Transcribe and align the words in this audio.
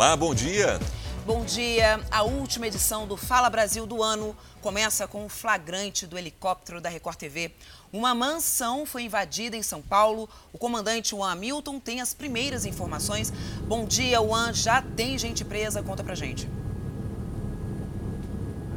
Olá, 0.00 0.16
bom 0.16 0.34
dia. 0.34 0.80
Bom 1.26 1.44
dia. 1.44 2.00
A 2.10 2.22
última 2.22 2.66
edição 2.66 3.06
do 3.06 3.18
Fala 3.18 3.50
Brasil 3.50 3.86
do 3.86 4.02
ano 4.02 4.34
começa 4.62 5.06
com 5.06 5.26
o 5.26 5.28
flagrante 5.28 6.06
do 6.06 6.16
helicóptero 6.16 6.80
da 6.80 6.88
Record 6.88 7.18
TV. 7.18 7.52
Uma 7.92 8.14
mansão 8.14 8.86
foi 8.86 9.02
invadida 9.02 9.58
em 9.58 9.62
São 9.62 9.82
Paulo. 9.82 10.26
O 10.54 10.58
comandante 10.58 11.10
Juan 11.10 11.30
Hamilton 11.32 11.78
tem 11.78 12.00
as 12.00 12.14
primeiras 12.14 12.64
informações. 12.64 13.30
Bom 13.68 13.84
dia, 13.84 14.16
Juan. 14.20 14.54
Já 14.54 14.80
tem 14.80 15.18
gente 15.18 15.44
presa? 15.44 15.82
Conta 15.82 16.02
pra 16.02 16.14
gente. 16.14 16.48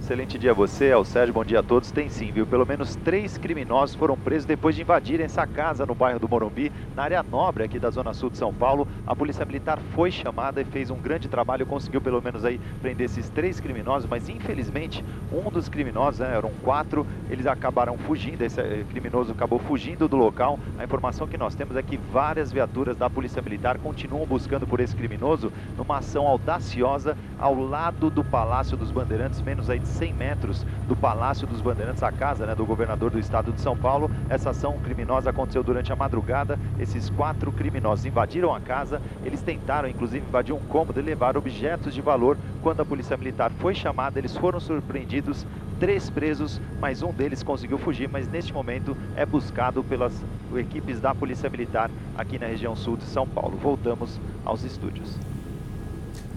Excelente 0.04 0.38
dia 0.38 0.52
a 0.52 0.54
você, 0.54 0.92
ao 0.92 1.06
Sérgio, 1.06 1.34
bom 1.34 1.46
dia 1.46 1.62
a 1.62 1.64
todos. 1.64 1.90
Tem 1.90 2.10
sim, 2.10 2.30
viu? 2.30 2.46
Pelo 2.46 2.66
menos 2.66 2.94
três 2.94 3.38
criminosos 3.38 3.96
foram 3.96 4.18
presos 4.18 4.46
depois 4.46 4.76
de 4.76 4.82
invadirem 4.82 5.26
essa 5.26 5.48
casa 5.48 5.86
no 5.86 5.96
bairro 5.96 6.20
do 6.20 6.28
Morumbi, 6.28 6.74
na 6.94 7.04
área 7.04 7.24
nobre 7.24 7.64
aqui 7.64 7.80
da 7.80 7.90
Zona 7.90 8.14
Sul 8.14 8.30
de 8.30 8.38
São 8.38 8.54
Paulo. 8.54 8.86
A 9.08 9.16
Polícia 9.16 9.46
Militar 9.46 9.80
foi 9.96 10.12
chamada 10.12 10.60
e 10.60 10.66
fez 10.66 10.92
um 10.92 10.98
grande 10.98 11.30
trabalho, 11.30 11.66
conseguiu 11.66 12.02
pelo 12.02 12.22
menos 12.22 12.44
aí 12.44 12.60
prender 12.82 13.06
esses 13.06 13.30
três 13.30 13.62
criminosos, 13.62 14.06
mas 14.10 14.28
infelizmente 14.28 15.06
um 15.32 15.50
dos 15.50 15.70
criminosos, 15.70 16.20
né, 16.20 16.36
eram 16.36 16.52
quatro, 16.62 17.08
eles 17.30 17.48
acabaram 17.48 17.98
fugindo, 17.98 18.42
esse 18.42 18.60
eh, 18.60 18.84
criminoso 18.90 19.32
acabou 19.32 19.58
fugindo 19.58 20.10
do 20.10 20.18
local. 20.18 20.60
A 20.78 20.84
informação 20.84 21.26
que 21.26 21.38
nós 21.38 21.56
temos 21.56 21.78
é 21.78 21.82
que 21.82 21.96
várias 21.96 22.52
viaturas 22.52 22.98
da 22.98 23.10
Polícia 23.10 23.42
Militar 23.42 23.78
continuam 23.78 24.26
buscando 24.26 24.68
por 24.68 24.82
esse 24.82 24.98
criminoso 24.98 25.50
numa 25.78 26.00
ação 26.00 26.28
audaciosa 26.28 27.18
ao 27.40 27.56
lado 27.56 28.10
do 28.10 28.22
Palácio 28.22 28.76
dos 28.76 28.92
Bandeirantes, 28.92 29.42
menos 29.42 29.70
aí 29.70 29.80
de 29.80 29.93
100 29.94 30.14
metros 30.14 30.66
do 30.88 30.96
Palácio 30.96 31.48
dos 31.48 31.62
Bandeirantes, 31.62 32.04
a 32.04 32.12
casa 32.12 32.46
né, 32.46 32.56
do 32.56 32.66
governador 32.66 33.12
do 33.12 33.20
estado 33.20 33.52
de 33.52 33.62
São 33.62 33.78
Paulo. 33.78 34.10
Essa 34.30 34.50
ação 34.50 34.80
criminosa 34.80 35.30
aconteceu 35.30 35.64
durante 35.64 35.92
a 35.92 35.96
madrugada. 35.96 36.60
Esses 36.80 37.10
quatro 37.10 37.52
criminosos 37.52 38.06
invadiram 38.06 38.54
a 38.54 38.60
casa. 38.60 39.02
Eles 39.24 39.42
tentaram, 39.42 39.88
inclusive, 39.88 40.26
invadir 40.26 40.54
um 40.54 40.60
cômodo 40.60 41.00
e 41.00 41.04
levar 41.04 41.38
objetos 41.38 41.94
de 41.94 42.02
valor. 42.02 42.38
Quando 42.62 42.82
a 42.82 42.86
polícia 42.86 43.16
militar 43.16 43.52
foi 43.60 43.74
chamada, 43.74 44.20
eles 44.20 44.36
foram 44.36 44.60
surpreendidos. 44.60 45.46
Três 45.80 46.10
presos, 46.10 46.62
mas 46.80 47.02
um 47.02 47.12
deles 47.12 47.44
conseguiu 47.44 47.78
fugir, 47.78 48.08
mas 48.08 48.28
neste 48.28 48.54
momento 48.54 48.96
é 49.16 49.26
buscado 49.26 49.84
pelas 49.84 50.14
equipes 50.56 51.00
da 51.00 51.14
Polícia 51.14 51.50
Militar 51.50 51.90
aqui 52.18 52.38
na 52.38 52.46
região 52.46 52.76
sul 52.76 52.96
de 52.96 53.06
São 53.06 53.28
Paulo. 53.28 53.58
Voltamos 53.58 54.20
aos 54.46 54.64
estúdios. 54.64 55.18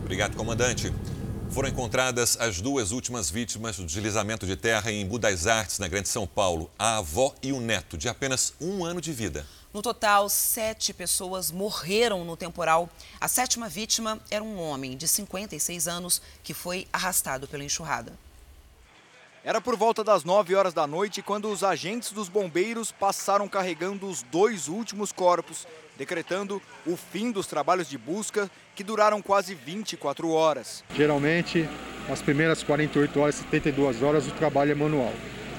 Obrigado, 0.03 0.37
comandante. 0.37 0.93
Foram 1.57 1.71
encontradas 1.71 2.37
as 2.39 2.61
duas 2.61 2.93
últimas 2.93 3.31
vítimas 3.31 3.79
do 3.79 3.87
deslizamento 3.87 4.47
de 4.47 4.57
terra 4.57 4.93
em 4.93 5.07
Budais 5.07 5.47
Artes, 5.47 5.79
na 5.79 5.89
Grande 5.89 6.07
São 6.07 6.27
Paulo, 6.27 6.71
a 6.79 6.99
avó 6.99 7.35
e 7.43 7.51
o 7.51 7.63
neto, 7.63 7.97
de 7.97 8.11
apenas 8.11 8.53
um 8.61 8.85
ano 8.85 9.01
de 9.01 9.11
vida. 9.11 9.47
No 9.73 9.81
total, 9.81 10.29
sete 10.29 10.93
pessoas 10.93 11.51
morreram 11.51 12.27
no 12.27 12.37
temporal. 12.37 12.91
A 13.19 13.27
sétima 13.27 13.71
vítima 13.71 14.21
era 14.31 14.45
um 14.45 14.61
homem 14.61 14.99
de 14.99 15.09
56 15.09 15.89
anos 15.89 16.21
que 16.45 16.53
foi 16.53 16.87
arrastado 16.93 17.49
pela 17.49 17.65
enxurrada. 17.65 18.13
Era 19.43 19.59
por 19.59 19.77
volta 19.77 20.05
das 20.05 20.25
9 20.25 20.55
horas 20.55 20.75
da 20.75 20.87
noite 20.87 21.23
quando 21.23 21.51
os 21.51 21.65
agentes 21.65 22.13
dos 22.13 22.29
bombeiros 22.29 22.93
passaram 22.93 23.49
carregando 23.49 24.07
os 24.07 24.21
dois 24.21 24.69
últimos 24.69 25.11
corpos, 25.11 25.67
decretando 25.97 26.63
o 26.87 26.97
fim 26.97 27.31
dos 27.31 27.47
trabalhos 27.47 27.89
de 27.89 27.99
busca 27.99 28.51
que 28.75 28.85
duraram 28.85 29.23
quase 29.23 29.55
24 29.55 30.31
horas. 30.31 30.85
Geralmente, 30.95 31.69
nas 32.09 32.23
primeiras 32.23 32.63
48 32.63 33.19
horas, 33.21 33.35
72 33.37 34.03
horas, 34.03 34.27
o 34.27 34.33
trabalho 34.33 34.73
é 34.73 34.75
manual. 34.75 35.13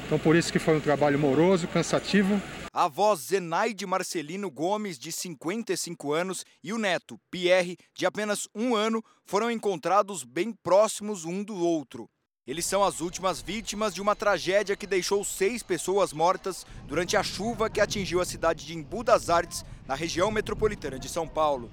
Então, 0.06 0.18
por 0.18 0.36
isso 0.36 0.52
que 0.54 0.60
foi 0.60 0.78
um 0.78 0.80
trabalho 0.80 1.20
moroso, 1.20 1.68
cansativo. 1.68 2.42
A 2.72 2.86
avó 2.86 3.16
Zenaide 3.16 3.86
Marcelino 3.86 4.50
Gomes, 4.50 4.98
de 5.00 5.12
55 5.12 6.14
anos, 6.14 6.46
e 6.64 6.72
o 6.72 6.78
neto, 6.78 7.20
Pierre, 7.30 7.76
de 7.94 8.06
apenas 8.06 8.48
um 8.54 8.76
ano, 8.76 9.04
foram 9.26 9.50
encontrados 9.50 10.24
bem 10.24 10.54
próximos 10.54 11.26
um 11.26 11.44
do 11.44 11.56
outro. 11.56 12.10
Eles 12.48 12.66
são 12.66 12.82
as 12.82 13.02
últimas 13.02 13.42
vítimas 13.42 13.94
de 13.94 14.02
uma 14.02 14.16
tragédia 14.16 14.78
que 14.78 14.88
deixou 14.88 15.22
seis 15.26 15.62
pessoas 15.62 16.14
mortas 16.14 16.66
durante 16.86 17.18
a 17.18 17.22
chuva 17.22 17.70
que 17.70 17.82
atingiu 17.82 18.22
a 18.22 18.26
cidade 18.26 18.66
de 18.66 18.74
Embu 18.74 19.04
das 19.04 19.30
Artes, 19.30 19.66
na 19.86 19.96
região 19.96 20.32
metropolitana 20.32 20.98
de 20.98 21.10
São 21.10 21.28
Paulo. 21.28 21.70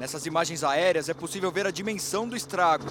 Nessas 0.00 0.26
imagens 0.26 0.64
aéreas 0.64 1.08
é 1.08 1.14
possível 1.14 1.52
ver 1.52 1.64
a 1.64 1.70
dimensão 1.70 2.28
do 2.28 2.36
estrago. 2.36 2.86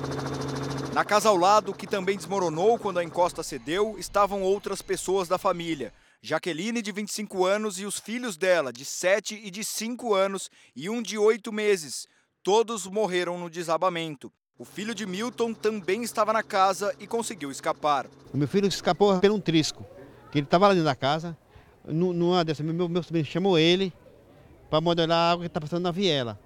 Na 0.94 1.04
casa 1.04 1.28
ao 1.28 1.36
lado, 1.36 1.74
que 1.74 1.86
também 1.86 2.16
desmoronou 2.16 2.80
quando 2.80 3.00
a 3.00 3.04
encosta 3.04 3.44
cedeu, 3.44 3.98
estavam 4.00 4.42
outras 4.42 4.82
pessoas 4.82 5.28
da 5.28 5.38
família. 5.38 5.94
Jaqueline, 6.22 6.82
de 6.82 6.92
25 6.94 7.46
anos, 7.46 7.80
e 7.80 7.86
os 7.86 8.00
filhos 8.00 8.38
dela, 8.38 8.72
de 8.72 8.86
7 8.86 9.42
e 9.44 9.52
de 9.52 9.66
5 9.66 10.14
anos, 10.14 10.50
e 10.74 10.90
um 10.90 11.02
de 11.02 11.18
8 11.18 11.52
meses. 11.52 12.08
Todos 12.42 12.86
morreram 12.86 13.38
no 13.38 13.50
desabamento. 13.50 14.32
O 14.60 14.66
filho 14.66 14.94
de 14.94 15.06
Milton 15.06 15.54
também 15.54 16.04
estava 16.04 16.34
na 16.34 16.44
casa 16.44 16.94
e 17.00 17.08
conseguiu 17.08 17.50
escapar. 17.50 18.08
O 18.34 18.38
meu 18.38 18.46
filho 18.46 18.68
escapou 18.68 19.18
pelo 19.18 19.36
um 19.36 19.40
trisco, 19.40 19.86
que 20.30 20.40
ele 20.40 20.46
estava 20.46 20.68
lá 20.68 20.74
dentro 20.74 20.84
da 20.84 20.96
casa. 20.96 21.38
Numa 21.88 22.44
dessas, 22.44 22.66
meu, 22.66 22.90
meu 22.90 23.02
sobrinho 23.02 23.24
chamou 23.24 23.58
ele 23.58 23.94
para 24.70 24.82
modelar 24.82 25.18
a 25.18 25.32
água 25.32 25.44
que 25.44 25.48
está 25.48 25.62
passando 25.62 25.84
na 25.84 25.92
viela. 25.92 26.38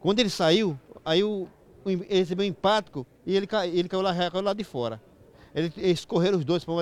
Quando 0.00 0.18
ele 0.20 0.30
saiu, 0.30 0.80
aí 1.04 1.22
o, 1.22 1.46
ele 1.84 2.06
recebeu 2.08 2.46
um 2.46 2.48
impacto 2.48 3.06
e 3.26 3.36
ele, 3.36 3.46
ele 3.70 3.86
caiu, 3.86 4.00
lá, 4.00 4.14
caiu 4.30 4.42
lá 4.42 4.54
de 4.54 4.64
fora. 4.64 4.98
Eles, 5.54 5.72
eles 5.76 6.04
correram 6.06 6.38
os 6.38 6.46
dois 6.46 6.64
para 6.64 6.72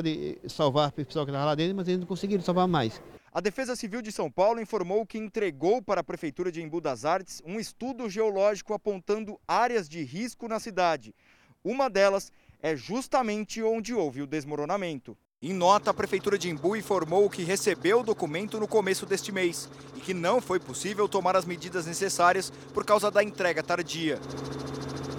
salvar 0.46 0.90
o 0.90 0.92
pessoal 0.92 1.26
que 1.26 1.32
estava 1.32 1.46
lá 1.46 1.56
dentro, 1.56 1.74
mas 1.74 1.88
eles 1.88 1.98
não 1.98 2.06
conseguiram 2.06 2.44
salvar 2.44 2.68
mais. 2.68 3.02
A 3.32 3.40
Defesa 3.40 3.76
Civil 3.76 4.02
de 4.02 4.10
São 4.10 4.28
Paulo 4.28 4.60
informou 4.60 5.06
que 5.06 5.16
entregou 5.16 5.80
para 5.80 6.00
a 6.00 6.04
Prefeitura 6.04 6.50
de 6.50 6.60
Embu 6.60 6.80
das 6.80 7.04
Artes 7.04 7.40
um 7.46 7.60
estudo 7.60 8.10
geológico 8.10 8.74
apontando 8.74 9.40
áreas 9.46 9.88
de 9.88 10.02
risco 10.02 10.48
na 10.48 10.58
cidade. 10.58 11.14
Uma 11.62 11.88
delas 11.88 12.32
é 12.60 12.74
justamente 12.74 13.62
onde 13.62 13.94
houve 13.94 14.20
o 14.20 14.26
desmoronamento. 14.26 15.16
Em 15.40 15.52
nota, 15.52 15.92
a 15.92 15.94
Prefeitura 15.94 16.36
de 16.36 16.50
Embu 16.50 16.74
informou 16.74 17.30
que 17.30 17.44
recebeu 17.44 18.00
o 18.00 18.02
documento 18.02 18.58
no 18.58 18.66
começo 18.66 19.06
deste 19.06 19.30
mês 19.30 19.70
e 19.94 20.00
que 20.00 20.12
não 20.12 20.40
foi 20.40 20.58
possível 20.58 21.08
tomar 21.08 21.36
as 21.36 21.44
medidas 21.44 21.86
necessárias 21.86 22.50
por 22.74 22.84
causa 22.84 23.12
da 23.12 23.22
entrega 23.22 23.62
tardia. 23.62 24.18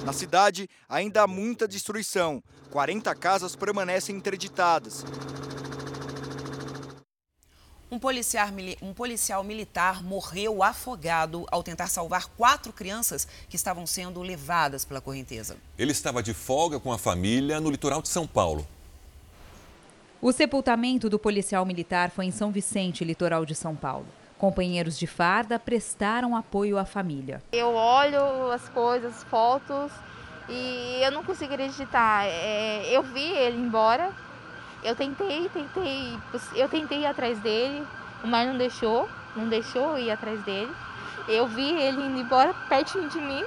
Na 0.06 0.12
cidade, 0.12 0.68
ainda 0.90 1.22
há 1.22 1.28
muita 1.28 1.66
destruição. 1.66 2.44
40 2.72 3.16
casas 3.16 3.56
permanecem 3.56 4.18
interditadas. 4.18 5.06
Um 7.94 8.00
policial, 8.00 8.48
um 8.82 8.94
policial, 8.94 9.44
militar 9.44 10.02
morreu 10.02 10.64
afogado 10.64 11.46
ao 11.52 11.62
tentar 11.62 11.88
salvar 11.88 12.28
quatro 12.38 12.72
crianças 12.72 13.28
que 13.50 13.58
estavam 13.58 13.86
sendo 13.86 14.22
levadas 14.22 14.86
pela 14.86 15.02
correnteza. 15.02 15.58
Ele 15.78 15.92
estava 15.92 16.24
de 16.24 16.34
folga 16.34 16.80
com 16.80 16.94
a 16.94 16.98
família 16.98 17.60
no 17.60 17.70
litoral 17.70 18.02
de 18.02 18.08
São 18.08 18.26
Paulo. 18.26 18.66
O 20.22 20.32
sepultamento 20.32 21.10
do 21.10 21.20
policial 21.20 21.66
militar 21.66 22.12
foi 22.12 22.24
em 22.24 22.32
São 22.32 22.50
Vicente, 22.50 23.04
litoral 23.04 23.46
de 23.46 23.54
São 23.54 23.76
Paulo. 23.76 24.06
Companheiros 24.38 24.98
de 24.98 25.06
farda 25.06 25.60
prestaram 25.60 26.34
apoio 26.34 26.78
à 26.78 26.86
família. 26.86 27.44
Eu 27.52 27.74
olho 27.74 28.50
as 28.54 28.70
coisas, 28.70 29.22
fotos, 29.24 29.92
e 30.48 31.02
eu 31.04 31.12
não 31.12 31.26
consigo 31.26 31.54
acreditar. 31.54 32.26
É, 32.26 32.90
eu 32.90 33.04
vi 33.04 33.34
ele 33.34 33.58
embora, 33.58 34.16
eu 34.84 34.96
tentei, 34.96 35.50
tentei, 35.50 36.18
eu 36.56 36.68
tentei 36.68 37.00
ir 37.02 37.06
atrás 37.06 37.40
dele, 37.40 37.86
o 38.24 38.28
mar 38.28 38.46
não 38.46 38.58
deixou, 38.58 39.08
não 39.36 39.48
deixou 39.48 39.98
ir 39.98 40.12
atrás 40.12 40.42
dele. 40.44 40.72
Eu 41.28 41.48
vi 41.48 41.70
ele 41.70 42.02
indo 42.02 42.20
embora 42.20 42.54
pertinho 42.68 43.10
de 43.10 43.20
mim. 43.20 43.44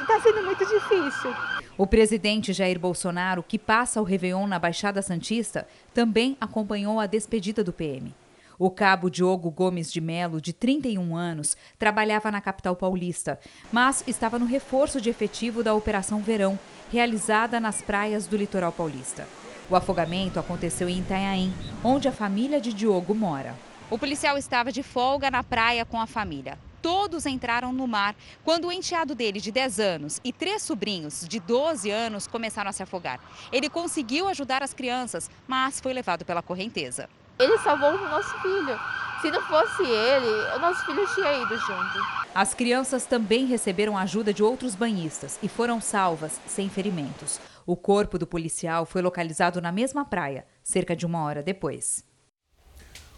E 0.00 0.06
tá 0.06 0.20
sendo 0.20 0.42
muito 0.42 0.64
difícil. 0.64 1.34
O 1.76 1.86
presidente 1.86 2.52
Jair 2.52 2.78
Bolsonaro, 2.78 3.42
que 3.42 3.58
passa 3.58 4.00
o 4.00 4.04
Réveillon 4.04 4.46
na 4.46 4.58
Baixada 4.58 5.02
Santista, 5.02 5.66
também 5.94 6.36
acompanhou 6.40 6.98
a 6.98 7.06
despedida 7.06 7.62
do 7.62 7.72
PM. 7.72 8.14
O 8.58 8.70
cabo 8.70 9.10
Diogo 9.10 9.50
Gomes 9.50 9.92
de 9.92 10.00
Melo, 10.00 10.40
de 10.40 10.52
31 10.52 11.16
anos, 11.16 11.56
trabalhava 11.78 12.30
na 12.30 12.40
capital 12.40 12.76
paulista, 12.76 13.38
mas 13.72 14.04
estava 14.06 14.38
no 14.38 14.46
reforço 14.46 15.00
de 15.00 15.10
efetivo 15.10 15.62
da 15.62 15.74
Operação 15.74 16.20
Verão, 16.20 16.58
realizada 16.90 17.58
nas 17.58 17.82
praias 17.82 18.26
do 18.26 18.36
litoral 18.36 18.70
paulista. 18.70 19.26
O 19.72 19.76
afogamento 19.76 20.38
aconteceu 20.38 20.86
em 20.86 20.98
Itanhaém, 20.98 21.50
onde 21.82 22.06
a 22.06 22.12
família 22.12 22.60
de 22.60 22.74
Diogo 22.74 23.14
mora. 23.14 23.58
O 23.88 23.98
policial 23.98 24.36
estava 24.36 24.70
de 24.70 24.82
folga 24.82 25.30
na 25.30 25.42
praia 25.42 25.82
com 25.86 25.98
a 25.98 26.06
família. 26.06 26.58
Todos 26.82 27.24
entraram 27.24 27.72
no 27.72 27.86
mar 27.86 28.14
quando 28.44 28.66
o 28.66 28.72
enteado 28.72 29.14
dele, 29.14 29.40
de 29.40 29.50
10 29.50 29.80
anos, 29.80 30.20
e 30.22 30.30
três 30.30 30.60
sobrinhos, 30.60 31.26
de 31.26 31.40
12 31.40 31.90
anos, 31.90 32.26
começaram 32.26 32.68
a 32.68 32.72
se 32.74 32.82
afogar. 32.82 33.18
Ele 33.50 33.70
conseguiu 33.70 34.28
ajudar 34.28 34.62
as 34.62 34.74
crianças, 34.74 35.30
mas 35.48 35.80
foi 35.80 35.94
levado 35.94 36.22
pela 36.22 36.42
correnteza. 36.42 37.08
Ele 37.42 37.58
salvou 37.58 37.90
o 37.90 38.08
nosso 38.08 38.40
filho. 38.40 38.78
Se 39.20 39.28
não 39.28 39.42
fosse 39.42 39.82
ele, 39.82 40.56
o 40.56 40.60
nosso 40.60 40.86
filho 40.86 41.04
tinha 41.12 41.42
ido 41.42 41.58
junto. 41.58 41.98
As 42.32 42.54
crianças 42.54 43.04
também 43.04 43.46
receberam 43.46 43.98
ajuda 43.98 44.32
de 44.32 44.44
outros 44.44 44.76
banhistas 44.76 45.40
e 45.42 45.48
foram 45.48 45.80
salvas 45.80 46.40
sem 46.46 46.70
ferimentos. 46.70 47.40
O 47.66 47.74
corpo 47.74 48.16
do 48.16 48.28
policial 48.28 48.86
foi 48.86 49.02
localizado 49.02 49.60
na 49.60 49.72
mesma 49.72 50.04
praia, 50.04 50.46
cerca 50.62 50.94
de 50.94 51.04
uma 51.04 51.24
hora 51.24 51.42
depois. 51.42 52.04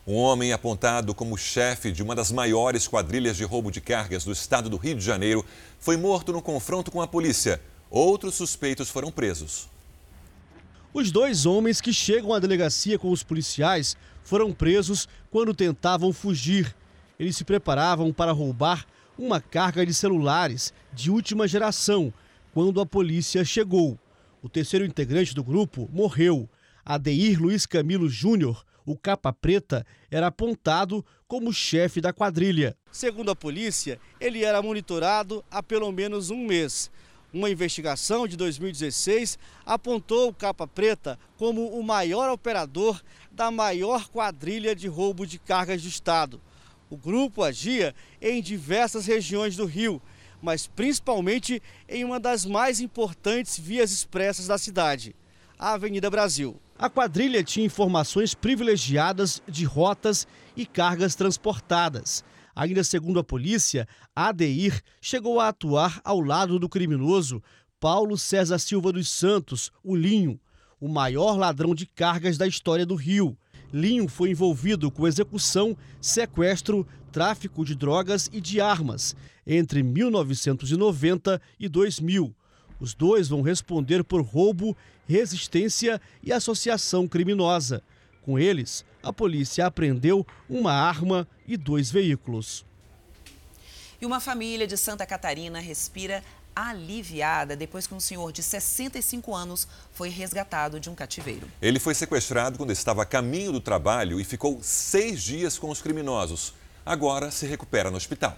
Um 0.07 0.17
homem 0.17 0.55
apontado 0.55 1.15
como 1.15 1.37
chefe 1.37 1.93
de 1.93 2.03
uma 2.03 2.15
das 2.15 2.33
maiores 2.33 2.89
quadrilhas 2.89 3.37
de 3.37 3.45
roubo 3.45 3.71
de 3.71 3.83
cargas 3.83 4.25
do 4.25 4.33
estado 4.33 4.71
do 4.71 4.79
Rio 4.79 4.95
de 4.95 5.05
Janeiro 5.05 5.45
foi 5.79 5.99
morto 5.99 6.33
no 6.33 6.41
confronto 6.41 6.91
com 6.91 7.03
a 7.03 7.07
polícia. 7.07 7.61
Outros 7.91 8.37
suspeitos 8.37 8.89
foram 8.89 9.13
presos. 9.13 9.69
Os 10.95 11.11
dois 11.11 11.45
homens 11.45 11.81
que 11.81 11.93
chegam 11.93 12.33
à 12.33 12.39
delegacia 12.39 12.97
com 12.97 13.11
os 13.11 13.21
policiais 13.21 13.97
foram 14.25 14.53
presos 14.53 15.07
quando 15.31 15.55
tentavam 15.55 16.13
fugir. 16.13 16.75
Eles 17.19 17.37
se 17.37 17.45
preparavam 17.45 18.13
para 18.13 18.33
roubar 18.33 18.85
uma 19.17 19.41
carga 19.41 19.87
de 19.87 19.95
celulares 19.95 20.75
de 20.93 21.11
última 21.11 21.47
geração 21.47 22.13
quando 22.53 22.81
a 22.81 22.87
polícia 22.87 23.45
chegou. 23.45 23.99
O 24.43 24.49
terceiro 24.49 24.85
integrante 24.85 25.35
do 25.35 25.45
grupo 25.45 25.89
morreu. 25.93 26.49
Adeir 26.85 27.41
Luiz 27.41 27.65
Camilo 27.65 28.09
Júnior, 28.09 28.65
o 28.85 28.97
capa 28.97 29.33
preta, 29.33 29.87
era 30.11 30.27
apontado 30.27 31.05
como 31.27 31.53
chefe 31.53 32.01
da 32.01 32.13
quadrilha. 32.13 32.77
Segundo 32.93 33.31
a 33.31 33.37
polícia, 33.37 33.99
ele 34.21 34.45
era 34.45 34.61
monitorado 34.61 35.43
há 35.51 35.63
pelo 35.63 35.91
menos 35.91 36.31
um 36.31 36.45
mês. 36.47 36.91
Uma 37.35 37.51
investigação 37.51 38.29
de 38.29 38.37
2016 38.37 39.41
apontou 39.67 40.29
o 40.29 40.33
Capa 40.33 40.69
Preta 40.69 41.19
como 41.37 41.67
o 41.77 41.83
maior 41.83 42.31
operador 42.31 43.03
da 43.33 43.51
maior 43.51 44.09
quadrilha 44.09 44.73
de 44.73 44.87
roubo 44.87 45.27
de 45.27 45.37
cargas 45.37 45.83
do 45.83 45.89
Estado. 45.89 46.41
O 46.89 46.97
grupo 46.97 47.43
agia 47.43 47.93
em 48.23 48.41
diversas 48.41 49.07
regiões 49.07 49.57
do 49.57 49.65
Rio, 49.65 50.01
mas 50.41 50.69
principalmente 50.69 51.61
em 51.89 52.05
uma 52.05 52.21
das 52.21 52.47
mais 52.47 52.79
importantes 52.79 53.59
vias 53.59 53.91
expressas 53.91 54.47
da 54.47 54.57
cidade, 54.57 55.17
a 55.59 55.73
Avenida 55.73 56.09
Brasil. 56.09 56.55
A 56.79 56.89
quadrilha 56.89 57.43
tinha 57.43 57.67
informações 57.67 58.33
privilegiadas 58.33 59.43
de 59.49 59.65
rotas 59.65 60.25
e 60.57 60.65
cargas 60.65 61.17
transportadas. 61.17 62.23
Ainda 62.55 62.85
segundo 62.85 63.19
a 63.19 63.25
polícia, 63.25 63.89
Adeir 64.15 64.81
chegou 65.01 65.41
a 65.41 65.49
atuar 65.49 66.01
ao 66.05 66.21
lado 66.21 66.59
do 66.59 66.69
criminoso 66.69 67.43
Paulo 67.81 68.17
César 68.17 68.59
Silva 68.59 68.93
dos 68.93 69.11
Santos, 69.11 69.73
o 69.83 69.95
Linho, 69.95 70.41
o 70.81 70.89
maior 70.89 71.37
ladrão 71.37 71.75
de 71.75 71.87
cargas 71.87 72.39
da 72.39 72.47
história 72.47 72.87
do 72.87 72.95
Rio. 72.95 73.37
Linho 73.73 74.09
foi 74.09 74.31
envolvido 74.31 74.91
com 74.91 75.07
execução, 75.07 75.77
sequestro, 76.01 76.87
tráfico 77.11 77.65
de 77.65 77.75
drogas 77.75 78.31
e 78.33 78.41
de 78.41 78.61
armas 78.61 79.17
entre 79.47 79.83
1990 79.83 81.41
e 81.59 81.69
2000. 81.69 82.35
Os 82.81 82.95
dois 82.95 83.29
vão 83.29 83.43
responder 83.43 84.03
por 84.03 84.23
roubo, 84.23 84.77
resistência 85.07 86.01
e 86.23 86.33
associação 86.33 87.07
criminosa. 87.07 87.83
Com 88.23 88.39
eles, 88.39 88.85
a 89.05 89.13
polícia 89.13 89.67
apreendeu 89.67 90.27
uma 90.49 90.73
arma 90.73 91.29
e 91.47 91.57
dois 91.57 91.91
veículos. 91.91 92.65
E 94.01 94.07
uma 94.07 94.19
família 94.19 94.67
de 94.67 94.77
Santa 94.77 95.07
Catarina 95.07 95.61
respira 95.61 96.23
aliviada 96.55 97.57
depois 97.57 97.87
que 97.87 97.95
um 97.95 98.01
senhor 98.01 98.33
de 98.33 98.43
65 98.43 99.35
anos 99.35 99.67
foi 99.93 100.09
resgatado 100.09 100.79
de 100.79 100.89
um 100.89 100.95
cativeiro. 100.95 101.49
Ele 101.61 101.79
foi 101.79 101.95
sequestrado 101.95 102.59
quando 102.59 102.71
estava 102.71 103.03
a 103.03 103.07
caminho 103.07 103.53
do 103.53 103.61
trabalho 103.61 104.21
e 104.21 104.25
ficou 104.25 104.59
seis 104.63 105.23
dias 105.23 105.59
com 105.59 105.69
os 105.69 105.83
criminosos. 105.83 106.55
Agora 106.87 107.31
se 107.31 107.47
recupera 107.47 107.91
no 107.91 107.97
hospital. 107.97 108.37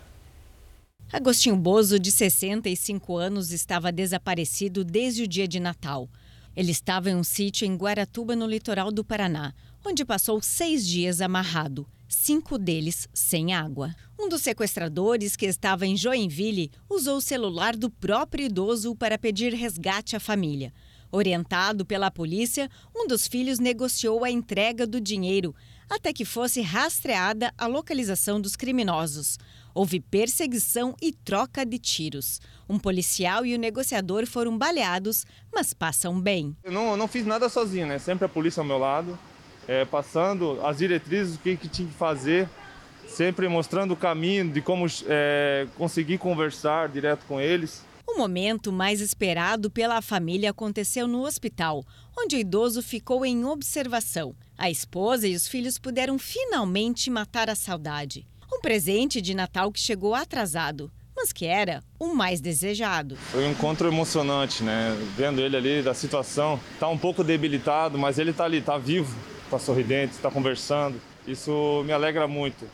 Agostinho 1.12 1.56
Bozo, 1.56 1.98
de 2.00 2.10
65 2.10 3.16
anos, 3.16 3.52
estava 3.52 3.92
desaparecido 3.92 4.84
desde 4.84 5.22
o 5.22 5.28
dia 5.28 5.46
de 5.46 5.60
Natal. 5.60 6.08
Ele 6.56 6.72
estava 6.72 7.10
em 7.10 7.14
um 7.14 7.22
sítio 7.22 7.66
em 7.66 7.76
Guaratuba, 7.76 8.34
no 8.34 8.46
litoral 8.46 8.90
do 8.90 9.04
Paraná, 9.04 9.52
onde 9.88 10.04
passou 10.04 10.42
seis 10.42 10.84
dias 10.84 11.20
amarrado, 11.20 11.86
cinco 12.08 12.58
deles 12.58 13.08
sem 13.14 13.54
água. 13.54 13.94
Um 14.18 14.28
dos 14.28 14.42
sequestradores, 14.42 15.36
que 15.36 15.46
estava 15.46 15.86
em 15.86 15.96
Joinville, 15.96 16.72
usou 16.90 17.18
o 17.18 17.20
celular 17.20 17.76
do 17.76 17.88
próprio 17.88 18.46
idoso 18.46 18.96
para 18.96 19.16
pedir 19.16 19.54
resgate 19.54 20.16
à 20.16 20.20
família. 20.20 20.74
Orientado 21.12 21.86
pela 21.86 22.10
polícia, 22.10 22.68
um 22.94 23.06
dos 23.06 23.28
filhos 23.28 23.60
negociou 23.60 24.24
a 24.24 24.30
entrega 24.30 24.88
do 24.88 25.00
dinheiro, 25.00 25.54
até 25.88 26.12
que 26.12 26.24
fosse 26.24 26.60
rastreada 26.62 27.54
a 27.56 27.68
localização 27.68 28.40
dos 28.40 28.56
criminosos. 28.56 29.38
Houve 29.72 30.00
perseguição 30.00 30.96
e 31.00 31.12
troca 31.12 31.64
de 31.64 31.78
tiros. 31.78 32.40
Um 32.68 32.76
policial 32.76 33.46
e 33.46 33.54
o 33.54 33.58
negociador 33.58 34.26
foram 34.26 34.58
baleados, 34.58 35.24
mas 35.54 35.72
passam 35.72 36.20
bem. 36.20 36.56
Eu 36.64 36.72
não, 36.72 36.96
não 36.96 37.06
fiz 37.06 37.24
nada 37.24 37.48
sozinho, 37.48 37.86
né? 37.86 38.00
Sempre 38.00 38.24
a 38.24 38.28
polícia 38.28 38.60
ao 38.60 38.66
meu 38.66 38.78
lado 38.78 39.16
é, 39.68 39.84
passando 39.84 40.60
as 40.64 40.78
diretrizes 40.78 41.34
do 41.34 41.38
que, 41.38 41.56
que 41.56 41.68
tinha 41.68 41.88
que 41.88 41.94
fazer, 41.94 42.48
sempre 43.06 43.48
mostrando 43.48 43.92
o 43.92 43.96
caminho 43.96 44.50
de 44.50 44.60
como 44.60 44.86
é, 45.06 45.66
conseguir 45.76 46.18
conversar 46.18 46.88
direto 46.88 47.24
com 47.26 47.40
eles. 47.40 47.84
O 48.06 48.18
momento 48.18 48.72
mais 48.72 49.00
esperado 49.00 49.70
pela 49.70 50.00
família 50.00 50.50
aconteceu 50.50 51.08
no 51.08 51.24
hospital, 51.26 51.84
onde 52.16 52.36
o 52.36 52.38
idoso 52.38 52.82
ficou 52.82 53.26
em 53.26 53.44
observação. 53.44 54.34
A 54.56 54.70
esposa 54.70 55.26
e 55.26 55.34
os 55.34 55.48
filhos 55.48 55.76
puderam 55.76 56.18
finalmente 56.18 57.10
matar 57.10 57.50
a 57.50 57.54
saudade. 57.54 58.26
Um 58.52 58.60
presente 58.60 59.20
de 59.20 59.34
Natal 59.34 59.72
que 59.72 59.80
chegou 59.80 60.14
atrasado, 60.14 60.90
mas 61.16 61.32
que 61.32 61.46
era 61.46 61.82
o 61.98 62.14
mais 62.14 62.40
desejado. 62.40 63.16
Foi 63.16 63.44
um 63.44 63.50
encontro 63.50 63.88
emocionante, 63.88 64.62
né? 64.62 64.96
Vendo 65.16 65.40
ele 65.40 65.56
ali 65.56 65.82
da 65.82 65.92
situação, 65.92 66.60
tá 66.78 66.88
um 66.88 66.96
pouco 66.96 67.24
debilitado, 67.24 67.98
mas 67.98 68.18
ele 68.18 68.32
tá 68.32 68.44
ali, 68.44 68.60
tá 68.60 68.78
vivo 68.78 69.14
está 69.46 69.58
sorridente, 69.58 70.14
está 70.14 70.30
conversando. 70.30 71.00
Isso 71.26 71.82
me 71.86 71.92
alegra 71.92 72.28
muito. 72.28 72.66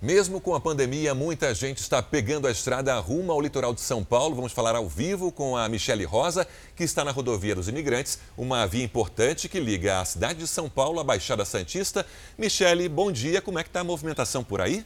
Mesmo 0.00 0.38
com 0.38 0.54
a 0.54 0.60
pandemia, 0.60 1.14
muita 1.14 1.54
gente 1.54 1.78
está 1.78 2.02
pegando 2.02 2.46
a 2.46 2.50
estrada 2.50 2.94
rumo 2.98 3.32
ao 3.32 3.40
litoral 3.40 3.72
de 3.72 3.80
São 3.80 4.04
Paulo. 4.04 4.34
Vamos 4.34 4.52
falar 4.52 4.76
ao 4.76 4.86
vivo 4.86 5.32
com 5.32 5.56
a 5.56 5.66
Michele 5.68 6.04
Rosa, 6.04 6.46
que 6.76 6.84
está 6.84 7.04
na 7.04 7.10
rodovia 7.10 7.54
dos 7.54 7.68
imigrantes, 7.68 8.18
uma 8.36 8.66
via 8.66 8.84
importante 8.84 9.48
que 9.48 9.58
liga 9.58 10.00
a 10.00 10.04
cidade 10.04 10.40
de 10.40 10.46
São 10.46 10.68
Paulo 10.68 11.00
à 11.00 11.04
Baixada 11.04 11.44
Santista. 11.44 12.04
Michele, 12.36 12.86
bom 12.86 13.10
dia. 13.10 13.40
Como 13.40 13.58
é 13.58 13.62
que 13.62 13.70
está 13.70 13.80
a 13.80 13.84
movimentação 13.84 14.44
por 14.44 14.60
aí? 14.60 14.84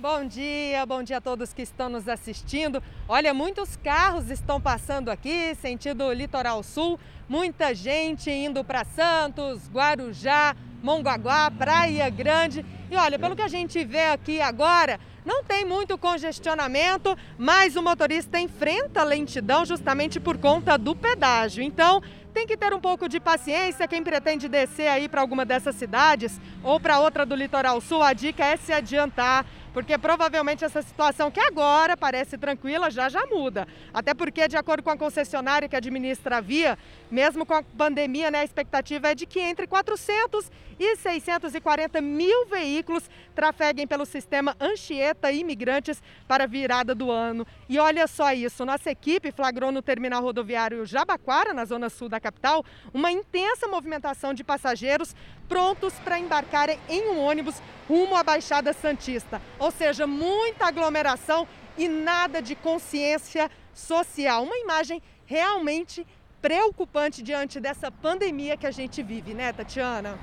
Bom 0.00 0.24
dia, 0.26 0.86
bom 0.86 1.02
dia 1.02 1.16
a 1.16 1.20
todos 1.20 1.52
que 1.52 1.60
estão 1.60 1.88
nos 1.88 2.08
assistindo. 2.08 2.80
Olha, 3.08 3.34
muitos 3.34 3.76
carros 3.76 4.30
estão 4.30 4.60
passando 4.60 5.10
aqui, 5.10 5.56
sentido 5.56 6.12
litoral 6.12 6.62
sul, 6.62 7.00
muita 7.28 7.74
gente 7.74 8.30
indo 8.30 8.62
para 8.62 8.84
Santos, 8.84 9.68
Guarujá, 9.68 10.54
Mongaguá, 10.80 11.50
Praia 11.50 12.08
Grande. 12.10 12.64
E 12.88 12.94
olha, 12.94 13.18
pelo 13.18 13.34
que 13.34 13.42
a 13.42 13.48
gente 13.48 13.84
vê 13.84 14.04
aqui 14.10 14.40
agora, 14.40 15.00
não 15.24 15.42
tem 15.42 15.64
muito 15.64 15.98
congestionamento, 15.98 17.18
mas 17.36 17.74
o 17.74 17.82
motorista 17.82 18.38
enfrenta 18.38 19.02
lentidão 19.02 19.66
justamente 19.66 20.20
por 20.20 20.38
conta 20.38 20.78
do 20.78 20.94
pedágio. 20.94 21.60
Então, 21.60 22.00
tem 22.32 22.46
que 22.46 22.56
ter 22.56 22.72
um 22.72 22.80
pouco 22.80 23.08
de 23.08 23.18
paciência. 23.18 23.88
Quem 23.88 24.04
pretende 24.04 24.48
descer 24.48 24.86
aí 24.86 25.08
para 25.08 25.20
alguma 25.20 25.44
dessas 25.44 25.74
cidades 25.74 26.40
ou 26.62 26.78
para 26.78 27.00
outra 27.00 27.26
do 27.26 27.34
litoral 27.34 27.80
sul, 27.80 28.00
a 28.00 28.12
dica 28.12 28.44
é 28.44 28.56
se 28.56 28.72
adiantar 28.72 29.44
porque 29.72 29.96
provavelmente 29.98 30.64
essa 30.64 30.82
situação 30.82 31.30
que 31.30 31.40
agora 31.40 31.96
parece 31.96 32.36
tranquila 32.36 32.90
já 32.90 33.08
já 33.08 33.26
muda. 33.26 33.66
Até 33.92 34.14
porque, 34.14 34.48
de 34.48 34.56
acordo 34.56 34.82
com 34.82 34.90
a 34.90 34.96
concessionária 34.96 35.68
que 35.68 35.76
administra 35.76 36.38
a 36.38 36.40
via, 36.40 36.78
mesmo 37.10 37.44
com 37.44 37.54
a 37.54 37.62
pandemia, 37.62 38.30
né, 38.30 38.40
a 38.40 38.44
expectativa 38.44 39.08
é 39.08 39.14
de 39.14 39.26
que 39.26 39.40
entre 39.40 39.66
400 39.66 40.50
e 40.78 40.96
640 40.96 42.00
mil 42.00 42.46
veículos 42.46 43.10
trafeguem 43.34 43.86
pelo 43.86 44.06
sistema 44.06 44.56
Anchieta 44.60 45.32
Imigrantes 45.32 46.02
para 46.26 46.44
a 46.44 46.46
virada 46.46 46.94
do 46.94 47.10
ano. 47.10 47.46
E 47.68 47.78
olha 47.78 48.06
só 48.06 48.32
isso, 48.32 48.64
nossa 48.64 48.90
equipe 48.90 49.32
flagrou 49.32 49.72
no 49.72 49.82
terminal 49.82 50.22
rodoviário 50.22 50.86
Jabaquara, 50.86 51.52
na 51.52 51.64
zona 51.64 51.88
sul 51.88 52.08
da 52.08 52.20
capital, 52.20 52.64
uma 52.94 53.10
intensa 53.10 53.66
movimentação 53.66 54.32
de 54.32 54.44
passageiros 54.44 55.14
prontos 55.48 55.94
para 56.04 56.18
embarcarem 56.18 56.78
em 56.88 57.08
um 57.08 57.18
ônibus 57.20 57.56
rumo 57.88 58.14
à 58.16 58.22
Baixada 58.22 58.72
Santista. 58.72 59.40
Ou 59.58 59.70
seja, 59.70 60.06
muita 60.06 60.66
aglomeração 60.66 61.48
e 61.76 61.88
nada 61.88 62.42
de 62.42 62.54
consciência 62.54 63.50
social. 63.74 64.44
Uma 64.44 64.56
imagem 64.58 65.02
realmente 65.24 66.06
preocupante 66.42 67.22
diante 67.22 67.58
dessa 67.58 67.90
pandemia 67.90 68.56
que 68.56 68.66
a 68.66 68.70
gente 68.70 69.02
vive, 69.02 69.34
né, 69.34 69.52
Tatiana? 69.52 70.18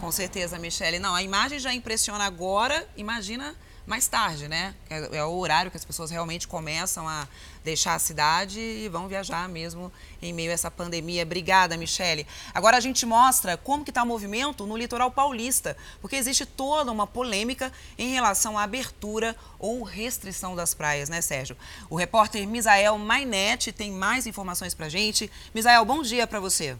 Com 0.00 0.10
certeza, 0.10 0.58
Michele. 0.58 0.98
Não, 0.98 1.14
a 1.14 1.22
imagem 1.22 1.58
já 1.58 1.72
impressiona 1.72 2.24
agora, 2.24 2.88
imagina 2.96 3.54
mais 3.86 4.06
tarde, 4.06 4.48
né? 4.48 4.74
É, 4.88 5.18
é, 5.18 5.24
o 5.24 5.36
horário 5.36 5.70
que 5.70 5.76
as 5.76 5.84
pessoas 5.84 6.10
realmente 6.10 6.46
começam 6.46 7.08
a 7.08 7.26
deixar 7.64 7.94
a 7.94 7.98
cidade 7.98 8.60
e 8.60 8.88
vão 8.88 9.08
viajar 9.08 9.48
mesmo 9.48 9.92
em 10.20 10.32
meio 10.32 10.50
a 10.50 10.54
essa 10.54 10.70
pandemia. 10.70 11.22
Obrigada, 11.22 11.76
Michele. 11.76 12.26
Agora 12.54 12.76
a 12.76 12.80
gente 12.80 13.04
mostra 13.04 13.56
como 13.56 13.84
que 13.84 13.90
está 13.90 14.02
o 14.02 14.06
movimento 14.06 14.66
no 14.66 14.76
litoral 14.76 15.10
paulista, 15.10 15.76
porque 16.00 16.16
existe 16.16 16.46
toda 16.46 16.92
uma 16.92 17.06
polêmica 17.06 17.72
em 17.98 18.12
relação 18.12 18.58
à 18.58 18.62
abertura 18.62 19.36
ou 19.58 19.82
restrição 19.82 20.54
das 20.54 20.74
praias, 20.74 21.08
né, 21.08 21.20
Sérgio? 21.20 21.56
O 21.90 21.96
repórter 21.96 22.46
Misael 22.46 22.96
Mainete 22.98 23.72
tem 23.72 23.90
mais 23.90 24.26
informações 24.26 24.74
para 24.74 24.88
gente. 24.88 25.30
Misael, 25.54 25.84
bom 25.84 26.02
dia 26.02 26.26
para 26.26 26.40
você. 26.40 26.76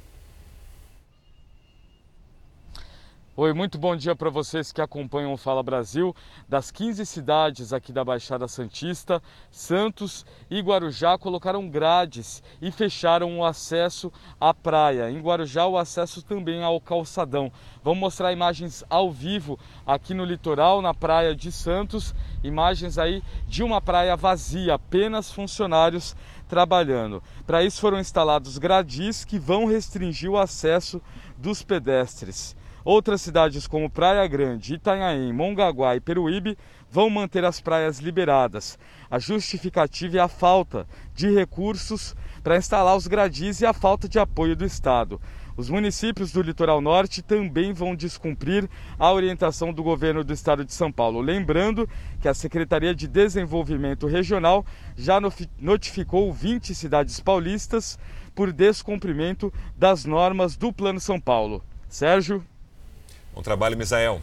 Oi, 3.35 3.55
muito 3.55 3.79
bom 3.79 3.97
dia 3.97 4.15
para 4.15 4.29
vocês 4.29 4.73
que 4.73 4.81
acompanham 4.83 5.33
o 5.33 5.39
Fala 5.39 5.63
Brasil. 5.63 6.15
Das 6.47 6.71
15 6.71 7.07
cidades 7.07 7.73
aqui 7.73 7.91
da 7.91 8.05
Baixada 8.05 8.47
Santista, 8.47 9.23
Santos 9.51 10.27
e 10.51 10.61
Guarujá 10.61 11.17
colocaram 11.17 11.67
grades 11.67 12.43
e 12.61 12.71
fecharam 12.71 13.39
o 13.39 13.43
acesso 13.43 14.13
à 14.39 14.53
praia. 14.53 15.11
Em 15.11 15.19
Guarujá, 15.19 15.67
o 15.67 15.79
acesso 15.79 16.21
também 16.21 16.63
ao 16.63 16.79
calçadão. 16.79 17.51
Vamos 17.83 18.01
mostrar 18.01 18.35
imagens 18.35 18.85
ao 18.91 19.11
vivo 19.11 19.59
aqui 19.87 20.13
no 20.13 20.27
litoral, 20.27 20.83
na 20.83 20.93
praia 20.93 21.35
de 21.35 21.51
Santos. 21.51 22.15
Imagens 22.45 22.99
aí 22.99 23.23
de 23.49 23.63
uma 23.63 23.81
praia 23.81 24.15
vazia, 24.15 24.75
apenas 24.75 25.33
funcionários 25.33 26.15
trabalhando. 26.51 27.23
Para 27.47 27.65
isso 27.65 27.81
foram 27.81 27.99
instalados 27.99 28.59
gradis 28.59 29.25
que 29.25 29.39
vão 29.39 29.65
restringir 29.65 30.31
o 30.31 30.37
acesso 30.37 31.01
dos 31.39 31.63
pedestres. 31.63 32.55
Outras 32.85 33.21
cidades 33.21 33.67
como 33.67 33.89
Praia 33.89 34.27
Grande, 34.27 34.75
Itanhaém, 34.75 35.33
Mongaguá 35.33 35.95
e 35.95 36.01
Peruíbe 36.01 36.59
vão 36.91 37.09
manter 37.09 37.45
as 37.45 37.61
praias 37.61 37.99
liberadas. 37.99 38.79
A 39.11 39.19
justificativa 39.19 40.17
é 40.17 40.21
a 40.21 40.29
falta 40.29 40.87
de 41.15 41.31
recursos 41.31 42.17
para 42.43 42.57
instalar 42.57 42.97
os 42.97 43.07
gradis 43.07 43.61
e 43.61 43.67
a 43.67 43.73
falta 43.73 44.09
de 44.09 44.19
apoio 44.19 44.57
do 44.57 44.65
Estado. 44.65 45.21
Os 45.57 45.69
municípios 45.69 46.33
do 46.33 46.41
litoral 46.41 46.81
norte 46.81 47.23
também 47.23 47.73
vão 47.73 47.95
descumprir 47.95 48.69
a 48.99 49.13
orientação 49.13 49.73
do 49.73 49.83
governo 49.83 50.25
do 50.25 50.33
estado 50.33 50.65
de 50.65 50.73
São 50.73 50.91
Paulo. 50.91 51.21
Lembrando 51.21 51.89
que 52.21 52.29
a 52.29 52.35
Secretaria 52.35 52.95
de 52.95 53.07
Desenvolvimento 53.07 54.07
Regional 54.07 54.65
já 54.97 55.21
notificou 55.59 56.33
20 56.33 56.75
cidades 56.75 57.21
paulistas 57.21 57.99
por 58.35 58.51
descumprimento 58.51 59.53
das 59.77 60.07
normas 60.07 60.57
do 60.57 60.73
Plano 60.73 60.99
São 60.99 61.21
Paulo. 61.21 61.63
Sérgio. 61.87 62.43
Bom 63.35 63.41
trabalho, 63.41 63.79
Misael. 63.79 64.21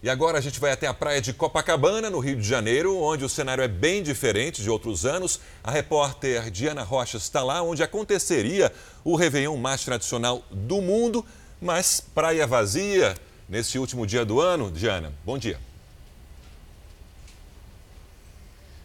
E 0.00 0.08
agora 0.08 0.38
a 0.38 0.40
gente 0.40 0.60
vai 0.60 0.70
até 0.70 0.86
a 0.86 0.94
praia 0.94 1.20
de 1.20 1.32
Copacabana, 1.32 2.08
no 2.08 2.20
Rio 2.20 2.36
de 2.36 2.46
Janeiro, 2.46 2.96
onde 2.96 3.24
o 3.24 3.28
cenário 3.28 3.64
é 3.64 3.66
bem 3.66 4.04
diferente 4.04 4.62
de 4.62 4.70
outros 4.70 5.04
anos. 5.04 5.40
A 5.64 5.70
repórter 5.72 6.48
Diana 6.48 6.84
Rocha 6.84 7.16
está 7.16 7.42
lá, 7.42 7.60
onde 7.60 7.82
aconteceria 7.82 8.72
o 9.02 9.16
Réveillon 9.16 9.56
mais 9.56 9.84
tradicional 9.84 10.44
do 10.48 10.80
mundo, 10.80 11.26
mas 11.60 12.00
praia 12.00 12.46
vazia 12.46 13.16
nesse 13.48 13.80
último 13.80 14.06
dia 14.06 14.24
do 14.24 14.40
ano. 14.40 14.70
Diana, 14.70 15.12
bom 15.24 15.36
dia. 15.36 15.58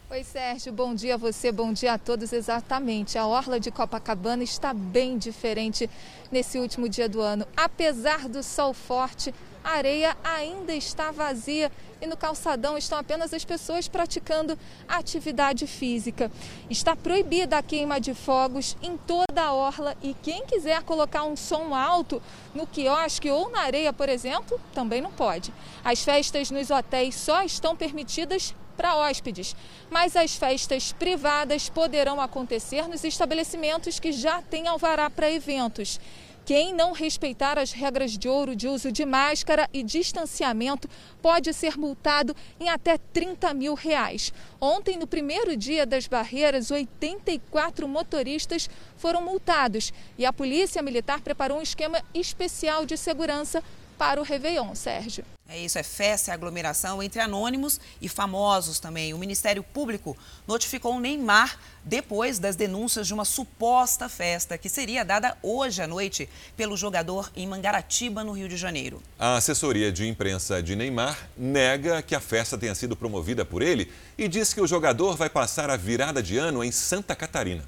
Oi, 0.09 0.25
Sérgio, 0.25 0.73
bom 0.73 0.93
dia 0.93 1.13
a 1.13 1.17
você, 1.17 1.51
bom 1.53 1.71
dia 1.71 1.93
a 1.93 1.97
todos. 1.97 2.33
Exatamente, 2.33 3.17
a 3.17 3.25
Orla 3.25 3.59
de 3.59 3.71
Copacabana 3.71 4.43
está 4.43 4.73
bem 4.73 5.17
diferente 5.17 5.89
nesse 6.29 6.57
último 6.57 6.89
dia 6.89 7.07
do 7.07 7.21
ano. 7.21 7.47
Apesar 7.55 8.27
do 8.27 8.43
sol 8.43 8.73
forte, 8.73 9.33
a 9.63 9.71
areia 9.71 10.17
ainda 10.23 10.73
está 10.73 11.11
vazia 11.11 11.71
e 12.01 12.07
no 12.07 12.17
calçadão 12.17 12.77
estão 12.77 12.97
apenas 12.97 13.33
as 13.33 13.45
pessoas 13.45 13.87
praticando 13.87 14.57
atividade 14.87 15.67
física. 15.67 16.31
Está 16.69 16.95
proibida 16.95 17.57
a 17.57 17.63
queima 17.63 17.99
de 17.99 18.13
fogos 18.13 18.75
em 18.81 18.97
toda 18.97 19.41
a 19.41 19.53
orla 19.53 19.95
e 20.01 20.15
quem 20.15 20.45
quiser 20.45 20.81
colocar 20.83 21.23
um 21.23 21.35
som 21.35 21.75
alto 21.75 22.21
no 22.55 22.65
quiosque 22.65 23.29
ou 23.29 23.49
na 23.51 23.61
areia, 23.61 23.93
por 23.93 24.09
exemplo, 24.09 24.59
também 24.73 25.01
não 25.01 25.11
pode. 25.11 25.53
As 25.83 26.03
festas 26.03 26.49
nos 26.49 26.71
hotéis 26.71 27.15
só 27.15 27.43
estão 27.43 27.75
permitidas 27.75 28.55
para 28.75 28.95
hóspedes, 28.95 29.55
mas 29.91 30.15
as 30.15 30.35
festas 30.35 30.91
privadas 30.93 31.69
poderão 31.69 32.19
acontecer 32.19 32.87
nos 32.87 33.03
estabelecimentos 33.03 33.99
que 33.99 34.11
já 34.11 34.41
têm 34.41 34.67
alvará 34.67 35.07
para 35.07 35.29
eventos. 35.29 35.99
Quem 36.43 36.73
não 36.73 36.91
respeitar 36.91 37.59
as 37.59 37.71
regras 37.71 38.17
de 38.17 38.27
ouro 38.27 38.55
de 38.55 38.67
uso 38.67 38.91
de 38.91 39.05
máscara 39.05 39.69
e 39.71 39.83
distanciamento 39.83 40.89
pode 41.21 41.53
ser 41.53 41.77
multado 41.77 42.35
em 42.59 42.67
até 42.67 42.97
30 42.97 43.53
mil 43.53 43.75
reais. 43.75 44.33
Ontem, 44.59 44.97
no 44.97 45.05
primeiro 45.05 45.55
dia 45.55 45.85
das 45.85 46.07
barreiras, 46.07 46.71
84 46.71 47.87
motoristas 47.87 48.67
foram 48.97 49.21
multados 49.21 49.93
e 50.17 50.25
a 50.25 50.33
Polícia 50.33 50.81
Militar 50.81 51.21
preparou 51.21 51.59
um 51.59 51.61
esquema 51.61 52.01
especial 52.13 52.85
de 52.87 52.97
segurança 52.97 53.63
para 54.01 54.19
o 54.19 54.23
Réveillon, 54.23 54.73
Sérgio. 54.73 55.23
É 55.47 55.59
isso, 55.59 55.77
é 55.77 55.83
festa 55.83 56.31
e 56.31 56.33
aglomeração 56.33 57.03
entre 57.03 57.21
anônimos 57.21 57.79
e 58.01 58.09
famosos 58.09 58.79
também. 58.79 59.13
O 59.13 59.17
Ministério 59.19 59.61
Público 59.61 60.17
notificou 60.47 60.95
o 60.95 60.99
Neymar 60.99 61.55
depois 61.85 62.39
das 62.39 62.55
denúncias 62.55 63.05
de 63.05 63.13
uma 63.13 63.25
suposta 63.25 64.09
festa 64.09 64.57
que 64.57 64.67
seria 64.67 65.05
dada 65.05 65.37
hoje 65.43 65.83
à 65.83 65.87
noite 65.87 66.27
pelo 66.57 66.75
jogador 66.75 67.31
em 67.35 67.45
Mangaratiba, 67.45 68.23
no 68.23 68.31
Rio 68.31 68.49
de 68.49 68.57
Janeiro. 68.57 69.03
A 69.19 69.35
assessoria 69.35 69.91
de 69.91 70.07
imprensa 70.07 70.63
de 70.63 70.75
Neymar 70.75 71.29
nega 71.37 72.01
que 72.01 72.15
a 72.15 72.19
festa 72.19 72.57
tenha 72.57 72.73
sido 72.73 72.95
promovida 72.95 73.45
por 73.45 73.61
ele 73.61 73.91
e 74.17 74.27
diz 74.27 74.51
que 74.51 74.61
o 74.61 74.65
jogador 74.65 75.15
vai 75.15 75.29
passar 75.29 75.69
a 75.69 75.77
virada 75.77 76.23
de 76.23 76.39
ano 76.39 76.63
em 76.63 76.71
Santa 76.71 77.15
Catarina. 77.15 77.63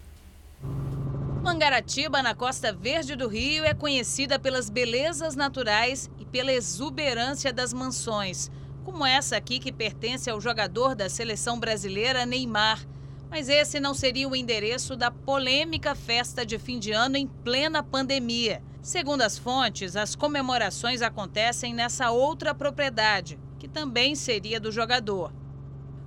Mangaratiba, 1.43 2.23
na 2.23 2.33
costa 2.33 2.71
verde 2.71 3.17
do 3.17 3.27
Rio, 3.27 3.65
é 3.65 3.73
conhecida 3.73 4.39
pelas 4.39 4.69
belezas 4.69 5.35
naturais 5.35 6.09
e 6.17 6.23
pela 6.23 6.53
exuberância 6.53 7.51
das 7.51 7.73
mansões, 7.73 8.49
como 8.85 9.05
essa 9.05 9.35
aqui 9.35 9.59
que 9.59 9.69
pertence 9.69 10.29
ao 10.29 10.39
jogador 10.39 10.95
da 10.95 11.09
seleção 11.09 11.59
brasileira 11.59 12.25
Neymar. 12.25 12.87
Mas 13.29 13.49
esse 13.49 13.77
não 13.77 13.93
seria 13.93 14.29
o 14.29 14.33
endereço 14.33 14.95
da 14.95 15.11
polêmica 15.11 15.93
festa 15.93 16.45
de 16.45 16.57
fim 16.57 16.79
de 16.79 16.93
ano 16.93 17.17
em 17.17 17.27
plena 17.27 17.83
pandemia. 17.83 18.63
Segundo 18.81 19.23
as 19.23 19.37
fontes, 19.37 19.97
as 19.97 20.15
comemorações 20.15 21.01
acontecem 21.01 21.73
nessa 21.73 22.09
outra 22.09 22.55
propriedade, 22.55 23.37
que 23.59 23.67
também 23.67 24.15
seria 24.15 24.61
do 24.61 24.71
jogador. 24.71 25.33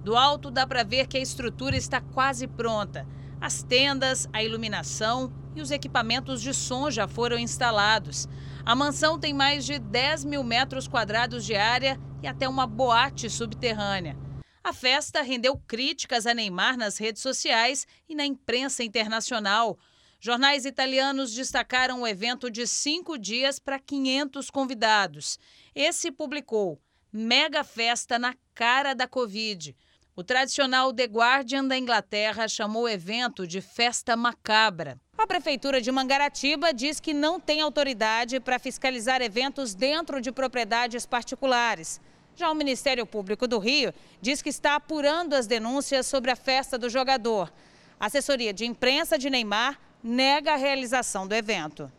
Do 0.02 0.16
alto 0.16 0.50
dá 0.50 0.66
para 0.66 0.82
ver 0.82 1.06
que 1.06 1.18
a 1.18 1.22
estrutura 1.22 1.76
está 1.76 2.00
quase 2.00 2.46
pronta. 2.46 3.06
As 3.40 3.62
tendas, 3.62 4.28
a 4.32 4.42
iluminação 4.42 5.32
e 5.54 5.60
os 5.60 5.70
equipamentos 5.70 6.40
de 6.40 6.52
som 6.54 6.90
já 6.90 7.06
foram 7.06 7.38
instalados. 7.38 8.26
A 8.64 8.74
mansão 8.74 9.18
tem 9.18 9.32
mais 9.32 9.64
de 9.64 9.78
10 9.78 10.24
mil 10.24 10.42
metros 10.42 10.88
quadrados 10.88 11.44
de 11.44 11.54
área 11.54 12.00
e 12.22 12.26
até 12.26 12.48
uma 12.48 12.66
boate 12.66 13.30
subterrânea. 13.30 14.16
A 14.64 14.72
festa 14.72 15.22
rendeu 15.22 15.56
críticas 15.68 16.26
a 16.26 16.34
Neymar 16.34 16.76
nas 16.76 16.98
redes 16.98 17.22
sociais 17.22 17.86
e 18.08 18.14
na 18.16 18.26
imprensa 18.26 18.82
internacional. 18.82 19.78
Jornais 20.18 20.64
italianos 20.64 21.32
destacaram 21.32 22.02
o 22.02 22.06
evento 22.06 22.50
de 22.50 22.66
cinco 22.66 23.16
dias 23.16 23.60
para 23.60 23.78
500 23.78 24.50
convidados. 24.50 25.38
Esse 25.72 26.10
publicou 26.10 26.80
mega 27.12 27.62
festa 27.62 28.18
na 28.18 28.34
cara 28.54 28.92
da 28.92 29.06
Covid. 29.06 29.76
O 30.18 30.24
tradicional 30.24 30.94
The 30.94 31.04
Guardian 31.04 31.66
da 31.66 31.76
Inglaterra 31.76 32.48
chamou 32.48 32.84
o 32.84 32.88
evento 32.88 33.46
de 33.46 33.60
festa 33.60 34.16
macabra. 34.16 34.98
A 35.18 35.26
Prefeitura 35.26 35.78
de 35.78 35.92
Mangaratiba 35.92 36.72
diz 36.72 36.98
que 36.98 37.12
não 37.12 37.38
tem 37.38 37.60
autoridade 37.60 38.40
para 38.40 38.58
fiscalizar 38.58 39.20
eventos 39.20 39.74
dentro 39.74 40.18
de 40.18 40.32
propriedades 40.32 41.04
particulares. 41.04 42.00
Já 42.34 42.50
o 42.50 42.54
Ministério 42.54 43.04
Público 43.04 43.46
do 43.46 43.58
Rio 43.58 43.92
diz 44.18 44.40
que 44.40 44.48
está 44.48 44.76
apurando 44.76 45.34
as 45.34 45.46
denúncias 45.46 46.06
sobre 46.06 46.30
a 46.30 46.36
festa 46.36 46.78
do 46.78 46.88
jogador. 46.88 47.52
A 48.00 48.06
assessoria 48.06 48.54
de 48.54 48.64
imprensa 48.64 49.18
de 49.18 49.28
Neymar 49.28 49.78
nega 50.02 50.54
a 50.54 50.56
realização 50.56 51.28
do 51.28 51.34
evento. 51.34 51.92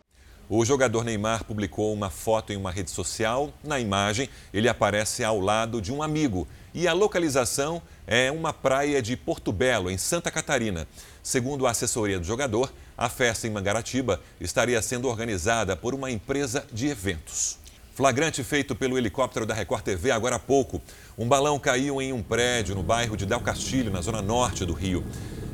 O 0.50 0.64
jogador 0.64 1.04
Neymar 1.04 1.44
publicou 1.44 1.94
uma 1.94 2.10
foto 2.10 2.54
em 2.54 2.56
uma 2.56 2.72
rede 2.72 2.90
social. 2.90 3.52
Na 3.62 3.82
imagem, 3.82 4.30
ele 4.54 4.70
aparece 4.70 5.22
ao 5.22 5.42
lado 5.42 5.82
de 5.82 5.92
um 5.92 6.02
amigo 6.02 6.48
e 6.77 6.88
a 6.88 6.93
localização 6.93 7.81
é 8.05 8.31
uma 8.31 8.53
praia 8.53 9.01
de 9.01 9.17
Porto 9.17 9.51
Belo, 9.51 9.89
em 9.89 9.98
Santa 9.98 10.29
Catarina. 10.29 10.88
Segundo 11.24 11.65
a 11.65 11.72
assessoria 11.72 12.19
do 12.19 12.24
jogador, 12.24 12.72
a 12.96 13.10
festa 13.10 13.48
em 13.48 13.50
Mangaratiba 13.50 14.22
estaria 14.39 14.79
sendo 14.79 15.07
organizada 15.07 15.75
por 15.75 15.96
uma 15.96 16.12
empresa 16.12 16.67
de 16.72 16.86
eventos. 16.86 17.57
Flagrante 17.96 18.43
feito 18.43 18.75
pelo 18.75 18.96
helicóptero 18.96 19.43
da 19.43 19.55
Record 19.55 19.81
TV 19.81 20.12
agora 20.12 20.36
há 20.36 20.39
pouco. 20.39 20.79
Um 21.17 21.27
balão 21.27 21.57
caiu 21.57 22.00
em 22.00 22.13
um 22.13 22.22
prédio 22.22 22.75
no 22.75 22.84
bairro 22.84 23.17
de 23.17 23.25
Del 23.25 23.41
Castilho, 23.41 23.89
na 23.91 24.01
zona 24.01 24.22
norte 24.22 24.63
do 24.63 24.74
Rio. 24.74 25.03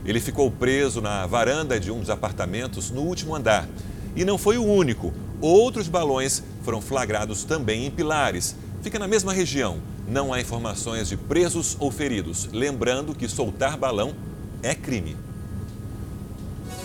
Ele 0.04 0.20
ficou 0.20 0.52
preso 0.52 1.00
na 1.00 1.26
varanda 1.26 1.80
de 1.80 1.90
um 1.90 2.02
dos 2.02 2.10
apartamentos 2.10 2.92
no 2.92 3.00
último 3.00 3.34
andar. 3.34 3.66
E 4.14 4.26
não 4.26 4.38
foi 4.38 4.58
o 4.58 4.66
único. 4.66 5.14
Outros 5.40 5.88
balões 5.88 6.44
foram 6.64 6.82
flagrados 6.82 7.46
também 7.46 7.86
em 7.86 7.92
Pilares. 7.92 8.58
Fica 8.82 9.00
na 9.00 9.08
mesma 9.08 9.32
região. 9.32 9.94
Não 10.14 10.32
há 10.32 10.40
informações 10.40 11.10
de 11.10 11.18
presos 11.18 11.76
ou 11.80 11.90
feridos. 11.90 12.46
Lembrando 12.52 13.16
que 13.16 13.28
soltar 13.28 13.76
balão 13.76 14.16
é 14.62 14.76
crime. 14.76 15.18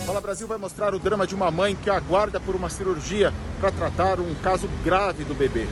Fala 0.06 0.18
Brasil 0.18 0.48
vai 0.48 0.56
mostrar 0.56 0.94
o 0.94 0.98
drama 0.98 1.26
de 1.26 1.34
uma 1.34 1.50
mãe 1.50 1.76
que 1.76 1.90
aguarda 1.90 2.40
por 2.40 2.56
uma 2.56 2.70
cirurgia 2.70 3.30
para 3.60 3.70
tratar 3.70 4.18
um 4.18 4.34
caso 4.36 4.66
grave 4.82 5.24
do 5.24 5.34
bebê. 5.34 5.66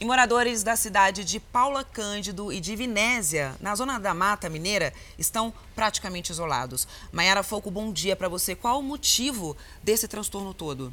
E 0.00 0.04
moradores 0.04 0.64
da 0.64 0.74
cidade 0.74 1.24
de 1.24 1.38
Paula 1.38 1.84
Cândido 1.84 2.52
e 2.52 2.58
de 2.58 2.74
Vinésia, 2.74 3.54
na 3.60 3.76
zona 3.76 4.00
da 4.00 4.12
Mata 4.12 4.48
Mineira, 4.48 4.92
estão 5.16 5.54
praticamente 5.76 6.32
isolados. 6.32 6.88
Maiara 7.12 7.44
Foco, 7.44 7.70
bom 7.70 7.92
dia 7.92 8.16
para 8.16 8.28
você. 8.28 8.56
Qual 8.56 8.80
o 8.80 8.82
motivo 8.82 9.56
desse 9.84 10.08
transtorno 10.08 10.52
todo? 10.52 10.92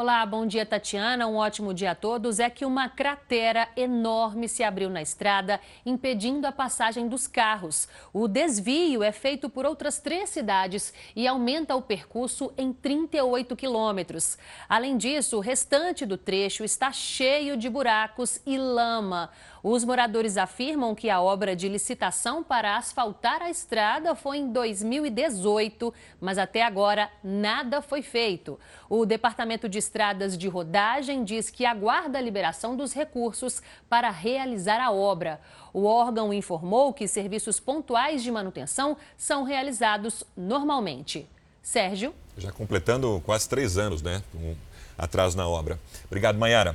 Olá, 0.00 0.24
bom 0.24 0.46
dia, 0.46 0.64
Tatiana. 0.64 1.26
Um 1.26 1.36
ótimo 1.36 1.74
dia 1.74 1.90
a 1.90 1.94
todos. 1.94 2.40
É 2.40 2.48
que 2.48 2.64
uma 2.64 2.88
cratera 2.88 3.68
enorme 3.76 4.48
se 4.48 4.62
abriu 4.62 4.88
na 4.88 5.02
estrada, 5.02 5.60
impedindo 5.84 6.46
a 6.46 6.52
passagem 6.52 7.06
dos 7.06 7.26
carros. 7.26 7.86
O 8.10 8.26
desvio 8.26 9.02
é 9.02 9.12
feito 9.12 9.50
por 9.50 9.66
outras 9.66 9.98
três 9.98 10.30
cidades 10.30 10.94
e 11.14 11.28
aumenta 11.28 11.76
o 11.76 11.82
percurso 11.82 12.50
em 12.56 12.72
38 12.72 13.54
quilômetros. 13.54 14.38
Além 14.66 14.96
disso, 14.96 15.36
o 15.36 15.40
restante 15.40 16.06
do 16.06 16.16
trecho 16.16 16.64
está 16.64 16.90
cheio 16.90 17.54
de 17.54 17.68
buracos 17.68 18.40
e 18.46 18.56
lama. 18.56 19.28
Os 19.62 19.84
moradores 19.84 20.38
afirmam 20.38 20.94
que 20.94 21.10
a 21.10 21.20
obra 21.20 21.54
de 21.54 21.68
licitação 21.68 22.42
para 22.42 22.78
asfaltar 22.78 23.42
a 23.42 23.50
estrada 23.50 24.14
foi 24.14 24.38
em 24.38 24.50
2018, 24.50 25.92
mas 26.18 26.38
até 26.38 26.62
agora 26.62 27.10
nada 27.22 27.82
foi 27.82 28.00
feito. 28.00 28.58
O 28.88 29.04
Departamento 29.04 29.68
de 29.68 29.78
Estradas 29.78 30.36
de 30.36 30.48
Rodagem 30.48 31.24
diz 31.24 31.50
que 31.50 31.66
aguarda 31.66 32.18
a 32.18 32.22
liberação 32.22 32.74
dos 32.74 32.94
recursos 32.94 33.62
para 33.88 34.08
realizar 34.08 34.80
a 34.80 34.90
obra. 34.90 35.40
O 35.74 35.84
órgão 35.84 36.32
informou 36.32 36.94
que 36.94 37.06
serviços 37.06 37.60
pontuais 37.60 38.22
de 38.22 38.30
manutenção 38.30 38.96
são 39.16 39.44
realizados 39.44 40.24
normalmente. 40.34 41.28
Sérgio? 41.62 42.14
Já 42.38 42.50
completando 42.50 43.22
quase 43.26 43.46
três 43.46 43.76
anos, 43.76 44.00
né? 44.00 44.22
Um 44.34 44.56
atraso 44.96 45.36
na 45.36 45.46
obra. 45.46 45.78
Obrigado, 46.06 46.38
Mayara. 46.38 46.74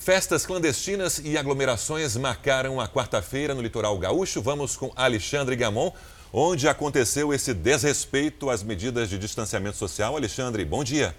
Festas 0.00 0.46
clandestinas 0.46 1.20
e 1.22 1.36
aglomerações 1.36 2.16
marcaram 2.16 2.80
a 2.80 2.88
quarta-feira 2.88 3.54
no 3.54 3.60
litoral 3.60 3.98
gaúcho. 3.98 4.40
Vamos 4.40 4.74
com 4.74 4.90
Alexandre 4.96 5.54
Gamon, 5.54 5.92
onde 6.32 6.66
aconteceu 6.66 7.34
esse 7.34 7.52
desrespeito 7.52 8.48
às 8.48 8.62
medidas 8.62 9.10
de 9.10 9.18
distanciamento 9.18 9.76
social. 9.76 10.16
Alexandre, 10.16 10.64
bom 10.64 10.82
dia. 10.82 11.14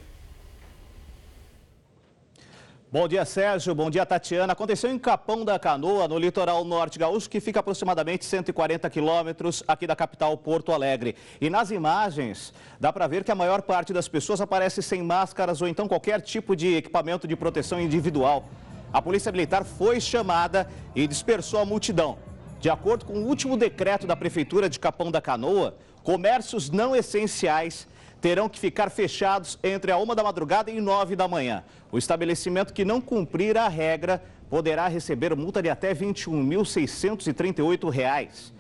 Bom 2.91 3.07
dia, 3.07 3.23
Sérgio. 3.23 3.75
Bom 3.75 3.87
dia, 3.91 4.03
Tatiana. 4.03 4.53
Aconteceu 4.53 4.89
em 4.89 4.97
Capão 4.97 5.45
da 5.45 5.59
Canoa, 5.59 6.07
no 6.07 6.17
litoral 6.17 6.65
norte 6.65 6.97
gaúcho, 6.97 7.29
que 7.29 7.39
fica 7.39 7.59
aproximadamente 7.59 8.25
140 8.25 8.89
quilômetros 8.89 9.63
aqui 9.67 9.85
da 9.85 9.95
capital 9.95 10.35
Porto 10.35 10.71
Alegre. 10.71 11.15
E 11.39 11.51
nas 11.51 11.69
imagens, 11.69 12.51
dá 12.79 12.91
para 12.91 13.05
ver 13.05 13.23
que 13.23 13.31
a 13.31 13.35
maior 13.35 13.61
parte 13.61 13.93
das 13.93 14.07
pessoas 14.07 14.41
aparece 14.41 14.81
sem 14.81 15.03
máscaras 15.03 15.61
ou 15.61 15.67
então 15.67 15.87
qualquer 15.87 16.19
tipo 16.19 16.55
de 16.55 16.77
equipamento 16.77 17.27
de 17.27 17.35
proteção 17.35 17.79
individual 17.79 18.49
a 18.93 19.01
Polícia 19.01 19.31
Militar 19.31 19.63
foi 19.63 19.99
chamada 19.99 20.67
e 20.95 21.07
dispersou 21.07 21.59
a 21.59 21.65
multidão. 21.65 22.17
De 22.59 22.69
acordo 22.69 23.05
com 23.05 23.13
o 23.13 23.25
último 23.25 23.57
decreto 23.57 24.05
da 24.05 24.15
Prefeitura 24.15 24.69
de 24.69 24.79
Capão 24.79 25.09
da 25.09 25.21
Canoa, 25.21 25.75
comércios 26.03 26.69
não 26.69 26.95
essenciais 26.95 27.87
terão 28.21 28.47
que 28.47 28.59
ficar 28.59 28.91
fechados 28.91 29.57
entre 29.63 29.91
a 29.91 29.97
uma 29.97 30.15
da 30.15 30.23
madrugada 30.23 30.69
e 30.69 30.79
nove 30.79 31.15
da 31.15 31.27
manhã. 31.27 31.63
O 31.91 31.97
estabelecimento 31.97 32.71
que 32.71 32.85
não 32.85 33.01
cumprir 33.01 33.57
a 33.57 33.67
regra 33.67 34.23
poderá 34.47 34.87
receber 34.87 35.35
multa 35.35 35.59
de 35.61 35.69
até 35.69 35.93
R$ 35.93 36.05
21.638. 36.05 38.51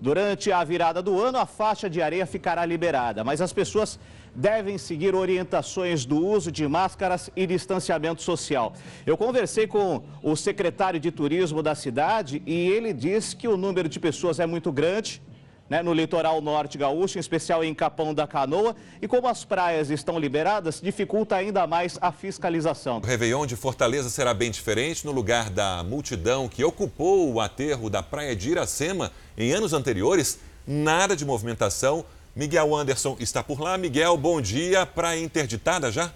Durante 0.00 0.50
a 0.50 0.64
virada 0.64 1.02
do 1.02 1.20
ano, 1.20 1.36
a 1.36 1.44
faixa 1.44 1.90
de 1.90 2.00
areia 2.00 2.24
ficará 2.24 2.64
liberada, 2.64 3.22
mas 3.22 3.42
as 3.42 3.52
pessoas 3.52 3.98
devem 4.34 4.78
seguir 4.78 5.14
orientações 5.14 6.06
do 6.06 6.24
uso 6.24 6.50
de 6.50 6.66
máscaras 6.66 7.28
e 7.36 7.46
distanciamento 7.46 8.22
social. 8.22 8.72
Eu 9.04 9.14
conversei 9.16 9.66
com 9.66 10.02
o 10.22 10.34
secretário 10.36 10.98
de 10.98 11.10
turismo 11.10 11.62
da 11.62 11.74
cidade 11.74 12.42
e 12.46 12.54
ele 12.70 12.94
disse 12.94 13.36
que 13.36 13.46
o 13.46 13.58
número 13.58 13.90
de 13.90 14.00
pessoas 14.00 14.40
é 14.40 14.46
muito 14.46 14.72
grande. 14.72 15.20
Né, 15.70 15.84
no 15.84 15.94
litoral 15.94 16.40
norte 16.40 16.76
gaúcho, 16.76 17.16
em 17.16 17.20
especial 17.20 17.62
em 17.62 17.72
Capão 17.72 18.12
da 18.12 18.26
Canoa. 18.26 18.74
E 19.00 19.06
como 19.06 19.28
as 19.28 19.44
praias 19.44 19.88
estão 19.88 20.18
liberadas, 20.18 20.80
dificulta 20.80 21.36
ainda 21.36 21.64
mais 21.64 21.96
a 22.02 22.10
fiscalização. 22.10 22.98
O 22.98 23.06
Réveillon 23.06 23.46
de 23.46 23.54
Fortaleza 23.54 24.10
será 24.10 24.34
bem 24.34 24.50
diferente. 24.50 25.06
No 25.06 25.12
lugar 25.12 25.48
da 25.48 25.84
multidão 25.84 26.48
que 26.48 26.64
ocupou 26.64 27.32
o 27.32 27.40
aterro 27.40 27.88
da 27.88 28.02
praia 28.02 28.34
de 28.34 28.50
Iracema 28.50 29.12
em 29.38 29.52
anos 29.52 29.72
anteriores, 29.72 30.40
nada 30.66 31.14
de 31.14 31.24
movimentação 31.24 32.04
Miguel 32.34 32.74
Anderson 32.74 33.16
está 33.20 33.42
por 33.42 33.60
lá. 33.60 33.76
Miguel, 33.78 34.16
bom 34.16 34.40
dia. 34.40 34.86
Praia 34.86 35.20
interditada 35.20 35.90
já? 35.90 36.12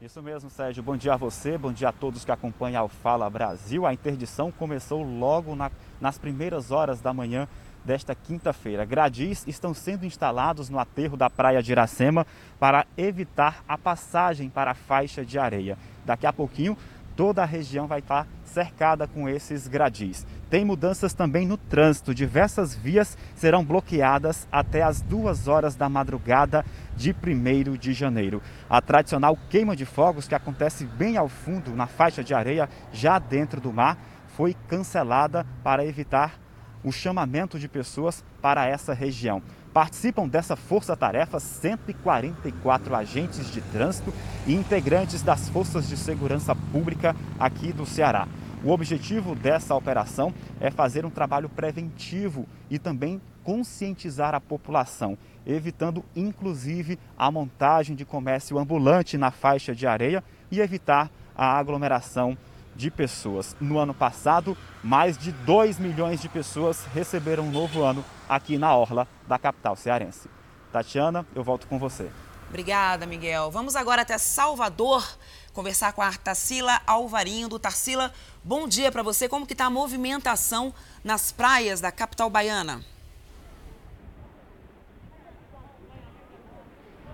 Isso 0.00 0.22
mesmo, 0.22 0.48
Sérgio. 0.48 0.82
Bom 0.82 0.96
dia 0.96 1.12
a 1.12 1.16
você, 1.16 1.58
bom 1.58 1.72
dia 1.72 1.90
a 1.90 1.92
todos 1.92 2.24
que 2.24 2.32
acompanham 2.32 2.84
o 2.84 2.88
Fala 2.88 3.28
Brasil. 3.28 3.84
A 3.84 3.92
interdição 3.92 4.50
começou 4.50 5.02
logo 5.02 5.54
na, 5.54 5.70
nas 6.00 6.18
primeiras 6.18 6.70
horas 6.70 7.00
da 7.00 7.12
manhã 7.12 7.46
desta 7.84 8.14
quinta-feira. 8.14 8.84
Gradis 8.84 9.44
estão 9.46 9.72
sendo 9.72 10.04
instalados 10.04 10.68
no 10.68 10.78
aterro 10.78 11.16
da 11.16 11.30
praia 11.30 11.62
de 11.62 11.72
Iracema 11.72 12.26
para 12.58 12.86
evitar 12.96 13.64
a 13.66 13.78
passagem 13.78 14.48
para 14.48 14.72
a 14.72 14.74
faixa 14.74 15.24
de 15.24 15.38
areia. 15.38 15.78
Daqui 16.04 16.26
a 16.26 16.32
pouquinho, 16.32 16.76
toda 17.16 17.42
a 17.42 17.46
região 17.46 17.86
vai 17.86 18.00
estar 18.00 18.26
cercada 18.44 19.06
com 19.06 19.28
esses 19.28 19.68
gradis. 19.68 20.26
Tem 20.48 20.64
mudanças 20.64 21.14
também 21.14 21.46
no 21.46 21.56
trânsito. 21.56 22.14
Diversas 22.14 22.74
vias 22.74 23.16
serão 23.36 23.64
bloqueadas 23.64 24.48
até 24.50 24.82
as 24.82 25.00
duas 25.00 25.46
horas 25.46 25.76
da 25.76 25.88
madrugada 25.88 26.64
de 26.96 27.14
1 27.14 27.76
de 27.76 27.92
janeiro. 27.92 28.42
A 28.68 28.80
tradicional 28.80 29.38
queima 29.48 29.76
de 29.76 29.84
fogos, 29.84 30.26
que 30.26 30.34
acontece 30.34 30.84
bem 30.84 31.16
ao 31.16 31.28
fundo, 31.28 31.74
na 31.76 31.86
faixa 31.86 32.24
de 32.24 32.34
areia, 32.34 32.68
já 32.92 33.18
dentro 33.18 33.60
do 33.60 33.72
mar, 33.72 33.96
foi 34.40 34.56
cancelada 34.68 35.46
para 35.62 35.84
evitar 35.84 36.40
o 36.82 36.90
chamamento 36.90 37.58
de 37.58 37.68
pessoas 37.68 38.24
para 38.40 38.66
essa 38.66 38.94
região. 38.94 39.42
Participam 39.70 40.26
dessa 40.26 40.56
força-tarefa 40.56 41.38
144 41.38 42.96
agentes 42.96 43.50
de 43.50 43.60
trânsito 43.60 44.14
e 44.46 44.54
integrantes 44.54 45.20
das 45.20 45.50
forças 45.50 45.86
de 45.86 45.94
segurança 45.94 46.56
pública 46.72 47.14
aqui 47.38 47.70
do 47.70 47.84
Ceará. 47.84 48.26
O 48.64 48.70
objetivo 48.70 49.34
dessa 49.34 49.74
operação 49.74 50.32
é 50.58 50.70
fazer 50.70 51.04
um 51.04 51.10
trabalho 51.10 51.50
preventivo 51.50 52.46
e 52.70 52.78
também 52.78 53.20
conscientizar 53.44 54.34
a 54.34 54.40
população, 54.40 55.18
evitando 55.46 56.02
inclusive 56.16 56.98
a 57.18 57.30
montagem 57.30 57.94
de 57.94 58.06
comércio 58.06 58.58
ambulante 58.58 59.18
na 59.18 59.30
faixa 59.30 59.74
de 59.74 59.86
areia 59.86 60.24
e 60.50 60.60
evitar 60.60 61.10
a 61.36 61.58
aglomeração 61.58 62.38
de 62.74 62.90
pessoas. 62.90 63.56
No 63.60 63.78
ano 63.78 63.94
passado, 63.94 64.56
mais 64.82 65.16
de 65.16 65.32
2 65.32 65.78
milhões 65.78 66.20
de 66.20 66.28
pessoas 66.28 66.84
receberam 66.94 67.44
um 67.44 67.50
novo 67.50 67.82
ano 67.82 68.04
aqui 68.28 68.58
na 68.58 68.74
orla 68.74 69.06
da 69.26 69.38
capital 69.38 69.76
cearense. 69.76 70.28
Tatiana, 70.72 71.26
eu 71.34 71.42
volto 71.42 71.66
com 71.66 71.78
você. 71.78 72.10
Obrigada, 72.48 73.06
Miguel. 73.06 73.50
Vamos 73.50 73.76
agora 73.76 74.02
até 74.02 74.18
Salvador 74.18 75.06
conversar 75.52 75.92
com 75.92 76.02
a 76.02 76.12
Tarsila 76.12 76.80
Alvarinho. 76.86 77.48
Tarsila, 77.58 78.12
bom 78.42 78.66
dia 78.66 78.90
para 78.90 79.02
você. 79.02 79.28
Como 79.28 79.46
que 79.46 79.52
está 79.52 79.66
a 79.66 79.70
movimentação 79.70 80.74
nas 81.04 81.30
praias 81.30 81.80
da 81.80 81.92
capital 81.92 82.28
baiana? 82.28 82.84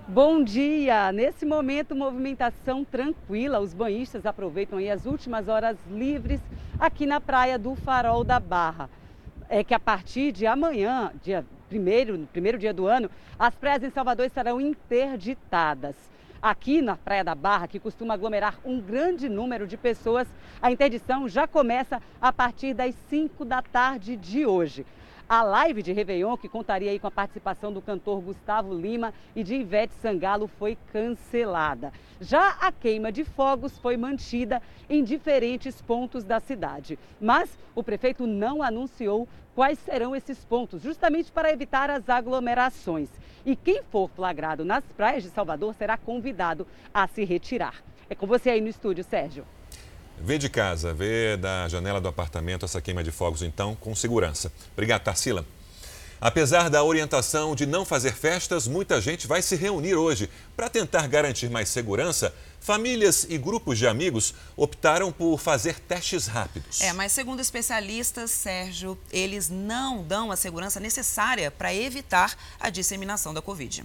Bom 0.08 0.44
dia! 0.44 1.10
Nesse 1.10 1.44
momento, 1.44 1.96
movimentação 1.96 2.84
tranquila. 2.84 3.58
Os 3.58 3.74
banhistas 3.74 4.24
aproveitam 4.24 4.78
as 4.78 5.04
últimas 5.04 5.48
horas 5.48 5.76
livres 5.90 6.40
aqui 6.78 7.06
na 7.06 7.20
praia 7.20 7.58
do 7.58 7.74
Farol 7.74 8.22
da 8.22 8.38
Barra. 8.38 8.88
É 9.48 9.64
que 9.64 9.74
a 9.74 9.80
partir 9.80 10.30
de 10.30 10.46
amanhã, 10.46 11.10
dia 11.24 11.44
primeiro, 11.68 12.24
primeiro 12.32 12.56
dia 12.56 12.72
do 12.72 12.86
ano, 12.86 13.10
as 13.36 13.56
praias 13.56 13.82
em 13.82 13.90
Salvador 13.90 14.26
estarão 14.26 14.60
interditadas. 14.60 15.96
Aqui 16.40 16.80
na 16.80 16.96
Praia 16.96 17.24
da 17.24 17.34
Barra, 17.34 17.66
que 17.66 17.80
costuma 17.80 18.14
aglomerar 18.14 18.60
um 18.64 18.80
grande 18.80 19.28
número 19.28 19.66
de 19.66 19.76
pessoas, 19.76 20.28
a 20.62 20.70
interdição 20.70 21.28
já 21.28 21.48
começa 21.48 22.00
a 22.20 22.32
partir 22.32 22.74
das 22.74 22.94
5 23.10 23.44
da 23.44 23.60
tarde 23.60 24.14
de 24.14 24.46
hoje. 24.46 24.86
A 25.28 25.42
live 25.42 25.82
de 25.82 25.92
Réveillon, 25.92 26.36
que 26.36 26.48
contaria 26.48 26.88
aí 26.88 27.00
com 27.00 27.08
a 27.08 27.10
participação 27.10 27.72
do 27.72 27.82
cantor 27.82 28.20
Gustavo 28.20 28.72
Lima 28.72 29.12
e 29.34 29.42
de 29.42 29.56
Ivete 29.56 29.92
Sangalo, 29.94 30.46
foi 30.46 30.78
cancelada. 30.92 31.92
Já 32.20 32.50
a 32.60 32.70
queima 32.70 33.10
de 33.10 33.24
fogos 33.24 33.76
foi 33.76 33.96
mantida 33.96 34.62
em 34.88 35.02
diferentes 35.02 35.82
pontos 35.82 36.22
da 36.22 36.38
cidade. 36.38 36.96
Mas 37.20 37.58
o 37.74 37.82
prefeito 37.82 38.24
não 38.24 38.62
anunciou 38.62 39.26
quais 39.52 39.80
serão 39.80 40.14
esses 40.14 40.44
pontos, 40.44 40.80
justamente 40.80 41.32
para 41.32 41.50
evitar 41.50 41.90
as 41.90 42.08
aglomerações. 42.08 43.08
E 43.44 43.56
quem 43.56 43.82
for 43.90 44.08
flagrado 44.08 44.64
nas 44.64 44.84
praias 44.96 45.24
de 45.24 45.30
Salvador 45.30 45.74
será 45.74 45.96
convidado 45.96 46.64
a 46.94 47.08
se 47.08 47.24
retirar. 47.24 47.82
É 48.08 48.14
com 48.14 48.28
você 48.28 48.50
aí 48.50 48.60
no 48.60 48.68
estúdio, 48.68 49.02
Sérgio. 49.02 49.44
Vê 50.18 50.38
de 50.38 50.48
casa, 50.48 50.92
vê 50.92 51.36
da 51.36 51.68
janela 51.68 52.00
do 52.00 52.08
apartamento 52.08 52.64
essa 52.64 52.80
queima 52.80 53.04
de 53.04 53.10
fogos, 53.10 53.42
então, 53.42 53.74
com 53.76 53.94
segurança. 53.94 54.52
Obrigado, 54.72 55.02
Tarsila. 55.02 55.44
Apesar 56.20 56.70
da 56.70 56.82
orientação 56.82 57.54
de 57.54 57.66
não 57.66 57.84
fazer 57.84 58.14
festas, 58.14 58.66
muita 58.66 59.00
gente 59.00 59.26
vai 59.26 59.42
se 59.42 59.54
reunir 59.54 59.94
hoje. 59.94 60.30
Para 60.56 60.70
tentar 60.70 61.06
garantir 61.06 61.50
mais 61.50 61.68
segurança, 61.68 62.34
famílias 62.58 63.26
e 63.28 63.36
grupos 63.36 63.78
de 63.78 63.86
amigos 63.86 64.34
optaram 64.56 65.12
por 65.12 65.38
fazer 65.38 65.78
testes 65.78 66.26
rápidos. 66.26 66.80
É, 66.80 66.92
mas 66.94 67.12
segundo 67.12 67.40
especialistas, 67.40 68.30
Sérgio, 68.30 68.98
eles 69.12 69.50
não 69.50 70.02
dão 70.02 70.32
a 70.32 70.36
segurança 70.36 70.80
necessária 70.80 71.50
para 71.50 71.74
evitar 71.74 72.34
a 72.58 72.70
disseminação 72.70 73.34
da 73.34 73.42
Covid. 73.42 73.84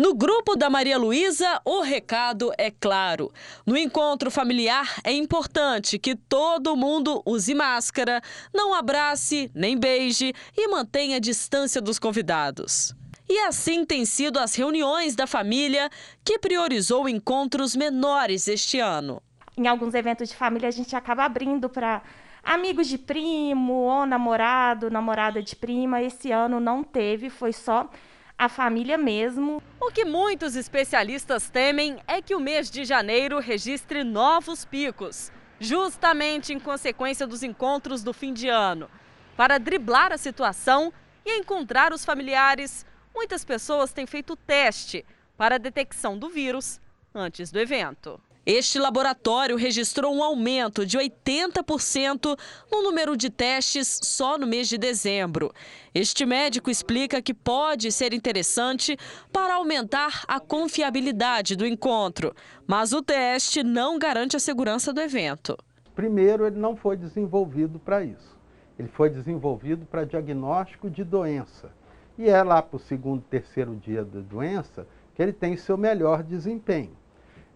No 0.00 0.14
grupo 0.14 0.56
da 0.56 0.70
Maria 0.70 0.96
Luísa, 0.96 1.60
o 1.62 1.82
recado 1.82 2.50
é 2.56 2.70
claro. 2.70 3.30
No 3.66 3.76
encontro 3.76 4.30
familiar, 4.30 4.98
é 5.04 5.12
importante 5.12 5.98
que 5.98 6.16
todo 6.16 6.74
mundo 6.74 7.22
use 7.26 7.54
máscara, 7.54 8.22
não 8.50 8.72
abrace 8.72 9.50
nem 9.54 9.76
beije 9.76 10.32
e 10.56 10.68
mantenha 10.68 11.18
a 11.18 11.20
distância 11.20 11.82
dos 11.82 11.98
convidados. 11.98 12.94
E 13.28 13.40
assim 13.40 13.84
têm 13.84 14.06
sido 14.06 14.38
as 14.38 14.54
reuniões 14.54 15.14
da 15.14 15.26
família, 15.26 15.90
que 16.24 16.38
priorizou 16.38 17.06
encontros 17.06 17.76
menores 17.76 18.48
este 18.48 18.80
ano. 18.80 19.22
Em 19.54 19.66
alguns 19.68 19.92
eventos 19.92 20.30
de 20.30 20.34
família, 20.34 20.70
a 20.70 20.72
gente 20.72 20.96
acaba 20.96 21.26
abrindo 21.26 21.68
para 21.68 22.00
amigos 22.42 22.88
de 22.88 22.96
primo 22.96 23.74
ou 23.74 24.06
namorado, 24.06 24.90
namorada 24.90 25.42
de 25.42 25.54
prima. 25.54 26.00
Esse 26.00 26.32
ano 26.32 26.58
não 26.58 26.82
teve, 26.82 27.28
foi 27.28 27.52
só 27.52 27.90
a 28.40 28.48
família 28.48 28.96
mesmo. 28.96 29.62
O 29.78 29.90
que 29.90 30.02
muitos 30.02 30.56
especialistas 30.56 31.50
temem 31.50 31.98
é 32.06 32.22
que 32.22 32.34
o 32.34 32.40
mês 32.40 32.70
de 32.70 32.86
janeiro 32.86 33.38
registre 33.38 34.02
novos 34.02 34.64
picos, 34.64 35.30
justamente 35.58 36.50
em 36.50 36.58
consequência 36.58 37.26
dos 37.26 37.42
encontros 37.42 38.02
do 38.02 38.14
fim 38.14 38.32
de 38.32 38.48
ano. 38.48 38.88
Para 39.36 39.58
driblar 39.58 40.10
a 40.10 40.16
situação 40.16 40.90
e 41.22 41.38
encontrar 41.38 41.92
os 41.92 42.02
familiares, 42.02 42.86
muitas 43.14 43.44
pessoas 43.44 43.92
têm 43.92 44.06
feito 44.06 44.34
teste 44.34 45.04
para 45.36 45.56
a 45.56 45.58
detecção 45.58 46.18
do 46.18 46.30
vírus 46.30 46.80
antes 47.14 47.52
do 47.52 47.60
evento. 47.60 48.18
Este 48.46 48.78
laboratório 48.78 49.56
registrou 49.56 50.14
um 50.14 50.22
aumento 50.22 50.86
de 50.86 50.98
80% 50.98 52.38
no 52.72 52.82
número 52.82 53.14
de 53.14 53.28
testes 53.28 54.00
só 54.02 54.38
no 54.38 54.46
mês 54.46 54.66
de 54.66 54.78
dezembro. 54.78 55.52
Este 55.94 56.24
médico 56.24 56.70
explica 56.70 57.20
que 57.20 57.34
pode 57.34 57.92
ser 57.92 58.14
interessante 58.14 58.96
para 59.30 59.54
aumentar 59.54 60.24
a 60.26 60.40
confiabilidade 60.40 61.54
do 61.54 61.66
encontro, 61.66 62.34
mas 62.66 62.92
o 62.92 63.02
teste 63.02 63.62
não 63.62 63.98
garante 63.98 64.36
a 64.36 64.40
segurança 64.40 64.90
do 64.90 65.00
evento. 65.00 65.56
Primeiro, 65.94 66.46
ele 66.46 66.58
não 66.58 66.74
foi 66.74 66.96
desenvolvido 66.96 67.78
para 67.78 68.02
isso. 68.02 68.38
Ele 68.78 68.88
foi 68.88 69.10
desenvolvido 69.10 69.84
para 69.84 70.04
diagnóstico 70.04 70.88
de 70.88 71.04
doença. 71.04 71.70
E 72.16 72.28
é 72.28 72.42
lá 72.42 72.62
para 72.62 72.76
o 72.76 72.80
segundo, 72.80 73.22
terceiro 73.22 73.76
dia 73.76 74.02
da 74.02 74.20
doença 74.20 74.86
que 75.14 75.22
ele 75.22 75.32
tem 75.32 75.58
seu 75.58 75.76
melhor 75.76 76.22
desempenho. 76.22 76.99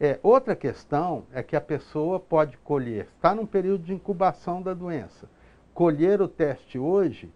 É, 0.05 0.21
outra 0.23 0.55
questão 0.55 1.25
é 1.33 1.43
que 1.43 1.57
a 1.57 1.61
pessoa 1.63 2.21
pode 2.21 2.59
colher, 2.59 3.09
está 3.17 3.35
num 3.35 3.47
período 3.47 3.85
de 3.85 3.95
incubação 3.95 4.61
da 4.61 4.75
doença, 4.75 5.31
colher 5.73 6.21
o 6.21 6.29
teste 6.29 6.79
hoje, 6.79 7.31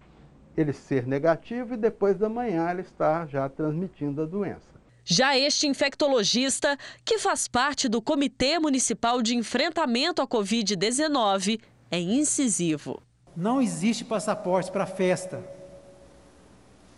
ele 0.55 0.75
ser 0.75 1.07
negativo 1.07 1.73
e 1.73 1.77
depois 1.79 2.19
da 2.19 2.29
manhã 2.29 2.71
ele 2.71 2.83
estar 2.83 3.27
já 3.27 3.49
transmitindo 3.49 4.21
a 4.21 4.27
doença. 4.27 4.69
Já 5.03 5.35
este 5.35 5.67
infectologista, 5.67 6.77
que 7.07 7.19
faz 7.19 7.49
parte 7.49 7.89
do 7.89 8.03
Comitê 8.03 8.59
Municipal 8.59 9.23
de 9.23 9.35
Enfrentamento 9.35 10.21
à 10.21 10.27
Covid-19, 10.27 11.63
é 11.91 11.99
incisivo. 11.99 13.01
Não 13.35 13.63
existe 13.63 14.05
passaporte 14.05 14.71
para 14.71 14.85
festa. 14.85 15.43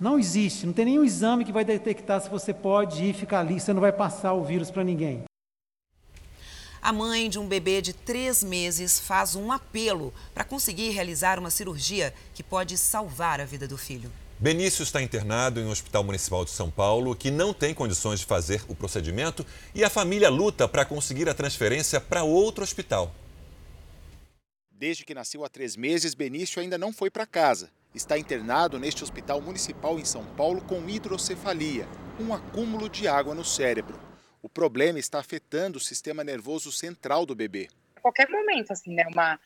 Não 0.00 0.18
existe, 0.18 0.66
não 0.66 0.72
tem 0.72 0.87
nenhum 0.87 1.04
exame 1.04 1.44
que 1.44 1.52
vai 1.52 1.64
detectar 1.64 2.20
se 2.20 2.28
você 2.28 2.52
pode 2.52 3.04
ir 3.04 3.14
ficar 3.14 3.38
ali, 3.38 3.61
você 3.61 3.72
não 3.72 3.80
vai 3.80 3.92
passar 3.92 4.33
o 4.33 4.42
vírus 4.42 4.68
para 4.68 4.83
ninguém. 4.83 5.29
A 6.82 6.94
mãe 6.94 7.28
de 7.28 7.38
um 7.38 7.46
bebê 7.46 7.82
de 7.82 7.92
três 7.92 8.42
meses 8.42 8.98
faz 8.98 9.34
um 9.34 9.52
apelo 9.52 10.14
para 10.32 10.44
conseguir 10.44 10.88
realizar 10.88 11.38
uma 11.38 11.50
cirurgia 11.50 12.14
que 12.32 12.42
pode 12.42 12.78
salvar 12.78 13.38
a 13.38 13.44
vida 13.44 13.68
do 13.68 13.76
filho. 13.76 14.10
Benício 14.38 14.82
está 14.82 15.02
internado 15.02 15.60
em 15.60 15.66
um 15.66 15.70
hospital 15.70 16.02
municipal 16.02 16.42
de 16.42 16.50
São 16.50 16.70
Paulo 16.70 17.14
que 17.14 17.30
não 17.30 17.52
tem 17.52 17.74
condições 17.74 18.20
de 18.20 18.26
fazer 18.26 18.64
o 18.66 18.74
procedimento 18.74 19.44
e 19.74 19.84
a 19.84 19.90
família 19.90 20.30
luta 20.30 20.66
para 20.66 20.86
conseguir 20.86 21.28
a 21.28 21.34
transferência 21.34 22.00
para 22.00 22.24
outro 22.24 22.64
hospital. 22.64 23.14
Desde 24.70 25.04
que 25.04 25.12
nasceu 25.12 25.44
há 25.44 25.50
três 25.50 25.76
meses, 25.76 26.14
Benício 26.14 26.62
ainda 26.62 26.78
não 26.78 26.94
foi 26.94 27.10
para 27.10 27.26
casa. 27.26 27.68
Está 27.94 28.16
internado 28.16 28.78
neste 28.78 29.04
hospital 29.04 29.42
municipal 29.42 29.98
em 29.98 30.04
São 30.06 30.24
Paulo 30.24 30.62
com 30.62 30.88
hidrocefalia, 30.88 31.86
um 32.18 32.32
acúmulo 32.32 32.88
de 32.88 33.06
água 33.06 33.34
no 33.34 33.44
cérebro. 33.44 34.10
O 34.42 34.48
problema 34.48 34.98
está 34.98 35.18
afetando 35.18 35.79
o 35.79 35.81
sistema 35.81 36.24
nervoso 36.24 36.72
central 36.72 37.26
do 37.26 37.35
bebê. 37.35 37.68
A 37.96 38.00
qualquer 38.00 38.29
momento, 38.29 38.72
assim, 38.72 38.94
né? 38.94 39.05
Uma, 39.12 39.38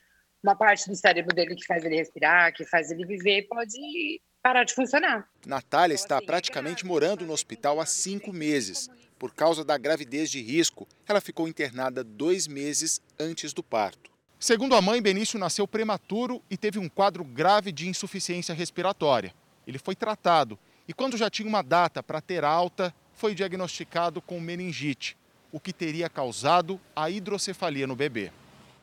uma 0.42 0.54
parte 0.54 0.88
do 0.88 0.94
cérebro 0.94 1.34
dele 1.34 1.54
que 1.56 1.66
faz 1.66 1.84
ele 1.84 1.96
respirar, 1.96 2.52
que 2.52 2.64
faz 2.64 2.90
ele 2.90 3.04
viver, 3.04 3.46
pode 3.48 4.20
parar 4.42 4.64
de 4.64 4.74
funcionar. 4.74 5.28
Natália 5.46 5.94
está 5.94 6.20
praticamente 6.20 6.84
morando 6.84 7.24
no 7.24 7.32
hospital 7.32 7.80
há 7.80 7.86
cinco 7.86 8.32
meses. 8.32 8.88
Por 9.18 9.34
causa 9.34 9.64
da 9.64 9.78
gravidez 9.78 10.30
de 10.30 10.42
risco, 10.42 10.86
ela 11.08 11.20
ficou 11.20 11.48
internada 11.48 12.04
dois 12.04 12.46
meses 12.46 13.00
antes 13.18 13.52
do 13.52 13.62
parto. 13.62 14.12
Segundo 14.38 14.76
a 14.76 14.82
mãe, 14.82 15.00
Benício 15.00 15.38
nasceu 15.38 15.66
prematuro 15.66 16.42
e 16.50 16.56
teve 16.58 16.78
um 16.78 16.88
quadro 16.88 17.24
grave 17.24 17.72
de 17.72 17.88
insuficiência 17.88 18.54
respiratória. 18.54 19.34
Ele 19.66 19.78
foi 19.78 19.96
tratado 19.96 20.58
e, 20.86 20.92
quando 20.92 21.16
já 21.16 21.30
tinha 21.30 21.48
uma 21.48 21.62
data 21.62 22.02
para 22.02 22.20
ter 22.20 22.44
alta, 22.44 22.94
foi 23.14 23.34
diagnosticado 23.34 24.20
com 24.20 24.40
meningite, 24.40 25.16
o 25.52 25.60
que 25.60 25.72
teria 25.72 26.08
causado 26.08 26.80
a 26.94 27.08
hidrocefalia 27.08 27.86
no 27.86 27.96
bebê. 27.96 28.30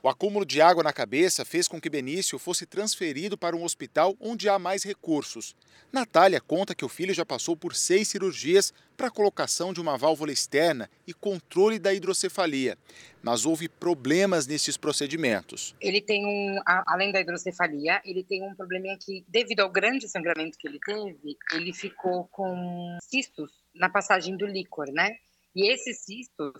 O 0.03 0.09
acúmulo 0.09 0.43
de 0.43 0.59
água 0.59 0.83
na 0.83 0.91
cabeça 0.91 1.45
fez 1.45 1.67
com 1.67 1.79
que 1.79 1.87
Benício 1.87 2.39
fosse 2.39 2.65
transferido 2.65 3.37
para 3.37 3.55
um 3.55 3.63
hospital 3.63 4.17
onde 4.19 4.49
há 4.49 4.57
mais 4.57 4.83
recursos. 4.83 5.55
Natália 5.91 6.41
conta 6.41 6.73
que 6.73 6.83
o 6.83 6.89
filho 6.89 7.13
já 7.13 7.23
passou 7.23 7.55
por 7.55 7.75
seis 7.75 8.07
cirurgias 8.07 8.73
para 8.97 9.09
a 9.09 9.11
colocação 9.11 9.71
de 9.71 9.79
uma 9.79 9.97
válvula 9.99 10.31
externa 10.31 10.89
e 11.05 11.13
controle 11.13 11.77
da 11.77 11.93
hidrocefalia, 11.93 12.79
mas 13.21 13.45
houve 13.45 13.69
problemas 13.69 14.47
nesses 14.47 14.75
procedimentos. 14.75 15.75
Ele 15.79 16.01
tem 16.01 16.25
um, 16.25 16.59
além 16.87 17.11
da 17.11 17.21
hidrocefalia, 17.21 18.01
ele 18.03 18.23
tem 18.23 18.41
um 18.41 18.55
probleminha 18.55 18.97
que, 18.99 19.23
devido 19.27 19.59
ao 19.59 19.69
grande 19.69 20.07
sangramento 20.07 20.57
que 20.57 20.67
ele 20.67 20.79
teve, 20.79 21.37
ele 21.53 21.73
ficou 21.73 22.27
com 22.31 22.97
cistos 23.03 23.60
na 23.73 23.89
passagem 23.89 24.35
do 24.37 24.45
líquor, 24.45 24.87
né? 24.91 25.15
E 25.55 25.71
esses 25.71 26.03
cistos 26.03 26.53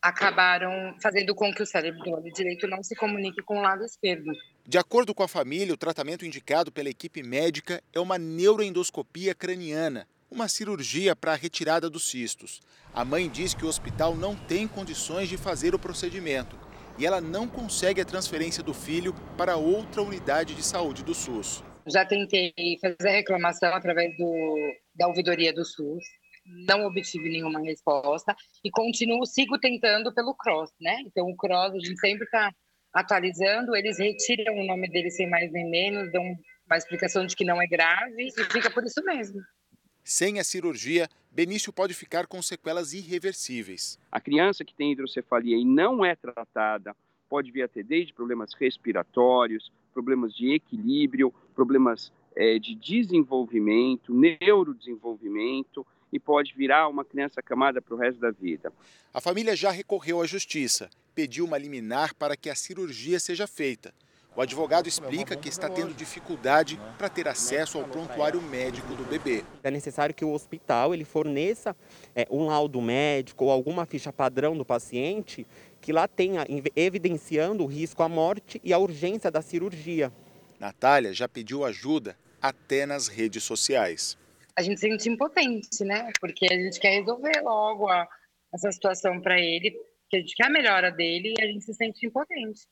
acabaram 0.00 0.94
fazendo 1.02 1.34
com 1.34 1.52
que 1.52 1.62
o 1.62 1.66
cérebro 1.66 2.02
do 2.02 2.10
lado 2.10 2.30
direito 2.30 2.66
não 2.66 2.82
se 2.82 2.94
comunique 2.94 3.42
com 3.42 3.58
o 3.58 3.62
lado 3.62 3.84
esquerdo. 3.84 4.30
De 4.66 4.78
acordo 4.78 5.14
com 5.14 5.22
a 5.22 5.28
família, 5.28 5.74
o 5.74 5.78
tratamento 5.78 6.24
indicado 6.24 6.70
pela 6.70 6.88
equipe 6.88 7.22
médica 7.22 7.82
é 7.92 7.98
uma 7.98 8.16
neuroendoscopia 8.16 9.34
craniana, 9.34 10.06
uma 10.30 10.46
cirurgia 10.46 11.16
para 11.16 11.32
a 11.32 11.36
retirada 11.36 11.90
dos 11.90 12.08
cistos. 12.08 12.60
A 12.94 13.04
mãe 13.04 13.28
diz 13.28 13.54
que 13.54 13.64
o 13.64 13.68
hospital 13.68 14.14
não 14.14 14.36
tem 14.36 14.68
condições 14.68 15.28
de 15.28 15.36
fazer 15.36 15.74
o 15.74 15.78
procedimento 15.78 16.56
e 16.98 17.06
ela 17.06 17.20
não 17.20 17.46
consegue 17.46 18.00
a 18.00 18.04
transferência 18.04 18.62
do 18.62 18.74
filho 18.74 19.14
para 19.36 19.56
outra 19.56 20.02
unidade 20.02 20.54
de 20.54 20.62
saúde 20.62 21.02
do 21.04 21.14
SUS. 21.14 21.62
Já 21.86 22.04
tentei 22.04 22.52
fazer 22.80 23.08
a 23.08 23.12
reclamação 23.12 23.72
através 23.72 24.14
do, 24.18 24.56
da 24.94 25.06
ouvidoria 25.08 25.52
do 25.52 25.64
SUS, 25.64 26.04
não 26.66 26.84
obtive 26.86 27.28
nenhuma 27.28 27.60
resposta 27.60 28.34
e 28.64 28.70
continuo, 28.70 29.26
sigo 29.26 29.58
tentando 29.58 30.12
pelo 30.14 30.34
Cross, 30.34 30.70
né? 30.80 30.98
Então, 31.06 31.26
o 31.26 31.36
Cross, 31.36 31.74
a 31.74 31.78
gente 31.78 31.98
sempre 31.98 32.24
está 32.24 32.52
atualizando, 32.92 33.76
eles 33.76 33.98
retiram 33.98 34.54
o 34.54 34.66
nome 34.66 34.88
dele 34.88 35.10
sem 35.10 35.28
mais 35.28 35.52
nem 35.52 35.68
menos, 35.70 36.10
dão 36.10 36.22
uma 36.66 36.76
explicação 36.76 37.26
de 37.26 37.36
que 37.36 37.44
não 37.44 37.60
é 37.60 37.66
grave 37.66 38.28
e 38.28 38.44
fica 38.44 38.70
por 38.70 38.84
isso 38.84 39.02
mesmo. 39.04 39.40
Sem 40.02 40.38
a 40.38 40.44
cirurgia, 40.44 41.08
Benício 41.30 41.72
pode 41.72 41.92
ficar 41.92 42.26
com 42.26 42.40
sequelas 42.40 42.92
irreversíveis. 42.92 43.98
A 44.10 44.20
criança 44.20 44.64
que 44.64 44.74
tem 44.74 44.92
hidrocefalia 44.92 45.56
e 45.56 45.64
não 45.64 46.04
é 46.04 46.16
tratada 46.16 46.96
pode 47.28 47.50
vir 47.50 47.62
a 47.62 47.68
ter 47.68 47.84
desde 47.84 48.14
problemas 48.14 48.54
respiratórios, 48.54 49.70
problemas 49.92 50.34
de 50.34 50.54
equilíbrio, 50.54 51.32
problemas 51.54 52.10
é, 52.34 52.58
de 52.58 52.74
desenvolvimento, 52.74 54.14
neurodesenvolvimento, 54.14 55.86
e 56.12 56.18
pode 56.18 56.54
virar 56.54 56.88
uma 56.88 57.04
criança 57.04 57.42
camada 57.42 57.80
para 57.80 57.94
o 57.94 57.98
resto 57.98 58.20
da 58.20 58.30
vida. 58.30 58.72
A 59.12 59.20
família 59.20 59.54
já 59.56 59.70
recorreu 59.70 60.20
à 60.20 60.26
justiça, 60.26 60.90
pediu 61.14 61.44
uma 61.44 61.58
liminar 61.58 62.14
para 62.14 62.36
que 62.36 62.50
a 62.50 62.54
cirurgia 62.54 63.18
seja 63.18 63.46
feita. 63.46 63.92
O 64.36 64.40
advogado 64.40 64.86
explica 64.86 65.34
que 65.34 65.48
está 65.48 65.68
tendo 65.68 65.92
dificuldade 65.92 66.78
para 66.96 67.08
ter 67.08 67.26
acesso 67.26 67.76
ao 67.76 67.82
prontuário 67.88 68.40
médico 68.40 68.94
do 68.94 69.02
bebê. 69.04 69.44
É 69.64 69.70
necessário 69.70 70.14
que 70.14 70.24
o 70.24 70.32
hospital 70.32 70.94
ele 70.94 71.04
forneça 71.04 71.74
é, 72.14 72.24
um 72.30 72.46
laudo 72.46 72.80
médico 72.80 73.46
ou 73.46 73.50
alguma 73.50 73.84
ficha 73.84 74.12
padrão 74.12 74.56
do 74.56 74.64
paciente 74.64 75.44
que 75.80 75.92
lá 75.92 76.06
tenha 76.06 76.46
evidenciando 76.76 77.64
o 77.64 77.66
risco 77.66 78.00
à 78.00 78.08
morte 78.08 78.60
e 78.62 78.72
a 78.72 78.78
urgência 78.78 79.28
da 79.28 79.42
cirurgia. 79.42 80.12
Natália 80.60 81.12
já 81.12 81.28
pediu 81.28 81.64
ajuda 81.64 82.16
até 82.40 82.86
nas 82.86 83.08
redes 83.08 83.42
sociais 83.42 84.16
a 84.58 84.62
gente 84.62 84.80
se 84.80 84.88
sente 84.88 85.08
impotente, 85.08 85.84
né? 85.84 86.10
Porque 86.20 86.44
a 86.50 86.56
gente 86.56 86.80
quer 86.80 86.98
resolver 86.98 87.40
logo 87.42 87.88
a, 87.88 88.08
essa 88.52 88.72
situação 88.72 89.20
para 89.20 89.38
ele, 89.38 89.70
que 90.10 90.16
a 90.16 90.20
gente 90.20 90.34
quer 90.34 90.46
a 90.46 90.50
melhora 90.50 90.90
dele 90.90 91.34
e 91.38 91.42
a 91.42 91.46
gente 91.46 91.64
se 91.64 91.72
sente 91.74 92.04
impotente. 92.04 92.62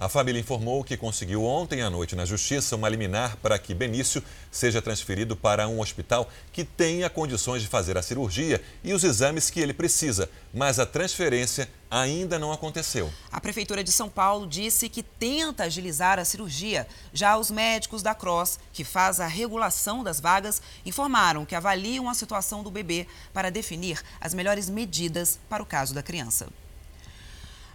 A 0.00 0.08
família 0.08 0.40
informou 0.40 0.82
que 0.82 0.96
conseguiu 0.96 1.44
ontem 1.44 1.82
à 1.82 1.90
noite 1.90 2.16
na 2.16 2.24
Justiça 2.24 2.74
uma 2.74 2.88
liminar 2.88 3.36
para 3.36 3.58
que 3.58 3.74
Benício 3.74 4.24
seja 4.50 4.80
transferido 4.80 5.36
para 5.36 5.68
um 5.68 5.78
hospital 5.78 6.26
que 6.50 6.64
tenha 6.64 7.10
condições 7.10 7.60
de 7.60 7.68
fazer 7.68 7.98
a 7.98 8.02
cirurgia 8.02 8.62
e 8.82 8.94
os 8.94 9.04
exames 9.04 9.50
que 9.50 9.60
ele 9.60 9.74
precisa, 9.74 10.30
mas 10.54 10.78
a 10.78 10.86
transferência 10.86 11.68
ainda 11.90 12.38
não 12.38 12.50
aconteceu. 12.50 13.12
A 13.30 13.42
Prefeitura 13.42 13.84
de 13.84 13.92
São 13.92 14.08
Paulo 14.08 14.46
disse 14.46 14.88
que 14.88 15.02
tenta 15.02 15.64
agilizar 15.64 16.18
a 16.18 16.24
cirurgia. 16.24 16.88
Já 17.12 17.36
os 17.36 17.50
médicos 17.50 18.02
da 18.02 18.14
Cross, 18.14 18.58
que 18.72 18.84
faz 18.84 19.20
a 19.20 19.26
regulação 19.26 20.02
das 20.02 20.18
vagas, 20.18 20.62
informaram 20.86 21.44
que 21.44 21.54
avaliam 21.54 22.08
a 22.08 22.14
situação 22.14 22.62
do 22.62 22.70
bebê 22.70 23.06
para 23.34 23.50
definir 23.50 24.00
as 24.18 24.32
melhores 24.32 24.70
medidas 24.70 25.38
para 25.46 25.62
o 25.62 25.66
caso 25.66 25.92
da 25.92 26.02
criança. 26.02 26.48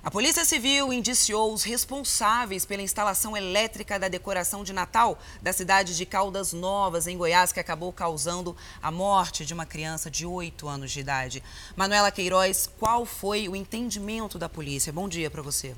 A 0.06 0.12
Polícia 0.12 0.46
Civil 0.46 0.94
indiciou 0.94 1.52
os 1.52 1.64
responsáveis 1.64 2.64
pela 2.64 2.84
instalação 2.84 3.36
elétrica 3.36 3.98
da 3.98 4.08
decoração 4.08 4.64
de 4.64 4.72
Natal 4.72 5.18
da 5.42 5.52
cidade 5.52 5.98
de 5.98 6.06
Caldas 6.06 6.54
Novas, 6.54 7.08
em 7.08 7.18
Goiás, 7.18 7.52
que 7.52 7.60
acabou 7.60 7.92
causando 7.92 8.56
a 8.84 8.92
morte 8.92 9.44
de 9.44 9.52
uma 9.52 9.66
criança 9.66 10.12
de 10.12 10.24
8 10.24 10.68
anos 10.68 10.92
de 10.92 11.00
idade. 11.00 11.42
Manuela 11.76 12.12
Queiroz, 12.12 12.70
qual 12.78 13.04
foi 13.04 13.50
o 13.50 13.56
entendimento 13.56 14.38
da 14.38 14.48
polícia? 14.48 14.94
Bom 14.94 15.10
dia 15.10 15.32
para 15.32 15.42
você. 15.42 15.76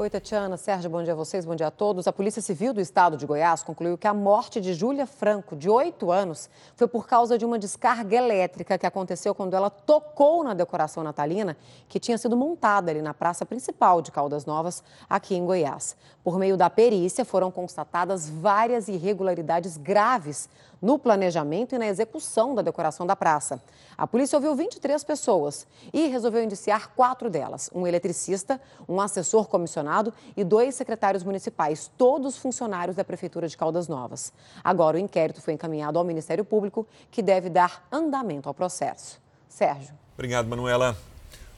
Oi, 0.00 0.08
Tatiana, 0.08 0.56
Sérgio, 0.56 0.88
bom 0.88 1.02
dia 1.02 1.12
a 1.12 1.14
vocês, 1.14 1.44
bom 1.44 1.54
dia 1.54 1.66
a 1.66 1.70
todos. 1.70 2.08
A 2.08 2.12
Polícia 2.14 2.40
Civil 2.40 2.72
do 2.72 2.80
Estado 2.80 3.18
de 3.18 3.26
Goiás 3.26 3.62
concluiu 3.62 3.98
que 3.98 4.06
a 4.06 4.14
morte 4.14 4.58
de 4.58 4.72
Júlia 4.72 5.06
Franco, 5.06 5.54
de 5.54 5.68
8 5.68 6.10
anos, 6.10 6.48
foi 6.74 6.88
por 6.88 7.06
causa 7.06 7.36
de 7.36 7.44
uma 7.44 7.58
descarga 7.58 8.16
elétrica 8.16 8.78
que 8.78 8.86
aconteceu 8.86 9.34
quando 9.34 9.52
ela 9.52 9.68
tocou 9.68 10.42
na 10.42 10.54
decoração 10.54 11.04
natalina 11.04 11.54
que 11.86 12.00
tinha 12.00 12.16
sido 12.16 12.34
montada 12.34 12.90
ali 12.90 13.02
na 13.02 13.12
praça 13.12 13.44
principal 13.44 14.00
de 14.00 14.10
Caldas 14.10 14.46
Novas, 14.46 14.82
aqui 15.06 15.34
em 15.34 15.44
Goiás. 15.44 15.94
Por 16.24 16.38
meio 16.38 16.56
da 16.56 16.70
perícia, 16.70 17.22
foram 17.22 17.50
constatadas 17.50 18.26
várias 18.26 18.88
irregularidades 18.88 19.76
graves 19.76 20.48
no 20.80 20.98
planejamento 20.98 21.74
e 21.74 21.78
na 21.78 21.86
execução 21.86 22.54
da 22.54 22.62
decoração 22.62 23.06
da 23.06 23.14
praça. 23.14 23.62
A 23.96 24.06
polícia 24.06 24.36
ouviu 24.36 24.54
23 24.54 25.02
pessoas 25.04 25.66
e 25.92 26.06
resolveu 26.06 26.42
indiciar 26.42 26.90
quatro 26.94 27.28
delas: 27.28 27.70
um 27.74 27.86
eletricista, 27.86 28.60
um 28.88 29.00
assessor 29.00 29.48
comissionado 29.48 30.12
e 30.36 30.42
dois 30.42 30.74
secretários 30.74 31.22
municipais, 31.22 31.90
todos 31.98 32.36
funcionários 32.36 32.96
da 32.96 33.04
Prefeitura 33.04 33.46
de 33.46 33.56
Caldas 33.56 33.88
Novas. 33.88 34.32
Agora 34.64 34.96
o 34.96 35.00
inquérito 35.00 35.40
foi 35.40 35.54
encaminhado 35.54 35.98
ao 35.98 36.04
Ministério 36.04 36.44
Público, 36.44 36.86
que 37.10 37.22
deve 37.22 37.50
dar 37.50 37.86
andamento 37.92 38.48
ao 38.48 38.54
processo. 38.54 39.20
Sérgio. 39.48 39.94
Obrigado, 40.14 40.48
Manuela. 40.48 40.96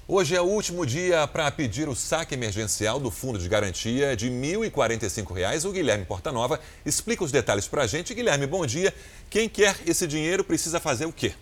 Hoje 0.09 0.35
é 0.35 0.41
o 0.41 0.45
último 0.45 0.85
dia 0.85 1.29
para 1.29 1.49
pedir 1.53 1.89
o 1.89 1.95
saque 1.95 2.35
emergencial 2.35 2.99
do 2.99 3.09
Fundo 3.09 3.39
de 3.39 3.49
Garantia 3.49 4.17
de 4.17 4.29
R$ 4.29 4.35
1.045. 4.35 5.65
O 5.65 5.73
Guilherme 5.73 6.05
Portanova 6.05 6.59
explica 6.85 7.23
os 7.23 7.31
detalhes 7.31 7.69
para 7.69 7.85
a 7.85 7.87
gente. 7.87 8.13
Guilherme, 8.13 8.45
bom 8.45 8.67
dia. 8.67 8.93
Quem 9.31 9.49
quer 9.49 9.77
esse 9.87 10.05
dinheiro 10.09 10.43
precisa 10.43 10.81
fazer 10.81 11.07
o 11.07 11.13
quê? 11.13 11.33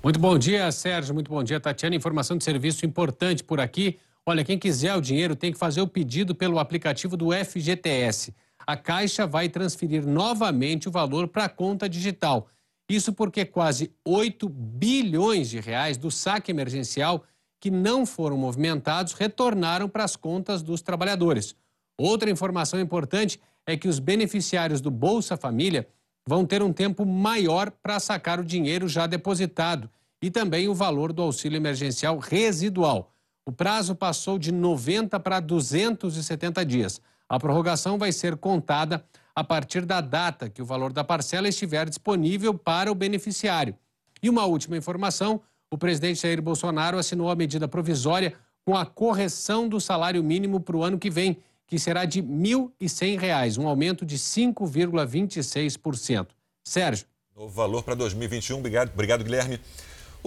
Muito 0.00 0.20
bom 0.20 0.38
dia, 0.38 0.70
Sérgio. 0.70 1.12
Muito 1.12 1.28
bom 1.28 1.42
dia, 1.42 1.58
Tatiana. 1.58 1.96
Informação 1.96 2.38
de 2.38 2.44
serviço 2.44 2.86
importante 2.86 3.42
por 3.42 3.58
aqui. 3.58 3.98
Olha, 4.24 4.44
quem 4.44 4.56
quiser 4.56 4.94
o 4.94 5.00
dinheiro 5.00 5.34
tem 5.34 5.52
que 5.52 5.58
fazer 5.58 5.80
o 5.80 5.88
pedido 5.88 6.36
pelo 6.36 6.60
aplicativo 6.60 7.16
do 7.16 7.32
FGTS. 7.32 8.32
A 8.64 8.76
Caixa 8.76 9.26
vai 9.26 9.48
transferir 9.48 10.06
novamente 10.06 10.88
o 10.88 10.92
valor 10.92 11.26
para 11.26 11.46
a 11.46 11.48
conta 11.48 11.88
digital. 11.88 12.48
Isso 12.88 13.12
porque 13.12 13.44
quase 13.44 13.92
8 14.04 14.48
bilhões 14.48 15.50
de 15.50 15.60
reais 15.60 15.96
do 15.96 16.10
saque 16.10 16.50
emergencial 16.50 17.24
que 17.60 17.70
não 17.70 18.06
foram 18.06 18.36
movimentados 18.36 19.12
retornaram 19.12 19.88
para 19.88 20.04
as 20.04 20.14
contas 20.14 20.62
dos 20.62 20.82
trabalhadores. 20.82 21.56
Outra 21.98 22.30
informação 22.30 22.78
importante 22.78 23.40
é 23.66 23.76
que 23.76 23.88
os 23.88 23.98
beneficiários 23.98 24.80
do 24.80 24.90
Bolsa 24.90 25.36
Família 25.36 25.88
vão 26.26 26.44
ter 26.44 26.62
um 26.62 26.72
tempo 26.72 27.04
maior 27.04 27.70
para 27.70 27.98
sacar 27.98 28.38
o 28.38 28.44
dinheiro 28.44 28.88
já 28.88 29.06
depositado 29.06 29.90
e 30.22 30.30
também 30.30 30.68
o 30.68 30.74
valor 30.74 31.12
do 31.12 31.22
auxílio 31.22 31.56
emergencial 31.56 32.18
residual. 32.18 33.12
O 33.44 33.52
prazo 33.52 33.94
passou 33.94 34.38
de 34.38 34.52
90 34.52 35.18
para 35.20 35.40
270 35.40 36.64
dias. 36.64 37.00
A 37.28 37.38
prorrogação 37.38 37.98
vai 37.98 38.12
ser 38.12 38.36
contada 38.36 39.04
a 39.36 39.44
partir 39.44 39.84
da 39.84 40.00
data 40.00 40.48
que 40.48 40.62
o 40.62 40.64
valor 40.64 40.94
da 40.94 41.04
parcela 41.04 41.46
estiver 41.46 41.86
disponível 41.86 42.54
para 42.54 42.90
o 42.90 42.94
beneficiário. 42.94 43.76
E 44.22 44.30
uma 44.30 44.46
última 44.46 44.78
informação: 44.78 45.42
o 45.70 45.76
presidente 45.76 46.22
Jair 46.22 46.40
Bolsonaro 46.40 46.98
assinou 46.98 47.30
a 47.30 47.36
medida 47.36 47.68
provisória 47.68 48.32
com 48.64 48.74
a 48.74 48.86
correção 48.86 49.68
do 49.68 49.78
salário 49.78 50.24
mínimo 50.24 50.58
para 50.58 50.76
o 50.76 50.82
ano 50.82 50.98
que 50.98 51.10
vem, 51.10 51.36
que 51.66 51.78
será 51.78 52.06
de 52.06 52.20
R$ 52.20 52.26
1.100, 52.26 53.58
um 53.58 53.68
aumento 53.68 54.06
de 54.06 54.16
5,26%. 54.16 56.28
Sérgio. 56.64 57.06
Novo 57.36 57.52
valor 57.52 57.82
para 57.82 57.94
2021. 57.94 58.58
Obrigado, 58.58 58.90
obrigado, 58.92 59.22
Guilherme. 59.22 59.60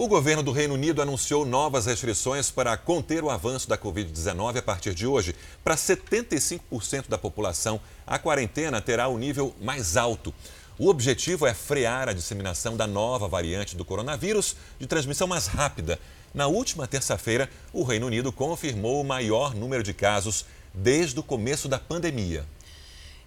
O 0.00 0.08
governo 0.08 0.42
do 0.42 0.50
Reino 0.50 0.72
Unido 0.72 1.02
anunciou 1.02 1.44
novas 1.44 1.84
restrições 1.84 2.50
para 2.50 2.74
conter 2.74 3.22
o 3.22 3.28
avanço 3.28 3.68
da 3.68 3.76
Covid-19 3.76 4.56
a 4.56 4.62
partir 4.62 4.94
de 4.94 5.06
hoje. 5.06 5.36
Para 5.62 5.76
75% 5.76 7.06
da 7.06 7.18
população, 7.18 7.78
a 8.06 8.18
quarentena 8.18 8.80
terá 8.80 9.08
o 9.08 9.18
nível 9.18 9.54
mais 9.60 9.98
alto. 9.98 10.32
O 10.78 10.88
objetivo 10.88 11.46
é 11.46 11.52
frear 11.52 12.08
a 12.08 12.14
disseminação 12.14 12.78
da 12.78 12.86
nova 12.86 13.28
variante 13.28 13.76
do 13.76 13.84
coronavírus 13.84 14.56
de 14.78 14.86
transmissão 14.86 15.28
mais 15.28 15.46
rápida. 15.46 16.00
Na 16.32 16.46
última 16.46 16.86
terça-feira, 16.86 17.50
o 17.70 17.82
Reino 17.82 18.06
Unido 18.06 18.32
confirmou 18.32 19.02
o 19.02 19.04
maior 19.04 19.54
número 19.54 19.82
de 19.82 19.92
casos 19.92 20.46
desde 20.72 21.20
o 21.20 21.22
começo 21.22 21.68
da 21.68 21.78
pandemia. 21.78 22.46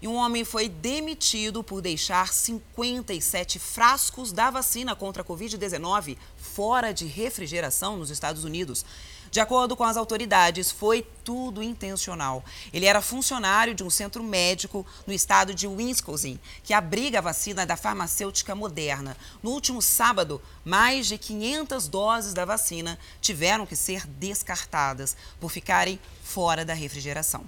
E 0.04 0.08
um 0.08 0.16
homem 0.16 0.44
foi 0.44 0.68
demitido 0.68 1.64
por 1.64 1.82
deixar 1.82 2.34
57 2.34 3.58
frascos 3.58 4.34
da 4.34 4.50
vacina 4.50 4.94
contra 4.98 5.24
a 5.24 5.26
Covid-19 5.26 6.18
fora 6.36 6.94
de 6.94 7.06
refrigeração 7.06 7.96
nos 7.96 8.10
Estados 8.10 8.44
Unidos. 8.44 8.86
De 9.32 9.40
acordo 9.40 9.78
com 9.78 9.86
as 9.86 9.96
autoridades, 9.96 10.70
foi 10.70 11.08
tudo 11.24 11.64
intencional. 11.64 12.44
Ele 12.74 12.86
era 12.86 13.02
funcionário 13.02 13.74
de 13.74 13.82
um 13.82 13.90
centro 13.90 14.22
médico 14.22 14.86
no 15.08 15.14
estado 15.14 15.56
de 15.56 15.68
Wisconsin, 15.68 16.38
que 16.66 16.74
abriga 16.74 17.20
a 17.20 17.22
vacina 17.22 17.66
da 17.66 17.78
farmacêutica 17.78 18.54
Moderna. 18.54 19.16
No 19.42 19.52
último 19.52 19.82
sábado, 19.82 20.42
mais 20.66 21.08
de 21.08 21.18
500 21.18 21.88
doses 21.88 22.34
da 22.34 22.44
vacina 22.44 23.00
tiveram 23.22 23.66
que 23.66 23.78
ser 23.78 24.06
descartadas 24.06 25.16
por 25.40 25.50
ficarem 25.50 25.98
fora 26.22 26.66
da 26.66 26.74
refrigeração. 26.74 27.48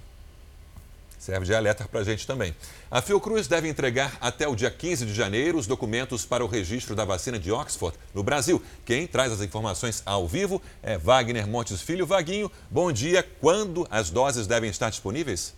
Serve 1.26 1.44
de 1.44 1.52
alerta 1.52 1.88
para 1.90 1.98
a 1.98 2.04
gente 2.04 2.24
também. 2.24 2.54
A 2.88 3.02
Fiocruz 3.02 3.48
deve 3.48 3.68
entregar 3.68 4.16
até 4.20 4.46
o 4.46 4.54
dia 4.54 4.70
15 4.70 5.06
de 5.06 5.12
janeiro 5.12 5.58
os 5.58 5.66
documentos 5.66 6.24
para 6.24 6.44
o 6.44 6.46
registro 6.46 6.94
da 6.94 7.04
vacina 7.04 7.36
de 7.36 7.50
Oxford 7.50 7.98
no 8.14 8.22
Brasil. 8.22 8.62
Quem 8.84 9.08
traz 9.08 9.32
as 9.32 9.40
informações 9.40 10.04
ao 10.06 10.28
vivo 10.28 10.62
é 10.84 10.96
Wagner 10.96 11.44
Montes 11.48 11.82
Filho. 11.82 12.06
Vaguinho, 12.06 12.48
bom 12.70 12.92
dia. 12.92 13.28
Quando 13.40 13.88
as 13.90 14.08
doses 14.08 14.46
devem 14.46 14.70
estar 14.70 14.88
disponíveis? 14.88 15.52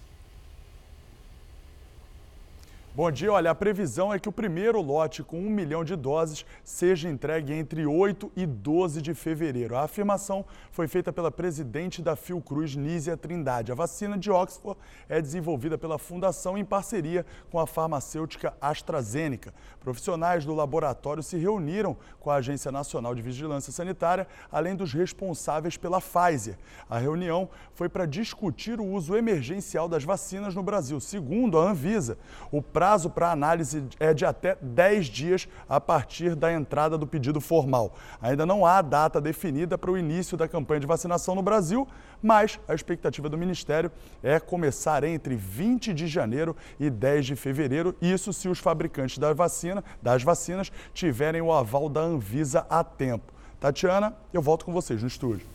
Bom 2.99 3.13
dia, 3.13 3.33
olha, 3.33 3.53
a 3.53 3.55
previsão 3.55 4.13
é 4.13 4.19
que 4.19 4.29
o 4.29 4.33
primeiro 4.33 4.83
lote 4.83 5.23
com 5.23 5.39
um 5.39 5.49
milhão 5.49 5.85
de 5.85 5.95
doses 5.95 6.45
seja 6.65 7.09
entregue 7.09 7.53
entre 7.53 7.87
8 7.87 8.33
e 8.35 8.45
12 8.45 9.01
de 9.01 9.15
fevereiro. 9.15 9.77
A 9.77 9.85
afirmação 9.85 10.45
foi 10.73 10.89
feita 10.89 11.13
pela 11.13 11.31
presidente 11.31 12.03
da 12.03 12.17
Fiocruz, 12.17 12.75
Nízia 12.75 13.17
Trindade. 13.17 13.71
A 13.71 13.75
vacina 13.77 14.19
de 14.19 14.33
Oxford 14.33 14.77
é 15.09 15.23
desenvolvida 15.23 15.79
pela 15.79 15.97
fundação 15.97 16.59
em 16.59 16.65
parceria 16.65 17.25
com 17.53 17.61
a 17.61 17.69
farmacêutica 17.69 18.53
AstraZeneca. 18.61 19.55
Profissionais 19.89 20.45
do 20.45 20.55
laboratório 20.55 21.23
se 21.23 21.39
reuniram 21.39 21.97
com 22.21 22.31
a 22.31 22.35
Agência 22.35 22.71
Nacional 22.71 23.15
de 23.15 23.23
Vigilância 23.23 23.73
Sanitária, 23.73 24.29
além 24.53 24.77
dos 24.77 24.93
responsáveis 24.93 25.79
pela 25.79 25.99
Pfizer. 25.99 26.59
A 26.91 26.99
reunião 26.99 27.49
foi 27.73 27.89
para 27.89 28.05
discutir 28.05 28.81
o 28.81 28.85
uso 28.85 29.17
emergencial 29.17 29.89
das 29.89 30.05
vacinas 30.05 30.55
no 30.55 30.63
Brasil. 30.63 31.01
Segundo 31.01 31.59
a 31.59 31.71
Anvisa, 31.71 32.19
o 32.53 32.61
prazo 32.61 33.09
para 33.09 33.33
análise 33.33 33.83
é 33.99 34.13
de 34.13 34.27
até 34.27 34.59
10 34.61 35.07
dias 35.07 35.49
a 35.67 35.81
partir 35.81 36.35
da 36.35 36.53
entrada 36.53 36.99
do 36.99 37.07
pedido 37.07 37.41
formal. 37.41 37.95
Ainda 38.21 38.45
não 38.45 38.67
há 38.67 38.83
data 38.83 39.23
definida 39.23 39.79
para 39.79 39.91
o 39.91 39.97
início 39.97 40.37
da 40.37 40.47
campanha 40.47 40.81
de 40.81 40.87
vacinação 40.87 41.35
no 41.35 41.41
Brasil, 41.41 41.89
mas 42.23 42.59
a 42.69 42.75
expectativa 42.75 43.29
do 43.29 43.39
Ministério 43.39 43.91
é 44.23 44.39
começar 44.39 45.05
entre 45.05 45.35
20 45.35 45.95
de 45.95 46.07
janeiro 46.07 46.55
e 46.79 46.91
10 46.91 47.27
de 47.27 47.37
fevereiro, 47.37 47.97
isso 48.03 48.35
se 48.35 48.49
os 48.49 48.59
fabricantes 48.59 49.19
da 49.19 49.33
vacina, 49.33 49.78
das 50.03 50.23
vacinas 50.23 50.71
tiverem 50.95 51.41
o 51.41 51.53
aval 51.53 51.89
da 51.89 52.01
Anvisa 52.01 52.67
a 52.69 52.83
tempo. 52.85 53.33
Tatiana, 53.61 54.15
eu 54.33 54.41
volto 54.41 54.65
com 54.65 54.73
vocês 54.73 55.03
no 55.03 55.09
estúdio. 55.09 55.47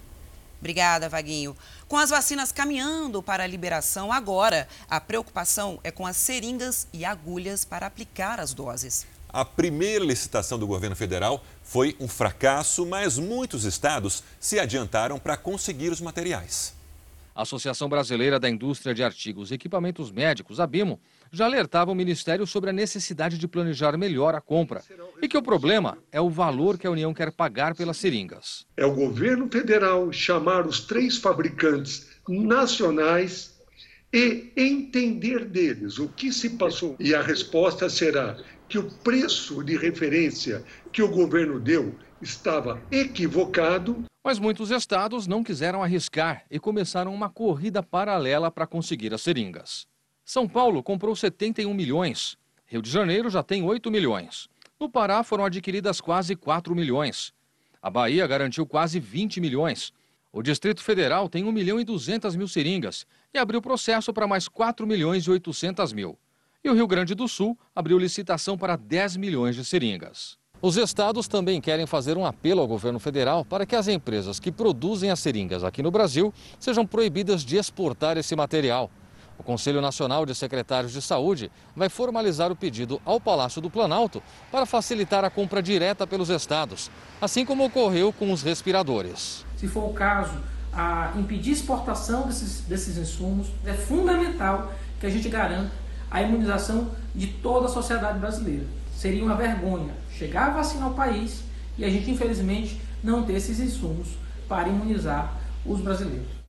Obrigada, 0.60 1.10
Vaguinho. 1.10 1.58
Com 1.90 1.98
as 1.98 2.10
vacinas 2.10 2.52
caminhando 2.52 3.22
para 3.22 3.44
a 3.44 3.48
liberação 3.48 4.14
agora, 4.14 4.66
a 4.90 5.02
preocupação 5.02 5.78
é 5.84 5.92
com 5.92 6.08
as 6.08 6.16
seringas 6.16 6.88
e 6.94 7.04
agulhas 7.04 7.66
para 7.66 7.86
aplicar 7.86 8.40
as 8.40 8.54
doses. 8.54 9.06
A 9.28 9.44
primeira 9.44 10.06
licitação 10.06 10.60
do 10.60 10.68
governo 10.68 10.96
federal 10.96 11.44
foi 11.64 11.98
um 12.00 12.08
fracasso, 12.08 12.86
mas 12.86 13.18
muitos 13.18 13.66
estados 13.66 14.24
se 14.40 14.60
adiantaram 14.60 15.20
para 15.20 15.36
conseguir 15.36 15.90
os 15.90 16.00
materiais. 16.00 16.74
A 17.36 17.42
Associação 17.42 17.90
Brasileira 17.90 18.40
da 18.40 18.48
Indústria 18.48 18.94
de 18.94 19.04
Artigos 19.04 19.50
e 19.50 19.56
Equipamentos 19.56 20.12
Médicos, 20.12 20.60
a 20.60 20.68
BIMO, 20.68 21.00
já 21.34 21.46
alertava 21.46 21.91
o 21.91 21.96
Ministério 21.96 22.46
sobre 22.46 22.69
a 22.69 22.74
necessidade 22.74 23.39
de 23.39 23.48
planejar 23.48 23.98
melhor 23.98 24.36
a 24.36 24.39
compra 24.39 24.84
e 25.19 25.28
que 25.28 25.36
o 25.36 25.41
problema 25.41 25.98
é 26.12 26.22
o 26.22 26.30
valor 26.30 26.78
que 26.78 26.86
a 26.86 26.91
União 26.91 27.12
quer 27.12 27.32
pagar 27.32 27.76
pelas 27.76 27.98
seringas. 27.98 28.67
É 28.78 28.86
o 28.86 28.93
governo 28.93 29.50
federal 29.52 30.12
chamar 30.12 30.67
os 30.67 30.82
três 30.82 31.17
fabricantes 31.17 32.08
nacionais 32.30 33.52
e 34.13 34.52
entender 34.56 35.46
deles 35.46 35.98
o 35.98 36.08
que 36.08 36.32
se 36.32 36.52
passou. 36.52 36.96
E 37.00 37.15
a 37.15 37.22
resposta 37.24 37.89
será 37.89 38.38
que 38.69 38.78
o 38.78 38.91
preço 39.04 39.63
de 39.63 39.76
referência 39.76 40.63
que 40.91 41.02
o 41.02 41.10
governo 41.10 41.60
deu 41.60 41.96
estava 42.22 42.80
equivocado. 42.91 44.04
Mas 44.24 44.38
muitos 44.38 44.69
estados 44.69 45.26
não 45.26 45.43
quiseram 45.43 45.82
arriscar 45.82 46.46
e 46.50 46.60
começaram 46.60 47.13
uma 47.13 47.28
corrida 47.28 47.82
paralela 47.82 48.52
para 48.52 48.67
conseguir 48.67 49.13
as 49.15 49.22
seringas. 49.22 49.91
São 50.26 50.48
Paulo 50.48 50.82
comprou 50.82 51.16
71 51.16 51.74
milhões. 51.74 52.38
Rio 52.66 52.82
de 52.82 52.90
Janeiro 52.90 53.30
já 53.30 53.44
tem 53.44 53.62
8 53.62 53.92
milhões. 53.92 54.48
No 54.80 54.90
Pará 54.90 55.22
foram 55.22 55.44
adquiridas 55.44 56.00
quase 56.00 56.36
4 56.36 56.74
milhões. 56.74 57.34
A 57.82 57.90
Bahia 57.90 58.26
garantiu 58.26 58.66
quase 58.66 59.00
20 59.00 59.42
milhões. 59.42 59.92
O 60.32 60.42
Distrito 60.42 60.82
Federal 60.82 61.28
tem 61.28 61.44
1 61.44 61.52
milhão 61.52 61.80
e 61.80 61.84
200 61.84 62.38
mil 62.38 62.48
seringas 62.48 63.06
e 63.34 63.38
abriu 63.38 63.62
processo 63.62 64.14
para 64.14 64.26
mais 64.26 64.48
4 64.48 64.88
milhões 64.88 65.26
e 65.26 65.30
800 65.30 65.92
mil. 65.92 66.18
E 66.64 66.70
o 66.70 66.74
Rio 66.74 66.88
Grande 66.88 67.14
do 67.14 67.28
Sul 67.28 67.60
abriu 67.76 68.00
licitação 68.00 68.58
para 68.58 68.78
10 68.78 69.18
milhões 69.18 69.56
de 69.58 69.66
seringas. 69.66 70.38
Os 70.62 70.78
estados 70.78 71.28
também 71.28 71.60
querem 71.60 71.86
fazer 71.86 72.18
um 72.18 72.26
apelo 72.26 72.62
ao 72.62 72.68
governo 72.68 72.98
federal 72.98 73.44
para 73.44 73.66
que 73.66 73.76
as 73.76 73.90
empresas 73.90 74.40
que 74.40 74.50
produzem 74.50 75.12
as 75.12 75.20
seringas 75.20 75.66
aqui 75.66 75.84
no 75.84 75.92
Brasil 75.92 76.34
sejam 76.58 76.88
proibidas 76.88 77.44
de 77.44 77.58
exportar 77.58 78.18
esse 78.18 78.34
material. 78.34 78.90
O 79.38 79.43
Conselho 79.43 79.82
Nacional 79.82 80.26
de 80.26 80.36
Secretários 80.36 80.93
de 80.93 81.02
Saúde 81.02 81.52
vai 81.76 81.89
formalizar 81.89 82.52
o 82.52 82.56
pedido 82.56 83.02
ao 83.04 83.19
Palácio 83.19 83.62
do 83.62 83.69
Planalto 83.69 84.22
para 84.52 84.65
facilitar 84.65 85.26
a 85.26 85.30
compra 85.30 85.62
direta 85.62 86.06
pelos 86.06 86.30
estados, 86.30 86.91
assim 87.22 87.46
como 87.46 87.65
ocorreu 87.65 88.13
com 88.13 88.32
os 88.32 88.43
respiradores. 88.43 89.46
Se 89.58 89.67
for 89.67 89.89
o 89.89 89.93
caso, 89.93 90.38
a 90.72 91.13
impedir 91.15 91.52
exportação 91.52 92.28
desses, 92.28 92.62
desses 92.62 92.98
insumos, 92.98 93.48
é 93.65 93.74
fundamental 93.74 94.72
que 95.00 95.06
a 95.06 95.10
gente 95.10 95.30
garanta 95.30 95.72
a 96.10 96.22
imunização 96.22 96.91
de 97.13 97.28
toda 97.28 97.65
a 97.65 97.69
sociedade 97.69 98.19
brasileira. 98.19 98.65
Seria 98.96 99.24
uma 99.24 99.36
vergonha 99.36 99.93
chegar 100.12 100.48
a 100.48 100.52
vacinar 100.52 100.91
o 100.91 100.93
país 100.93 101.43
e 101.78 101.84
a 101.84 101.89
gente, 101.89 102.10
infelizmente, 102.10 102.80
não 103.04 103.24
ter 103.24 103.34
esses 103.34 103.60
insumos 103.60 104.10
para 104.48 104.69
imunizar 104.69 105.34
os 105.65 105.82
brasileiros. 105.82 106.42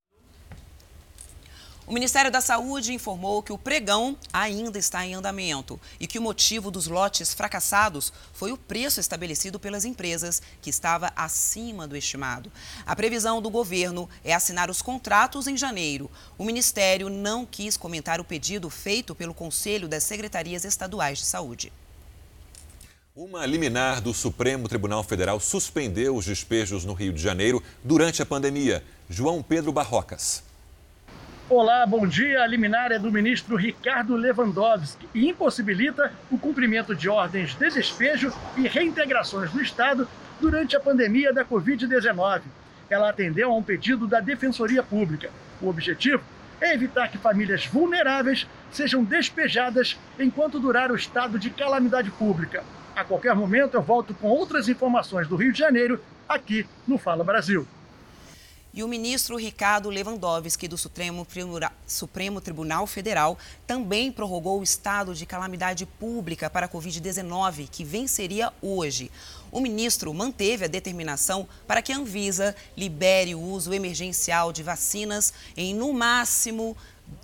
O 1.86 1.92
Ministério 1.92 2.30
da 2.30 2.40
Saúde 2.40 2.94
informou 2.94 3.42
que 3.42 3.52
o 3.52 3.58
pregão 3.58 4.16
ainda 4.32 4.78
está 4.78 5.04
em 5.04 5.12
andamento 5.12 5.78
e 6.00 6.06
que 6.06 6.18
o 6.18 6.22
motivo 6.22 6.70
dos 6.70 6.86
lotes 6.86 7.34
fracassados 7.34 8.10
foi 8.32 8.52
o 8.52 8.56
preço 8.56 9.00
estabelecido 9.00 9.60
pelas 9.60 9.84
empresas, 9.84 10.40
que 10.62 10.70
estava 10.70 11.12
acima 11.14 11.86
do 11.86 11.94
estimado. 11.94 12.50
A 12.86 12.96
previsão 12.96 13.42
do 13.42 13.50
governo 13.50 14.08
é 14.24 14.32
assinar 14.32 14.70
os 14.70 14.80
contratos 14.80 15.46
em 15.46 15.58
janeiro. 15.58 16.10
O 16.38 16.44
Ministério 16.44 17.10
não 17.10 17.44
quis 17.44 17.76
comentar 17.76 18.18
o 18.18 18.24
pedido 18.24 18.70
feito 18.70 19.14
pelo 19.14 19.34
Conselho 19.34 19.86
das 19.86 20.04
Secretarias 20.04 20.64
Estaduais 20.64 21.18
de 21.18 21.26
Saúde. 21.26 21.70
Uma 23.14 23.44
liminar 23.44 24.00
do 24.00 24.14
Supremo 24.14 24.70
Tribunal 24.70 25.04
Federal 25.04 25.38
suspendeu 25.38 26.16
os 26.16 26.24
despejos 26.24 26.82
no 26.86 26.94
Rio 26.94 27.12
de 27.12 27.20
Janeiro 27.20 27.62
durante 27.84 28.22
a 28.22 28.26
pandemia. 28.26 28.82
João 29.08 29.42
Pedro 29.42 29.70
Barrocas. 29.70 30.53
Olá, 31.46 31.84
bom 31.84 32.06
dia. 32.06 32.42
A 32.42 32.46
liminar 32.46 32.90
é 32.90 32.98
do 32.98 33.12
ministro 33.12 33.54
Ricardo 33.54 34.16
Lewandowski 34.16 35.06
e 35.12 35.28
impossibilita 35.28 36.10
o 36.30 36.38
cumprimento 36.38 36.94
de 36.94 37.06
ordens 37.06 37.54
de 37.54 37.68
despejo 37.70 38.32
e 38.56 38.66
reintegrações 38.66 39.52
no 39.52 39.60
Estado 39.60 40.08
durante 40.40 40.74
a 40.74 40.80
pandemia 40.80 41.34
da 41.34 41.44
Covid-19. 41.44 42.40
Ela 42.88 43.10
atendeu 43.10 43.50
a 43.50 43.54
um 43.54 43.62
pedido 43.62 44.06
da 44.06 44.20
Defensoria 44.20 44.82
Pública. 44.82 45.28
O 45.60 45.68
objetivo 45.68 46.22
é 46.62 46.72
evitar 46.72 47.08
que 47.08 47.18
famílias 47.18 47.66
vulneráveis 47.66 48.46
sejam 48.70 49.04
despejadas 49.04 49.98
enquanto 50.18 50.58
durar 50.58 50.90
o 50.90 50.96
estado 50.96 51.38
de 51.38 51.50
calamidade 51.50 52.10
pública. 52.12 52.64
A 52.96 53.04
qualquer 53.04 53.34
momento 53.34 53.74
eu 53.74 53.82
volto 53.82 54.14
com 54.14 54.28
outras 54.28 54.66
informações 54.66 55.28
do 55.28 55.36
Rio 55.36 55.52
de 55.52 55.58
Janeiro 55.58 56.02
aqui 56.26 56.66
no 56.88 56.96
Fala 56.96 57.22
Brasil. 57.22 57.68
E 58.76 58.82
o 58.82 58.88
ministro 58.88 59.36
Ricardo 59.36 59.88
Lewandowski, 59.88 60.66
do 60.66 60.76
Supremo, 60.76 61.24
Supremo 61.86 62.40
Tribunal 62.40 62.88
Federal, 62.88 63.38
também 63.68 64.10
prorrogou 64.10 64.58
o 64.58 64.64
estado 64.64 65.14
de 65.14 65.24
calamidade 65.24 65.86
pública 65.86 66.50
para 66.50 66.66
a 66.66 66.68
Covid-19, 66.68 67.68
que 67.70 67.84
venceria 67.84 68.52
hoje. 68.60 69.12
O 69.52 69.60
ministro 69.60 70.12
manteve 70.12 70.64
a 70.64 70.68
determinação 70.68 71.46
para 71.68 71.80
que 71.80 71.92
a 71.92 71.96
Anvisa 71.96 72.56
libere 72.76 73.32
o 73.36 73.40
uso 73.40 73.72
emergencial 73.72 74.52
de 74.52 74.64
vacinas 74.64 75.32
em, 75.56 75.72
no 75.72 75.92
máximo, 75.92 76.76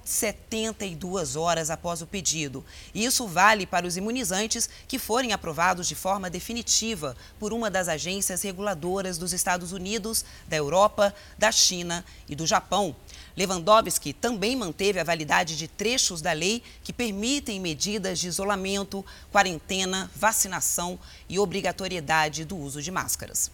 72 0.04 1.36
horas 1.36 1.70
após 1.70 2.02
o 2.02 2.06
pedido. 2.06 2.64
Isso 2.94 3.26
vale 3.26 3.66
para 3.66 3.86
os 3.86 3.96
imunizantes 3.96 4.68
que 4.88 4.98
forem 4.98 5.32
aprovados 5.32 5.86
de 5.86 5.94
forma 5.94 6.28
definitiva 6.28 7.16
por 7.38 7.52
uma 7.52 7.70
das 7.70 7.88
agências 7.88 8.42
reguladoras 8.42 9.18
dos 9.18 9.32
Estados 9.32 9.72
Unidos, 9.72 10.24
da 10.48 10.56
Europa, 10.56 11.14
da 11.38 11.52
China 11.52 12.04
e 12.28 12.34
do 12.34 12.46
Japão. 12.46 12.94
Lewandowski 13.36 14.12
também 14.12 14.56
manteve 14.56 14.98
a 14.98 15.04
validade 15.04 15.56
de 15.56 15.68
trechos 15.68 16.20
da 16.20 16.32
lei 16.32 16.62
que 16.82 16.92
permitem 16.92 17.60
medidas 17.60 18.18
de 18.18 18.26
isolamento, 18.26 19.04
quarentena, 19.30 20.10
vacinação 20.16 20.98
e 21.28 21.38
obrigatoriedade 21.38 22.44
do 22.44 22.56
uso 22.56 22.82
de 22.82 22.90
máscaras. 22.90 23.50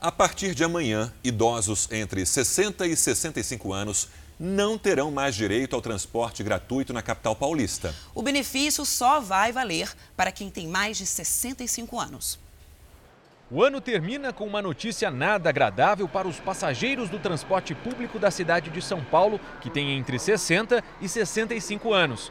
A 0.00 0.12
partir 0.12 0.54
de 0.54 0.62
amanhã, 0.62 1.12
idosos 1.24 1.88
entre 1.90 2.24
60 2.24 2.86
e 2.86 2.96
65 2.96 3.72
anos 3.72 4.08
não 4.38 4.78
terão 4.78 5.10
mais 5.10 5.34
direito 5.34 5.74
ao 5.74 5.82
transporte 5.82 6.42
gratuito 6.42 6.92
na 6.92 7.02
capital 7.02 7.34
paulista. 7.34 7.94
O 8.14 8.22
benefício 8.22 8.84
só 8.84 9.20
vai 9.20 9.50
valer 9.50 9.92
para 10.16 10.30
quem 10.30 10.50
tem 10.50 10.68
mais 10.68 10.96
de 10.96 11.06
65 11.06 11.98
anos. 11.98 12.38
O 13.50 13.62
ano 13.62 13.80
termina 13.80 14.30
com 14.30 14.46
uma 14.46 14.60
notícia 14.60 15.10
nada 15.10 15.48
agradável 15.48 16.06
para 16.06 16.28
os 16.28 16.38
passageiros 16.38 17.08
do 17.08 17.18
transporte 17.18 17.74
público 17.74 18.18
da 18.18 18.30
cidade 18.30 18.68
de 18.68 18.82
São 18.82 19.02
Paulo, 19.02 19.40
que 19.62 19.70
tem 19.70 19.96
entre 19.96 20.18
60 20.18 20.84
e 21.00 21.08
65 21.08 21.94
anos. 21.94 22.30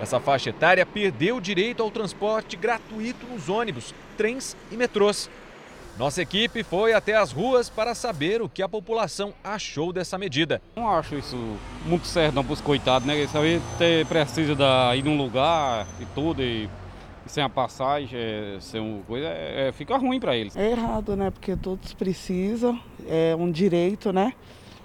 Essa 0.00 0.18
faixa 0.20 0.50
etária 0.50 0.84
perdeu 0.84 1.36
o 1.36 1.40
direito 1.40 1.82
ao 1.82 1.90
transporte 1.90 2.56
gratuito 2.56 3.24
nos 3.26 3.48
ônibus, 3.48 3.94
trens 4.16 4.56
e 4.70 4.76
metrôs. 4.76 5.30
Nossa 5.98 6.20
equipe 6.20 6.62
foi 6.62 6.92
até 6.92 7.16
as 7.16 7.32
ruas 7.32 7.70
para 7.70 7.94
saber 7.94 8.42
o 8.42 8.50
que 8.50 8.62
a 8.62 8.68
população 8.68 9.32
achou 9.42 9.94
dessa 9.94 10.18
medida. 10.18 10.60
Não 10.76 10.90
acho 10.90 11.14
isso 11.14 11.38
muito 11.86 12.06
certo 12.06 12.34
não 12.34 12.44
para 12.44 12.52
os 12.52 12.60
coitados, 12.60 13.08
né? 13.08 13.16
Eles 13.16 13.32
ter, 13.78 14.04
precisa 14.04 14.54
de 14.54 14.98
ir 14.98 15.02
num 15.02 15.16
lugar 15.16 15.86
e 15.98 16.04
tudo, 16.14 16.42
e, 16.42 16.68
e 17.24 17.28
sem 17.28 17.42
a 17.42 17.48
passagem, 17.48 18.10
é, 18.12 18.58
sem 18.60 18.78
uma 18.78 19.02
coisa, 19.04 19.26
é, 19.26 19.72
fica 19.72 19.96
ruim 19.96 20.20
para 20.20 20.36
eles. 20.36 20.54
É 20.54 20.72
errado, 20.72 21.16
né? 21.16 21.30
Porque 21.30 21.56
todos 21.56 21.94
precisam, 21.94 22.78
é 23.08 23.34
um 23.34 23.50
direito, 23.50 24.12
né? 24.12 24.34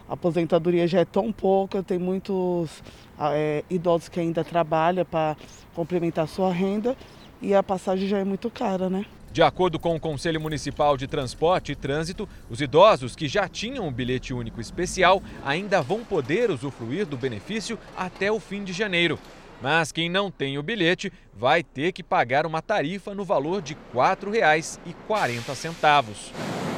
A 0.08 0.14
aposentadoria 0.14 0.88
já 0.88 1.02
é 1.02 1.06
tão 1.06 1.30
pouca, 1.30 1.84
tem 1.84 2.00
muitos 2.00 2.82
é, 3.20 3.66
idosos 3.70 4.08
que 4.08 4.22
ainda 4.22 4.46
trabalham 4.46 5.04
para 5.04 5.36
complementar 5.76 6.26
sua 6.30 6.54
renda 6.54 6.96
e 7.42 7.54
a 7.54 7.64
passagem 7.64 8.08
já 8.08 8.20
é 8.20 8.24
muito 8.24 8.50
cara, 8.50 8.90
né? 8.90 9.06
De 9.32 9.42
acordo 9.42 9.80
com 9.80 9.96
o 9.96 10.00
Conselho 10.00 10.42
Municipal 10.42 10.98
de 10.98 11.08
Transporte 11.08 11.72
e 11.72 11.76
Trânsito, 11.76 12.28
os 12.50 12.60
idosos 12.60 13.16
que 13.16 13.30
já 13.30 13.48
tinham 13.48 13.88
um 13.88 13.92
bilhete 13.92 14.34
único 14.34 14.60
especial 14.60 15.24
ainda 15.46 15.82
vão 15.82 16.04
poder 16.04 16.52
usufruir 16.52 17.06
do 17.06 17.16
benefício 17.16 17.80
até 17.96 18.30
o 18.30 18.42
fim 18.42 18.66
de 18.66 18.74
janeiro. 18.74 19.18
Mas 19.62 19.92
quem 19.92 20.10
não 20.10 20.30
tem 20.30 20.58
o 20.58 20.64
bilhete 20.64 21.14
vai 21.34 21.64
ter 21.64 21.94
que 21.94 22.04
pagar 22.04 22.46
uma 22.46 22.62
tarifa 22.62 23.16
no 23.16 23.24
valor 23.24 23.62
de 23.62 23.74
R$ 23.74 23.80
4,40. 23.96 26.71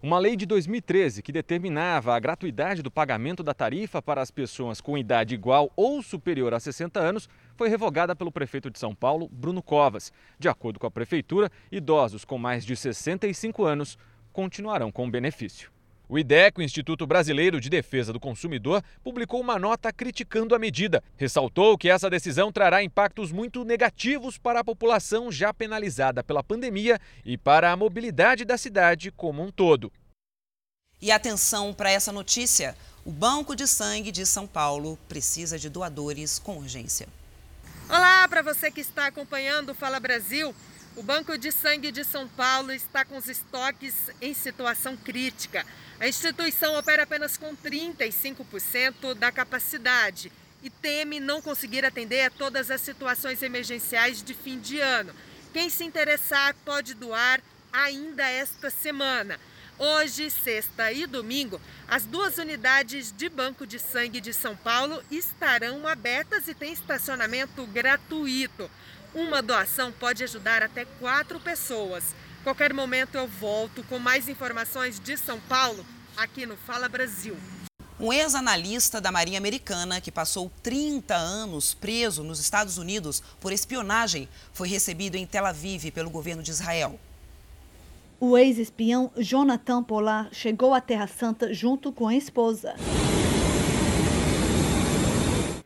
Uma 0.00 0.20
lei 0.20 0.36
de 0.36 0.46
2013 0.46 1.22
que 1.22 1.32
determinava 1.32 2.14
a 2.14 2.20
gratuidade 2.20 2.82
do 2.82 2.90
pagamento 2.90 3.42
da 3.42 3.52
tarifa 3.52 4.00
para 4.00 4.22
as 4.22 4.30
pessoas 4.30 4.80
com 4.80 4.96
idade 4.96 5.34
igual 5.34 5.72
ou 5.74 6.00
superior 6.02 6.54
a 6.54 6.60
60 6.60 7.00
anos 7.00 7.28
foi 7.56 7.68
revogada 7.68 8.14
pelo 8.14 8.30
prefeito 8.30 8.70
de 8.70 8.78
São 8.78 8.94
Paulo, 8.94 9.28
Bruno 9.28 9.60
Covas. 9.60 10.12
De 10.38 10.48
acordo 10.48 10.78
com 10.78 10.86
a 10.86 10.90
prefeitura, 10.90 11.50
idosos 11.72 12.24
com 12.24 12.38
mais 12.38 12.64
de 12.64 12.76
65 12.76 13.64
anos 13.64 13.98
continuarão 14.32 14.92
com 14.92 15.04
o 15.04 15.10
benefício. 15.10 15.68
O 16.10 16.18
IDEC, 16.18 16.58
o 16.58 16.62
Instituto 16.62 17.06
Brasileiro 17.06 17.60
de 17.60 17.68
Defesa 17.68 18.14
do 18.14 18.18
Consumidor, 18.18 18.82
publicou 19.04 19.42
uma 19.42 19.58
nota 19.58 19.92
criticando 19.92 20.54
a 20.54 20.58
medida. 20.58 21.04
Ressaltou 21.18 21.76
que 21.76 21.90
essa 21.90 22.08
decisão 22.08 22.50
trará 22.50 22.82
impactos 22.82 23.30
muito 23.30 23.62
negativos 23.62 24.38
para 24.38 24.60
a 24.60 24.64
população 24.64 25.30
já 25.30 25.52
penalizada 25.52 26.24
pela 26.24 26.42
pandemia 26.42 26.98
e 27.26 27.36
para 27.36 27.70
a 27.70 27.76
mobilidade 27.76 28.46
da 28.46 28.56
cidade 28.56 29.12
como 29.12 29.42
um 29.42 29.50
todo. 29.50 29.92
E 30.98 31.10
atenção 31.10 31.74
para 31.74 31.90
essa 31.90 32.10
notícia: 32.10 32.74
o 33.04 33.12
Banco 33.12 33.54
de 33.54 33.66
Sangue 33.68 34.10
de 34.10 34.24
São 34.24 34.46
Paulo 34.46 34.98
precisa 35.10 35.58
de 35.58 35.68
doadores 35.68 36.38
com 36.38 36.56
urgência. 36.56 37.06
Olá 37.86 38.26
para 38.28 38.40
você 38.40 38.70
que 38.70 38.80
está 38.80 39.08
acompanhando 39.08 39.70
o 39.70 39.74
Fala 39.74 40.00
Brasil. 40.00 40.54
O 40.98 41.02
Banco 41.04 41.38
de 41.38 41.52
Sangue 41.52 41.92
de 41.92 42.02
São 42.02 42.26
Paulo 42.26 42.72
está 42.72 43.04
com 43.04 43.16
os 43.16 43.28
estoques 43.28 43.94
em 44.20 44.34
situação 44.34 44.96
crítica. 44.96 45.64
A 46.00 46.08
instituição 46.08 46.76
opera 46.76 47.04
apenas 47.04 47.36
com 47.36 47.56
35% 47.56 49.14
da 49.14 49.30
capacidade 49.30 50.32
e 50.60 50.68
teme 50.68 51.20
não 51.20 51.40
conseguir 51.40 51.84
atender 51.84 52.22
a 52.22 52.30
todas 52.30 52.68
as 52.68 52.80
situações 52.80 53.44
emergenciais 53.44 54.24
de 54.24 54.34
fim 54.34 54.58
de 54.58 54.80
ano. 54.80 55.14
Quem 55.52 55.70
se 55.70 55.84
interessar 55.84 56.52
pode 56.64 56.94
doar 56.94 57.40
ainda 57.72 58.28
esta 58.28 58.68
semana. 58.68 59.38
Hoje, 59.78 60.28
sexta 60.28 60.90
e 60.90 61.06
domingo, 61.06 61.60
as 61.86 62.04
duas 62.04 62.38
unidades 62.38 63.14
de 63.16 63.28
banco 63.28 63.64
de 63.64 63.78
sangue 63.78 64.20
de 64.20 64.32
São 64.32 64.56
Paulo 64.56 65.00
estarão 65.12 65.86
abertas 65.86 66.48
e 66.48 66.54
tem 66.54 66.72
estacionamento 66.72 67.64
gratuito. 67.68 68.68
Uma 69.14 69.40
doação 69.40 69.90
pode 69.90 70.22
ajudar 70.22 70.62
até 70.62 70.84
quatro 70.84 71.40
pessoas. 71.40 72.14
Qualquer 72.44 72.72
momento 72.74 73.16
eu 73.16 73.26
volto 73.26 73.82
com 73.84 73.98
mais 73.98 74.28
informações 74.28 75.00
de 75.00 75.16
São 75.16 75.40
Paulo 75.40 75.84
aqui 76.16 76.44
no 76.44 76.56
Fala 76.56 76.88
Brasil. 76.88 77.36
Um 77.98 78.12
ex-analista 78.12 79.00
da 79.00 79.10
Marinha 79.10 79.38
Americana, 79.38 80.00
que 80.00 80.12
passou 80.12 80.52
30 80.62 81.16
anos 81.16 81.74
preso 81.74 82.22
nos 82.22 82.38
Estados 82.38 82.78
Unidos 82.78 83.22
por 83.40 83.52
espionagem, 83.52 84.28
foi 84.52 84.68
recebido 84.68 85.16
em 85.16 85.26
Tel 85.26 85.46
Aviv 85.46 85.90
pelo 85.90 86.10
governo 86.10 86.42
de 86.42 86.50
Israel. 86.50 86.98
O 88.20 88.36
ex-espião 88.36 89.10
Jonathan 89.16 89.82
Polar 89.82 90.28
chegou 90.32 90.74
à 90.74 90.80
Terra 90.80 91.08
Santa 91.08 91.52
junto 91.52 91.90
com 91.90 92.06
a 92.06 92.14
esposa. 92.14 92.74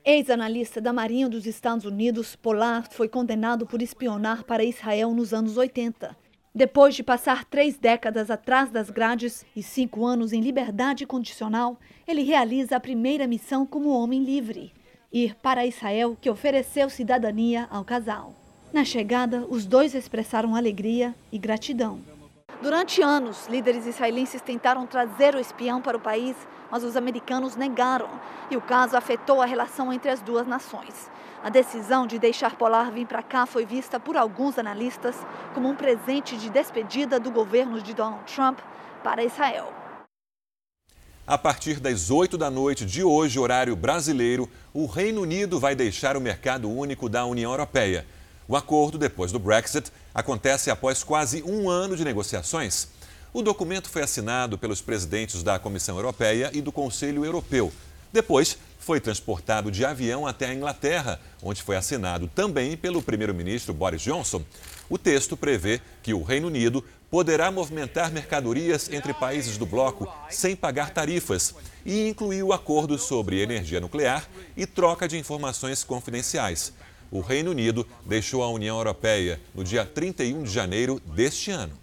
Ex-analista 0.05 0.80
da 0.80 0.92
Marinha 0.92 1.28
dos 1.28 1.46
Estados 1.46 1.84
Unidos, 1.84 2.34
Polar 2.34 2.88
foi 2.90 3.09
condenado 3.09 3.64
por 3.64 3.80
espionar 3.80 4.42
para 4.42 4.64
Israel 4.64 5.14
nos 5.14 5.32
anos 5.32 5.57
80. 5.57 6.16
Depois 6.53 6.96
de 6.96 7.05
passar 7.05 7.44
três 7.44 7.78
décadas 7.78 8.28
atrás 8.28 8.68
das 8.68 8.90
grades 8.90 9.46
e 9.55 9.62
cinco 9.62 10.05
anos 10.05 10.32
em 10.32 10.40
liberdade 10.40 11.07
condicional, 11.07 11.78
ele 12.07 12.24
realiza 12.24 12.74
a 12.74 12.80
primeira 12.80 13.28
missão 13.28 13.64
como 13.64 13.90
homem 13.90 14.24
livre: 14.24 14.72
ir 15.12 15.36
para 15.36 15.64
Israel, 15.64 16.18
que 16.20 16.28
ofereceu 16.28 16.90
cidadania 16.90 17.68
ao 17.70 17.84
casal. 17.84 18.34
Na 18.72 18.84
chegada, 18.84 19.46
os 19.48 19.64
dois 19.64 19.94
expressaram 19.94 20.57
alegria 20.57 21.14
e 21.30 21.38
gratidão. 21.38 22.00
Durante 22.61 23.03
anos, 23.03 23.46
líderes 23.48 23.86
israelenses 23.86 24.42
tentaram 24.42 24.86
trazer 24.86 25.34
o 25.34 25.40
espião 25.40 25.80
para 25.80 25.96
o 25.96 26.00
país, 26.00 26.36
mas 26.70 26.84
os 26.84 26.96
americanos 26.96 27.57
negaram, 27.57 28.09
e 28.50 28.57
o 28.57 28.61
caso 28.61 28.96
afetou 28.96 29.40
a 29.40 29.46
relação 29.46 29.92
entre 29.92 30.11
as 30.11 30.20
duas 30.20 30.46
nações. 30.46 31.11
A 31.42 31.48
decisão 31.50 32.07
de 32.07 32.20
deixar 32.20 32.55
Polar 32.55 32.92
vir 32.92 33.07
para 33.07 33.22
cá 33.22 33.46
foi 33.46 33.66
vista 33.66 33.98
por 33.98 34.16
alguns 34.16 34.59
analistas 34.59 35.16
como 35.55 35.68
um 35.68 35.74
presente 35.74 36.36
de 36.36 36.48
despedida 36.48 37.18
do 37.18 37.32
governo 37.32 37.82
de 37.82 37.92
Donald 37.92 38.24
Trump 38.32 38.61
para 39.03 39.24
Israel. 39.24 39.72
A 41.26 41.38
partir 41.38 41.80
das 41.80 42.11
8 42.11 42.36
da 42.36 42.50
noite 42.50 42.84
de 42.84 43.03
hoje, 43.03 43.38
horário 43.38 43.74
brasileiro, 43.74 44.48
o 44.72 44.86
Reino 44.86 45.22
Unido 45.22 45.59
vai 45.59 45.74
deixar 45.74 46.16
o 46.16 46.20
mercado 46.20 46.68
único 46.70 47.09
da 47.09 47.24
União 47.24 47.50
Europeia. 47.50 48.07
O 48.49 48.57
acordo, 48.57 48.99
depois 48.99 49.30
do 49.30 49.38
Brexit, 49.38 49.93
acontece 50.14 50.70
após 50.70 51.05
quase 51.05 51.43
um 51.45 51.70
ano 51.70 51.97
de 51.97 52.05
negociações. 52.05 52.88
O 53.32 53.40
documento 53.40 53.88
foi 53.88 54.03
assinado 54.03 54.59
pelos 54.59 54.82
presidentes 54.82 55.43
da 55.43 55.59
Comissão 55.59 55.97
Europeia 55.97 56.51
e 56.53 56.61
do 56.61 56.72
Conselho 56.72 57.24
Europeu. 57.24 57.72
Depois, 58.12 58.59
foi 58.78 59.01
transportado 59.01 59.70
de 59.70 59.84
avião 59.84 60.26
até 60.26 60.47
a 60.47 60.55
Inglaterra, 60.55 61.20
onde 61.43 61.62
foi 61.62 61.76
assinado 61.76 62.28
também 62.34 62.76
pelo 62.76 63.01
primeiro-ministro 63.01 63.72
Boris 63.72 64.03
Johnson. 64.03 64.43
O 64.90 64.99
texto 64.99 65.36
prevê 65.36 65.80
que 66.03 66.12
o 66.12 66.22
Reino 66.22 66.49
Unido 66.49 66.84
poderá 67.11 67.51
movimentar 67.51 68.11
mercadorias 68.11 68.90
entre 68.90 69.14
países 69.14 69.57
do 69.57 69.64
bloco 69.64 70.12
sem 70.28 70.57
pagar 70.57 70.90
tarifas 70.90 71.55
e 71.86 72.09
incluiu 72.09 72.53
acordos 72.53 73.03
sobre 73.03 73.40
energia 73.40 73.80
nuclear 73.80 74.28
e 74.57 74.66
troca 74.66 75.07
de 75.07 75.16
informações 75.16 75.84
confidenciais 75.84 76.72
o 77.12 77.20
Reino 77.20 77.50
Unido 77.50 77.86
deixou 78.06 78.42
a 78.42 78.48
União 78.48 78.78
Europeia 78.78 79.38
no 79.54 79.62
dia 79.62 79.84
31 79.84 80.42
de 80.42 80.50
janeiro 80.50 80.98
deste 81.14 81.50
ano. 81.50 81.82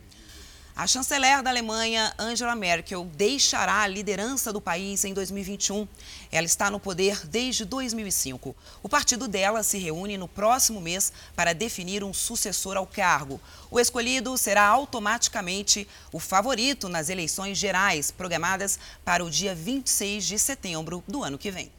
A 0.76 0.88
chanceler 0.88 1.44
da 1.44 1.50
Alemanha, 1.50 2.14
Angela 2.18 2.56
Merkel, 2.56 3.06
deixará 3.14 3.82
a 3.82 3.88
liderança 3.88 4.52
do 4.52 4.62
país 4.62 5.04
em 5.04 5.14
2021. 5.14 5.86
Ela 6.32 6.46
está 6.48 6.72
no 6.72 6.80
poder 6.80 7.28
desde 7.28 7.66
2005. 7.66 8.56
O 8.82 8.88
partido 8.88 9.28
dela 9.28 9.62
se 9.62 9.78
reúne 9.78 10.18
no 10.18 10.28
próximo 10.28 10.80
mês 10.80 11.12
para 11.36 11.54
definir 11.54 12.02
um 12.02 12.14
sucessor 12.14 12.78
ao 12.78 12.88
cargo. 12.88 13.42
O 13.70 13.78
escolhido 13.78 14.36
será 14.38 14.66
automaticamente 14.66 15.86
o 16.14 16.20
favorito 16.20 16.88
nas 16.88 17.10
eleições 17.10 17.58
gerais, 17.58 18.10
programadas 18.10 18.80
para 19.04 19.24
o 19.24 19.30
dia 19.30 19.54
26 19.54 20.26
de 20.26 20.40
setembro 20.40 21.04
do 21.06 21.22
ano 21.24 21.38
que 21.38 21.52
vem. 21.52 21.70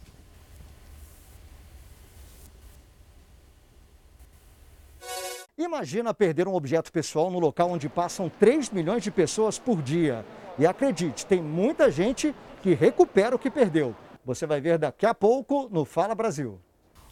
Imagina 5.61 6.14
perder 6.14 6.48
um 6.48 6.54
objeto 6.54 6.90
pessoal 6.90 7.30
no 7.30 7.38
local 7.38 7.70
onde 7.70 7.86
passam 7.86 8.30
3 8.30 8.70
milhões 8.70 9.02
de 9.02 9.11
pessoas 9.11 9.58
por 9.58 9.82
dia. 9.82 10.24
E 10.58 10.66
acredite, 10.66 11.26
tem 11.26 11.42
muita 11.42 11.90
gente 11.90 12.34
que 12.62 12.72
recupera 12.72 13.36
o 13.36 13.38
que 13.38 13.50
perdeu. 13.50 13.94
Você 14.24 14.46
vai 14.46 14.58
ver 14.58 14.78
daqui 14.78 15.04
a 15.04 15.12
pouco 15.14 15.68
no 15.70 15.84
Fala 15.84 16.14
Brasil. 16.14 16.58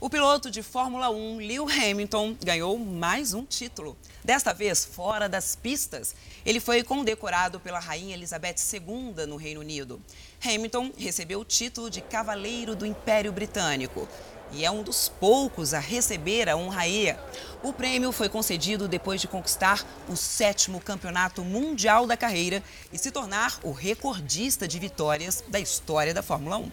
O 0.00 0.08
piloto 0.08 0.50
de 0.50 0.62
Fórmula 0.62 1.10
1, 1.10 1.36
Lewis 1.40 1.76
Hamilton, 1.76 2.36
ganhou 2.42 2.78
mais 2.78 3.34
um 3.34 3.44
título. 3.44 3.98
Desta 4.24 4.54
vez, 4.54 4.82
fora 4.82 5.28
das 5.28 5.54
pistas, 5.54 6.14
ele 6.46 6.58
foi 6.58 6.82
condecorado 6.82 7.60
pela 7.60 7.78
Rainha 7.78 8.14
Elizabeth 8.14 8.56
II 8.72 9.26
no 9.26 9.36
Reino 9.36 9.60
Unido. 9.60 10.00
Hamilton 10.42 10.90
recebeu 10.96 11.40
o 11.40 11.44
título 11.44 11.90
de 11.90 12.00
Cavaleiro 12.00 12.74
do 12.74 12.86
Império 12.86 13.30
Britânico 13.30 14.08
e 14.52 14.64
é 14.64 14.70
um 14.70 14.82
dos 14.82 15.08
poucos 15.08 15.74
a 15.74 15.78
receber 15.78 16.48
a 16.48 16.56
honraria. 16.56 17.18
O 17.62 17.72
prêmio 17.72 18.12
foi 18.12 18.28
concedido 18.28 18.88
depois 18.88 19.20
de 19.20 19.28
conquistar 19.28 19.84
o 20.08 20.16
sétimo 20.16 20.80
campeonato 20.80 21.42
mundial 21.42 22.06
da 22.06 22.16
carreira 22.16 22.62
e 22.92 22.98
se 22.98 23.10
tornar 23.10 23.58
o 23.62 23.72
recordista 23.72 24.66
de 24.66 24.78
vitórias 24.78 25.42
da 25.48 25.58
história 25.58 26.14
da 26.14 26.22
Fórmula 26.22 26.58
1. 26.58 26.70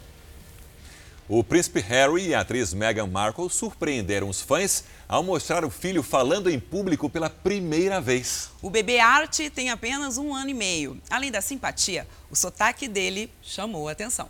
O 1.28 1.42
príncipe 1.42 1.80
Harry 1.80 2.28
e 2.28 2.34
a 2.34 2.40
atriz 2.40 2.72
Meghan 2.72 3.08
Markle 3.08 3.50
surpreenderam 3.50 4.28
os 4.28 4.40
fãs 4.40 4.84
ao 5.08 5.24
mostrar 5.24 5.64
o 5.64 5.70
filho 5.70 6.00
falando 6.00 6.48
em 6.48 6.60
público 6.60 7.10
pela 7.10 7.28
primeira 7.28 8.00
vez. 8.00 8.50
O 8.62 8.70
bebê 8.70 9.00
Art 9.00 9.40
tem 9.52 9.70
apenas 9.70 10.18
um 10.18 10.32
ano 10.32 10.50
e 10.50 10.54
meio. 10.54 11.00
Além 11.10 11.32
da 11.32 11.40
simpatia, 11.40 12.06
o 12.30 12.36
sotaque 12.36 12.86
dele 12.86 13.28
chamou 13.42 13.88
a 13.88 13.92
atenção 13.92 14.28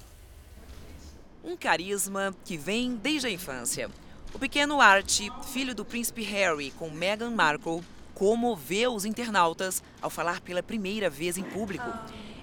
um 1.47 1.57
carisma 1.57 2.35
que 2.45 2.57
vem 2.57 2.97
desde 2.97 3.29
a 3.29 3.31
infância. 3.31 3.89
O 4.35 4.39
pequeno 4.39 4.81
Art, 4.81 5.21
filho 5.53 5.75
do 5.75 5.85
príncipe 5.85 6.23
Harry 6.25 6.73
com 6.73 6.91
Meghan 6.91 7.31
Markle, 7.31 7.83
comoveu 8.15 8.93
os 8.93 9.05
internautas 9.05 9.81
ao 10.03 10.11
falar 10.11 10.41
pela 10.41 10.63
primeira 10.63 11.09
vez 11.09 11.39
em 11.39 11.45
público. 11.45 11.87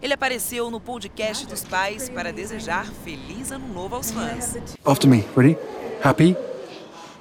Ele 0.01 0.13
apareceu 0.13 0.71
no 0.71 0.79
podcast 0.79 1.45
dos 1.45 1.65
pais 1.65 2.09
para 2.09 2.31
desejar 2.31 2.89
feliz 3.03 3.51
ano 3.51 3.67
novo 3.67 3.95
aos 3.95 4.09
fãs. 4.09 4.55
After 4.85 5.09
me, 5.09 5.25
ready? 5.35 5.57
Happy? 6.01 6.35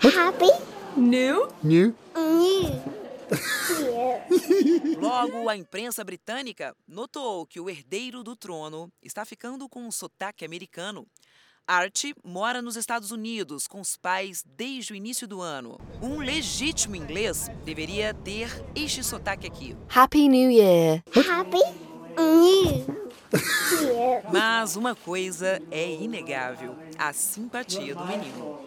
Happy? 0.02 0.50
New? 0.96 1.48
New? 1.62 1.94
New. 2.14 2.92
Logo, 5.00 5.48
a 5.48 5.56
imprensa 5.56 6.04
britânica 6.04 6.76
notou 6.86 7.46
que 7.46 7.58
o 7.58 7.68
herdeiro 7.68 8.22
do 8.22 8.36
trono 8.36 8.92
está 9.02 9.24
ficando 9.24 9.68
com 9.68 9.84
um 9.84 9.90
sotaque 9.90 10.44
americano. 10.44 11.06
Art 11.66 12.04
mora 12.24 12.60
nos 12.60 12.76
Estados 12.76 13.12
Unidos 13.12 13.68
com 13.68 13.80
os 13.80 13.96
pais 13.96 14.44
desde 14.56 14.92
o 14.92 14.96
início 14.96 15.28
do 15.28 15.40
ano. 15.40 15.80
Um 16.00 16.18
legítimo 16.18 16.96
inglês 16.96 17.48
deveria 17.64 18.12
ter 18.12 18.50
este 18.74 19.04
sotaque 19.04 19.46
aqui. 19.46 19.76
Happy 19.88 20.28
New 20.28 20.50
Year. 20.50 21.02
Happy 21.16 21.58
New 22.18 22.64
Year. 22.66 22.84
Mas 24.32 24.76
uma 24.76 24.94
coisa 24.94 25.62
é 25.70 25.88
inegável: 25.92 26.76
a 26.98 27.12
simpatia 27.12 27.94
do 27.94 28.04
menino. 28.04 28.58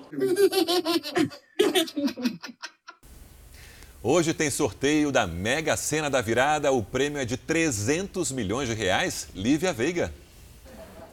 Hoje 4.02 4.34
tem 4.34 4.50
sorteio 4.50 5.12
da 5.12 5.28
Mega 5.28 5.76
Sena 5.76 6.10
da 6.10 6.22
Virada. 6.22 6.72
O 6.72 6.82
prêmio 6.84 7.20
é 7.20 7.26
de 7.26 7.36
300 7.38 8.32
milhões 8.32 8.70
de 8.70 8.76
reais. 8.76 9.28
Lívia 9.36 9.74
Veiga. 9.74 10.14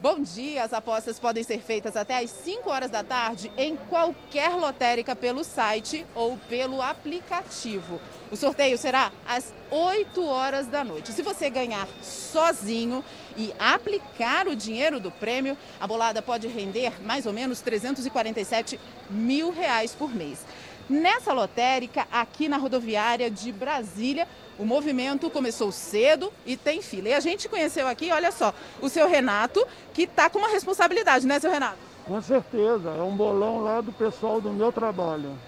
Bom 0.03 0.21
dia, 0.21 0.65
as 0.65 0.73
apostas 0.73 1.21
podem 1.21 1.45
ser 1.45 1.61
feitas 1.61 1.97
até 1.97 2.19
às 2.19 2.29
5 2.29 2.69
horas 2.69 2.91
da 2.91 3.05
tarde 3.05 3.53
em 3.57 3.77
qualquer 3.77 4.51
lotérica 4.51 5.15
pelo 5.15 5.45
site 5.45 6.05
ou 6.13 6.37
pelo 6.49 6.83
aplicativo. 6.83 8.01
O 8.29 8.37
sorteio 8.37 8.77
será 8.77 9.13
às 9.25 9.55
8 9.71 10.27
horas 10.27 10.67
da 10.67 10.83
noite. 10.83 11.13
Se 11.13 11.23
você 11.23 11.49
ganhar 11.49 11.87
sozinho 12.03 13.05
e 13.37 13.55
aplicar 13.61 14.49
o 14.49 14.57
dinheiro 14.57 14.99
do 14.99 15.13
prêmio, 15.13 15.57
a 15.79 15.87
bolada 15.87 16.21
pode 16.21 16.49
render 16.49 17.01
mais 17.07 17.25
ou 17.25 17.33
menos 17.33 17.61
347 17.61 18.81
mil 19.09 19.53
reais 19.53 19.95
por 19.95 20.13
mês. 20.13 20.45
Nessa 20.91 21.33
lotérica, 21.33 22.09
aqui 22.11 22.49
na 22.49 22.57
rodoviária 22.57 23.31
de 23.31 23.53
Brasília, 23.53 24.27
o 24.59 24.65
movimento 24.65 25.31
começou 25.31 25.73
cedo 25.73 26.33
e 26.47 26.57
tem 26.57 26.83
fila. 26.83 27.09
E 27.09 27.15
a 27.15 27.21
gente 27.21 27.49
conheceu 27.49 27.89
aqui, 27.89 28.11
olha 28.11 28.31
só, 28.31 28.55
o 28.81 28.89
seu 28.89 29.09
Renato, 29.09 29.67
que 29.93 30.03
está 30.03 30.29
com 30.29 30.39
uma 30.39 30.49
responsabilidade, 30.49 31.27
né, 31.27 31.39
seu 31.41 31.51
Renato? 31.51 31.79
Com 32.05 32.21
certeza, 32.21 32.91
é 32.91 33.03
um 33.03 33.17
bolão 33.17 33.61
lá 33.63 33.81
do 33.81 33.93
pessoal 33.93 34.41
do 34.41 34.51
meu 34.51 34.73
trabalho. 34.73 35.39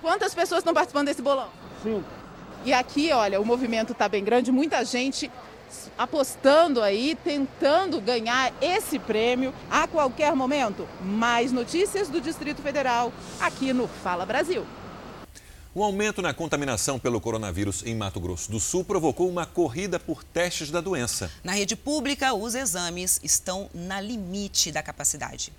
Quantas 0.00 0.34
pessoas 0.34 0.58
estão 0.58 0.72
participando 0.72 1.06
desse 1.06 1.22
bolão? 1.22 1.48
Cinco. 1.82 2.04
E 2.64 2.72
aqui, 2.72 3.12
olha, 3.12 3.40
o 3.40 3.44
movimento 3.44 3.92
está 3.92 4.08
bem 4.08 4.24
grande, 4.24 4.52
muita 4.52 4.84
gente 4.84 5.30
apostando 5.98 6.82
aí, 6.82 7.16
tentando 7.22 8.00
ganhar 8.00 8.52
esse 8.60 8.98
prêmio 8.98 9.52
a 9.70 9.86
qualquer 9.86 10.34
momento. 10.34 10.88
Mais 11.02 11.52
notícias 11.52 12.08
do 12.08 12.20
Distrito 12.20 12.62
Federal 12.62 13.12
aqui 13.40 13.72
no 13.72 13.88
Fala 13.88 14.24
Brasil. 14.24 14.64
O 15.76 15.82
aumento 15.82 16.22
na 16.22 16.32
contaminação 16.32 17.00
pelo 17.00 17.20
coronavírus 17.20 17.84
em 17.84 17.96
Mato 17.96 18.20
Grosso 18.20 18.48
do 18.48 18.60
Sul 18.60 18.84
provocou 18.84 19.28
uma 19.28 19.44
corrida 19.44 19.98
por 19.98 20.22
testes 20.22 20.70
da 20.70 20.80
doença. 20.80 21.28
Na 21.42 21.50
rede 21.50 21.74
pública, 21.74 22.32
os 22.32 22.54
exames 22.54 23.18
estão 23.24 23.68
na 23.74 24.00
limite 24.00 24.70
da 24.70 24.84
capacidade. 24.84 25.52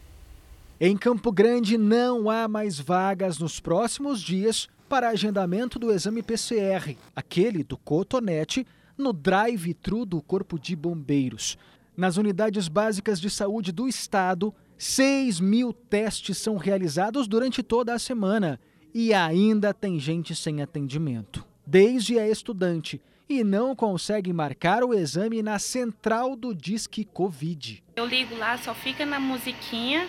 Em 0.79 0.95
Campo 0.95 1.33
Grande, 1.33 1.77
não 1.77 2.29
há 2.29 2.47
mais 2.47 2.79
vagas 2.79 3.39
nos 3.39 3.59
próximos 3.59 4.21
dias 4.21 4.69
para 4.87 5.09
agendamento 5.09 5.77
do 5.77 5.91
exame 5.91 6.23
PCR, 6.23 6.95
aquele 7.13 7.61
do 7.61 7.75
cotonete, 7.75 8.65
no 8.97 9.11
drive-thru 9.11 10.05
do 10.05 10.21
Corpo 10.21 10.57
de 10.57 10.77
Bombeiros. 10.77 11.57
Nas 11.97 12.15
unidades 12.15 12.69
básicas 12.69 13.19
de 13.19 13.29
saúde 13.29 13.73
do 13.73 13.85
estado, 13.85 14.55
6 14.77 15.41
mil 15.41 15.73
testes 15.73 16.37
são 16.37 16.55
realizados 16.55 17.27
durante 17.27 17.61
toda 17.61 17.93
a 17.93 17.99
semana 17.99 18.57
e 18.97 19.13
ainda 19.13 19.73
tem 19.73 19.99
gente 19.99 20.33
sem 20.33 20.61
atendimento. 20.61 21.45
Desde 21.67 22.17
é 22.17 22.29
estudante 22.29 23.01
e 23.27 23.43
não 23.43 23.75
consegue 23.75 24.31
marcar 24.31 24.85
o 24.85 24.93
exame 24.93 25.43
na 25.43 25.59
central 25.59 26.33
do 26.33 26.55
Disque 26.55 27.03
Covid. 27.03 27.83
Eu 27.97 28.05
ligo 28.05 28.37
lá, 28.37 28.57
só 28.57 28.73
fica 28.73 29.05
na 29.05 29.19
musiquinha 29.19 30.07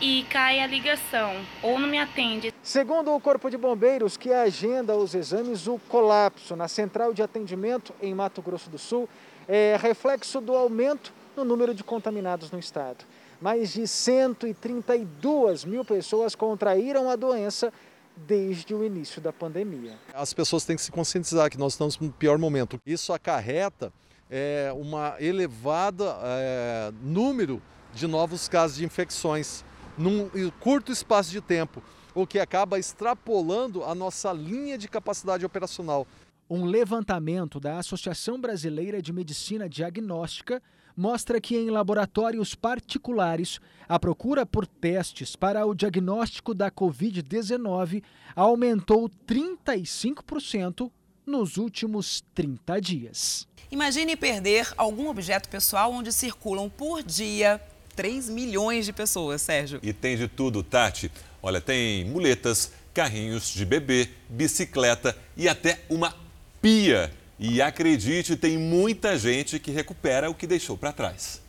e 0.00 0.24
cai 0.30 0.60
a 0.60 0.66
ligação 0.66 1.34
ou 1.62 1.78
não 1.78 1.86
me 1.86 1.98
atende. 1.98 2.54
Segundo 2.62 3.14
o 3.14 3.20
Corpo 3.20 3.50
de 3.50 3.58
Bombeiros, 3.58 4.16
que 4.16 4.32
agenda 4.32 4.96
os 4.96 5.14
exames, 5.14 5.66
o 5.66 5.78
colapso 5.86 6.56
na 6.56 6.68
central 6.68 7.12
de 7.12 7.22
atendimento 7.22 7.92
em 8.00 8.14
Mato 8.14 8.40
Grosso 8.40 8.70
do 8.70 8.78
Sul 8.78 9.06
é 9.46 9.76
reflexo 9.78 10.40
do 10.40 10.54
aumento 10.54 11.12
no 11.36 11.44
número 11.44 11.74
de 11.74 11.84
contaminados 11.84 12.50
no 12.50 12.58
estado 12.58 13.04
mais 13.44 13.74
de 13.74 13.86
132 13.86 15.66
mil 15.66 15.84
pessoas 15.84 16.34
contraíram 16.34 17.10
a 17.10 17.14
doença 17.14 17.70
desde 18.16 18.74
o 18.74 18.82
início 18.82 19.20
da 19.20 19.34
pandemia. 19.34 19.98
As 20.14 20.32
pessoas 20.32 20.64
têm 20.64 20.76
que 20.76 20.80
se 20.80 20.90
conscientizar 20.90 21.50
que 21.50 21.58
nós 21.58 21.74
estamos 21.74 21.98
no 21.98 22.10
pior 22.10 22.38
momento. 22.38 22.78
Isso 22.86 23.12
acarreta 23.12 23.92
é, 24.30 24.72
uma 24.74 25.16
elevada 25.20 26.16
é, 26.22 26.90
número 27.02 27.60
de 27.92 28.06
novos 28.06 28.48
casos 28.48 28.78
de 28.78 28.84
infecções 28.86 29.62
num 29.98 30.30
curto 30.58 30.90
espaço 30.90 31.30
de 31.30 31.42
tempo, 31.42 31.82
o 32.14 32.26
que 32.26 32.38
acaba 32.38 32.78
extrapolando 32.78 33.84
a 33.84 33.94
nossa 33.94 34.32
linha 34.32 34.78
de 34.78 34.88
capacidade 34.88 35.44
operacional. 35.44 36.06
Um 36.48 36.64
levantamento 36.64 37.60
da 37.60 37.78
Associação 37.78 38.40
Brasileira 38.40 39.02
de 39.02 39.12
Medicina 39.12 39.68
Diagnóstica 39.68 40.62
mostra 40.96 41.40
que 41.40 41.56
em 41.56 41.70
laboratórios 41.70 42.54
particulares, 42.54 43.60
a 43.88 43.98
procura 43.98 44.46
por 44.46 44.66
testes 44.66 45.36
para 45.36 45.66
o 45.66 45.74
diagnóstico 45.74 46.54
da 46.54 46.70
Covid-19 46.70 48.02
aumentou 48.34 49.10
35% 49.26 50.90
nos 51.26 51.56
últimos 51.56 52.22
30 52.34 52.80
dias. 52.80 53.48
Imagine 53.70 54.16
perder 54.16 54.72
algum 54.76 55.08
objeto 55.08 55.48
pessoal 55.48 55.92
onde 55.92 56.12
circulam 56.12 56.68
por 56.68 57.02
dia 57.02 57.60
3 57.96 58.28
milhões 58.28 58.86
de 58.86 58.92
pessoas, 58.92 59.42
Sérgio. 59.42 59.80
E 59.82 59.92
tem 59.92 60.16
de 60.16 60.28
tudo, 60.28 60.62
Tati. 60.62 61.10
Olha, 61.42 61.60
tem 61.60 62.04
muletas, 62.04 62.72
carrinhos 62.92 63.52
de 63.52 63.64
bebê, 63.64 64.08
bicicleta 64.28 65.16
e 65.36 65.48
até 65.48 65.80
uma 65.88 66.14
pia 66.62 67.12
e 67.38 67.60
acredite, 67.60 68.36
tem 68.36 68.56
muita 68.56 69.18
gente 69.18 69.58
que 69.58 69.70
recupera 69.70 70.30
o 70.30 70.34
que 70.34 70.46
deixou 70.46 70.76
para 70.76 70.92
trás. 70.92 71.42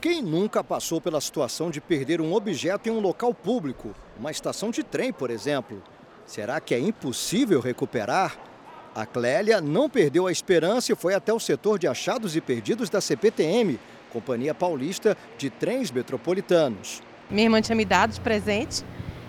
Quem 0.00 0.22
nunca 0.22 0.62
passou 0.62 1.00
pela 1.00 1.20
situação 1.20 1.70
de 1.70 1.80
perder 1.80 2.20
um 2.20 2.32
objeto 2.32 2.88
em 2.88 2.92
um 2.92 3.00
local 3.00 3.34
público, 3.34 3.94
uma 4.18 4.30
estação 4.30 4.70
de 4.70 4.82
trem, 4.82 5.12
por 5.12 5.30
exemplo? 5.30 5.82
Será 6.24 6.60
que 6.60 6.74
é 6.74 6.78
impossível 6.78 7.60
recuperar? 7.60 8.38
A 8.94 9.06
Clélia 9.06 9.60
não 9.60 9.88
perdeu 9.88 10.26
a 10.26 10.32
esperança 10.32 10.92
e 10.92 10.96
foi 10.96 11.14
até 11.14 11.32
o 11.32 11.40
setor 11.40 11.78
de 11.78 11.88
achados 11.88 12.36
e 12.36 12.40
perdidos 12.40 12.90
da 12.90 13.00
CPTM, 13.00 13.78
Companhia 14.12 14.54
Paulista 14.54 15.16
de 15.36 15.50
Trens 15.50 15.90
Metropolitanos. 15.90 17.02
Minha 17.30 17.44
irmã 17.44 17.60
tinha 17.60 17.76
me 17.76 17.84
dado 17.84 18.12
de 18.12 18.20
presente, 18.20 18.84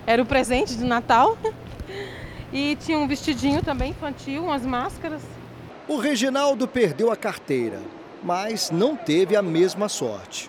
era 0.06 0.22
o 0.22 0.26
presente 0.26 0.76
de 0.76 0.84
Natal. 0.84 1.36
E 2.52 2.74
tinha 2.74 2.98
um 2.98 3.06
vestidinho 3.06 3.62
também 3.62 3.92
infantil, 3.92 4.42
umas 4.42 4.66
máscaras. 4.66 5.22
O 5.90 5.96
Reginaldo 5.96 6.68
perdeu 6.68 7.10
a 7.10 7.16
carteira, 7.16 7.80
mas 8.22 8.70
não 8.70 8.94
teve 8.94 9.34
a 9.34 9.42
mesma 9.42 9.88
sorte. 9.88 10.48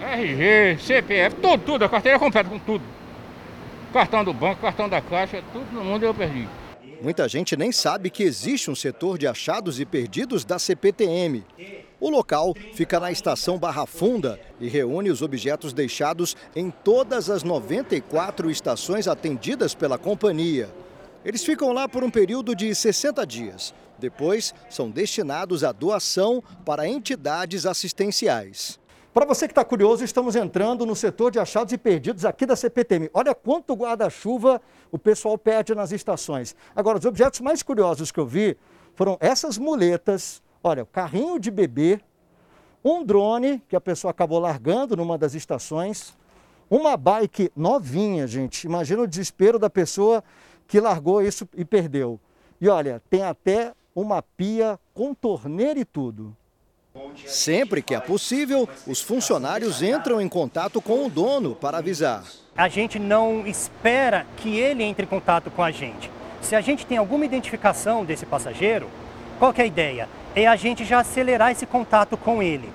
RG, 0.00 0.78
CPF, 0.80 1.36
tudo, 1.36 1.62
tudo, 1.62 1.84
a 1.84 1.88
carteira 1.90 2.18
completa 2.18 2.48
com 2.48 2.58
tudo. 2.58 2.82
Cartão 3.92 4.24
do 4.24 4.32
banco, 4.32 4.62
cartão 4.62 4.88
da 4.88 5.02
caixa, 5.02 5.44
tudo 5.52 5.70
no 5.70 5.84
mundo 5.84 6.06
eu 6.06 6.14
perdi. 6.14 6.48
Muita 7.02 7.28
gente 7.28 7.58
nem 7.58 7.70
sabe 7.70 8.08
que 8.08 8.22
existe 8.22 8.70
um 8.70 8.74
setor 8.74 9.18
de 9.18 9.26
achados 9.26 9.78
e 9.78 9.84
perdidos 9.84 10.46
da 10.46 10.58
CPTM. 10.58 11.44
O 12.00 12.08
local 12.08 12.54
fica 12.72 12.98
na 12.98 13.12
estação 13.12 13.58
Barra 13.58 13.84
Funda 13.84 14.40
e 14.58 14.66
reúne 14.66 15.10
os 15.10 15.20
objetos 15.20 15.74
deixados 15.74 16.34
em 16.56 16.70
todas 16.70 17.28
as 17.28 17.42
94 17.42 18.50
estações 18.50 19.06
atendidas 19.06 19.74
pela 19.74 19.98
companhia. 19.98 20.70
Eles 21.22 21.44
ficam 21.44 21.70
lá 21.70 21.86
por 21.86 22.02
um 22.02 22.10
período 22.10 22.56
de 22.56 22.74
60 22.74 23.26
dias. 23.26 23.74
Depois, 24.00 24.52
são 24.68 24.90
destinados 24.90 25.62
à 25.62 25.70
doação 25.70 26.42
para 26.64 26.88
entidades 26.88 27.66
assistenciais. 27.66 28.80
Para 29.12 29.26
você 29.26 29.48
que 29.48 29.52
está 29.52 29.64
curioso, 29.64 30.04
estamos 30.04 30.36
entrando 30.36 30.86
no 30.86 30.94
setor 30.94 31.32
de 31.32 31.40
achados 31.40 31.72
e 31.72 31.78
perdidos 31.78 32.24
aqui 32.24 32.46
da 32.46 32.54
CPTM. 32.54 33.10
Olha 33.12 33.34
quanto 33.34 33.74
guarda-chuva 33.74 34.62
o 34.90 34.98
pessoal 34.98 35.36
perde 35.36 35.74
nas 35.74 35.90
estações. 35.90 36.54
Agora, 36.74 36.98
os 36.98 37.04
objetos 37.04 37.40
mais 37.40 37.62
curiosos 37.62 38.12
que 38.12 38.20
eu 38.20 38.26
vi 38.26 38.56
foram 38.94 39.16
essas 39.20 39.58
muletas, 39.58 40.40
olha, 40.62 40.84
o 40.84 40.86
carrinho 40.86 41.40
de 41.40 41.50
bebê, 41.50 42.00
um 42.84 43.04
drone 43.04 43.60
que 43.68 43.74
a 43.74 43.80
pessoa 43.80 44.12
acabou 44.12 44.38
largando 44.38 44.96
numa 44.96 45.18
das 45.18 45.34
estações, 45.34 46.16
uma 46.70 46.96
bike 46.96 47.50
novinha, 47.56 48.28
gente. 48.28 48.64
Imagina 48.64 49.02
o 49.02 49.08
desespero 49.08 49.58
da 49.58 49.68
pessoa 49.68 50.22
que 50.68 50.78
largou 50.78 51.20
isso 51.20 51.48
e 51.56 51.64
perdeu. 51.64 52.20
E 52.60 52.68
olha, 52.68 53.02
tem 53.10 53.24
até 53.24 53.72
uma 54.00 54.22
pia 54.22 54.78
com 54.94 55.14
torneira 55.14 55.78
e 55.78 55.84
tudo. 55.84 56.36
Sempre 57.26 57.82
que 57.82 57.94
é 57.94 58.00
possível, 58.00 58.68
os 58.86 59.00
funcionários 59.00 59.82
entram 59.82 60.20
em 60.20 60.28
contato 60.28 60.80
com 60.80 61.06
o 61.06 61.10
dono 61.10 61.54
para 61.54 61.78
avisar. 61.78 62.24
A 62.56 62.68
gente 62.68 62.98
não 62.98 63.46
espera 63.46 64.26
que 64.36 64.58
ele 64.58 64.82
entre 64.82 65.04
em 65.04 65.08
contato 65.08 65.50
com 65.50 65.62
a 65.62 65.70
gente. 65.70 66.10
Se 66.40 66.56
a 66.56 66.60
gente 66.60 66.84
tem 66.84 66.98
alguma 66.98 67.24
identificação 67.24 68.04
desse 68.04 68.26
passageiro, 68.26 68.88
qual 69.38 69.54
é 69.56 69.62
a 69.62 69.66
ideia? 69.66 70.08
É 70.34 70.46
a 70.46 70.56
gente 70.56 70.84
já 70.84 71.00
acelerar 71.00 71.52
esse 71.52 71.66
contato 71.66 72.16
com 72.16 72.42
ele. 72.42 72.68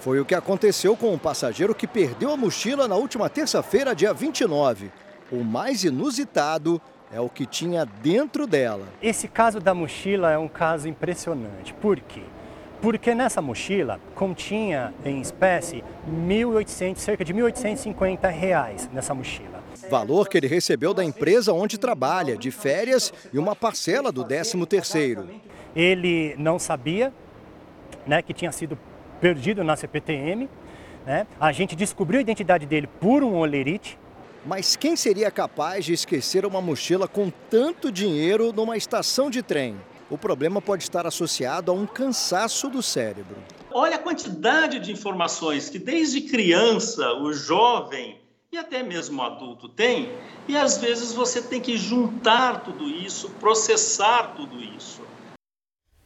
Foi 0.00 0.18
o 0.18 0.24
que 0.24 0.34
aconteceu 0.34 0.96
com 0.96 1.12
um 1.12 1.18
passageiro 1.18 1.74
que 1.74 1.86
perdeu 1.86 2.32
a 2.32 2.36
mochila 2.36 2.88
na 2.88 2.96
última 2.96 3.28
terça-feira, 3.28 3.94
dia 3.94 4.14
29. 4.14 4.90
O 5.30 5.44
mais 5.44 5.84
inusitado 5.84 6.80
é 7.12 7.20
o 7.20 7.28
que 7.28 7.44
tinha 7.44 7.84
dentro 7.84 8.46
dela. 8.46 8.86
Esse 9.02 9.26
caso 9.26 9.58
da 9.60 9.74
mochila 9.74 10.30
é 10.30 10.38
um 10.38 10.48
caso 10.48 10.88
impressionante. 10.88 11.74
Por 11.74 11.98
quê? 12.00 12.22
Porque 12.80 13.14
nessa 13.14 13.42
mochila 13.42 14.00
continha 14.14 14.94
em 15.04 15.20
espécie 15.20 15.84
1.800, 16.08 16.96
cerca 16.96 17.24
de 17.24 17.34
1.850 17.34 18.30
reais 18.30 18.88
nessa 18.92 19.14
mochila. 19.14 19.60
Valor 19.90 20.28
que 20.28 20.38
ele 20.38 20.46
recebeu 20.46 20.94
da 20.94 21.04
empresa 21.04 21.52
onde 21.52 21.78
trabalha, 21.78 22.36
de 22.36 22.50
férias 22.50 23.12
e 23.32 23.38
uma 23.38 23.54
parcela 23.54 24.10
do 24.10 24.24
13 24.24 24.64
terceiro. 24.66 25.28
Ele 25.74 26.34
não 26.38 26.58
sabia 26.58 27.12
né, 28.06 28.22
que 28.22 28.32
tinha 28.32 28.52
sido 28.52 28.78
perdido 29.20 29.62
na 29.62 29.76
CPTM, 29.76 30.48
Né? 31.04 31.26
A 31.40 31.50
gente 31.50 31.74
descobriu 31.74 32.18
a 32.18 32.20
identidade 32.20 32.66
dele 32.66 32.86
por 32.86 33.22
um 33.22 33.36
olerite. 33.36 33.98
Mas 34.44 34.74
quem 34.74 34.96
seria 34.96 35.30
capaz 35.30 35.84
de 35.84 35.92
esquecer 35.92 36.46
uma 36.46 36.62
mochila 36.62 37.06
com 37.06 37.30
tanto 37.50 37.92
dinheiro 37.92 38.52
numa 38.52 38.76
estação 38.76 39.28
de 39.30 39.42
trem? 39.42 39.76
O 40.08 40.16
problema 40.16 40.62
pode 40.62 40.82
estar 40.82 41.06
associado 41.06 41.70
a 41.70 41.74
um 41.74 41.86
cansaço 41.86 42.68
do 42.68 42.82
cérebro. 42.82 43.36
Olha 43.70 43.96
a 43.96 43.98
quantidade 43.98 44.80
de 44.80 44.90
informações 44.90 45.68
que 45.68 45.78
desde 45.78 46.22
criança 46.22 47.12
o 47.14 47.32
jovem 47.32 48.18
e 48.52 48.58
até 48.58 48.82
mesmo 48.82 49.22
o 49.22 49.24
adulto 49.24 49.68
tem, 49.68 50.10
e 50.48 50.56
às 50.56 50.78
vezes 50.78 51.12
você 51.12 51.40
tem 51.40 51.60
que 51.60 51.76
juntar 51.76 52.64
tudo 52.64 52.88
isso, 52.88 53.30
processar 53.38 54.34
tudo 54.34 54.60
isso. 54.60 55.02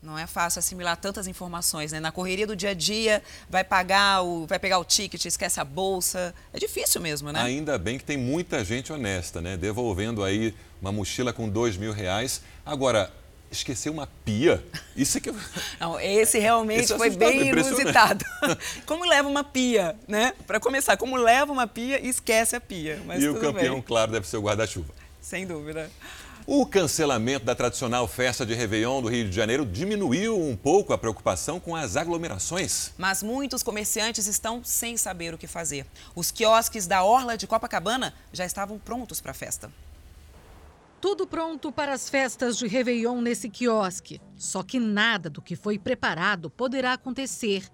Não 0.04 0.18
é 0.18 0.26
fácil 0.26 0.58
assimilar 0.58 0.96
tantas 0.98 1.26
informações, 1.26 1.92
né? 1.92 1.98
Na 1.98 2.12
correria 2.12 2.46
do 2.46 2.54
dia 2.54 2.70
a 2.70 2.74
dia, 2.74 3.22
vai 3.48 3.64
pagar 3.64 4.22
o, 4.22 4.46
vai 4.46 4.58
pegar 4.58 4.78
o 4.78 4.84
ticket, 4.84 5.24
esquece 5.24 5.58
a 5.58 5.64
bolsa. 5.64 6.34
É 6.52 6.58
difícil 6.58 7.00
mesmo, 7.00 7.32
né? 7.32 7.40
Ainda 7.40 7.78
bem 7.78 7.96
que 7.96 8.04
tem 8.04 8.18
muita 8.18 8.62
gente 8.64 8.92
honesta, 8.92 9.40
né? 9.40 9.56
Devolvendo 9.56 10.22
aí 10.22 10.54
uma 10.80 10.92
mochila 10.92 11.32
com 11.32 11.48
dois 11.48 11.76
mil 11.78 11.92
reais. 11.92 12.42
Agora, 12.66 13.10
esquecer 13.50 13.88
uma 13.88 14.06
pia. 14.24 14.62
Isso 14.94 15.16
é 15.16 15.20
que 15.20 15.32
Não, 15.80 15.98
esse 15.98 16.38
realmente 16.38 16.84
esse 16.84 16.96
foi 16.96 17.10
bem 17.10 17.48
inusitado. 17.48 18.24
como 18.84 19.04
leva 19.06 19.28
uma 19.28 19.42
pia, 19.42 19.96
né? 20.06 20.34
Para 20.46 20.60
começar, 20.60 20.96
como 20.96 21.16
leva 21.16 21.50
uma 21.50 21.66
pia 21.66 21.98
e 22.04 22.08
esquece 22.08 22.54
a 22.54 22.60
pia. 22.60 23.00
Mas 23.06 23.22
e 23.22 23.28
o 23.28 23.40
campeão, 23.40 23.76
bem. 23.76 23.82
claro, 23.82 24.12
deve 24.12 24.28
ser 24.28 24.36
o 24.36 24.42
guarda-chuva. 24.42 24.92
Sem 25.20 25.46
dúvida. 25.46 25.90
O 26.46 26.66
cancelamento 26.66 27.46
da 27.46 27.54
tradicional 27.54 28.06
festa 28.06 28.44
de 28.44 28.52
Réveillon 28.52 29.00
do 29.00 29.08
Rio 29.08 29.26
de 29.26 29.34
Janeiro 29.34 29.64
diminuiu 29.64 30.38
um 30.38 30.54
pouco 30.54 30.92
a 30.92 30.98
preocupação 30.98 31.58
com 31.58 31.74
as 31.74 31.96
aglomerações. 31.96 32.92
Mas 32.98 33.22
muitos 33.22 33.62
comerciantes 33.62 34.26
estão 34.26 34.62
sem 34.62 34.94
saber 34.98 35.32
o 35.32 35.38
que 35.38 35.46
fazer. 35.46 35.86
Os 36.14 36.30
quiosques 36.30 36.86
da 36.86 37.02
Orla 37.02 37.38
de 37.38 37.46
Copacabana 37.46 38.12
já 38.30 38.44
estavam 38.44 38.78
prontos 38.78 39.22
para 39.22 39.30
a 39.30 39.34
festa. 39.34 39.72
Tudo 41.00 41.26
pronto 41.26 41.72
para 41.72 41.94
as 41.94 42.10
festas 42.10 42.58
de 42.58 42.66
Réveillon 42.66 43.22
nesse 43.22 43.48
quiosque. 43.48 44.20
Só 44.36 44.62
que 44.62 44.78
nada 44.78 45.30
do 45.30 45.40
que 45.40 45.56
foi 45.56 45.78
preparado 45.78 46.50
poderá 46.50 46.92
acontecer. 46.92 47.70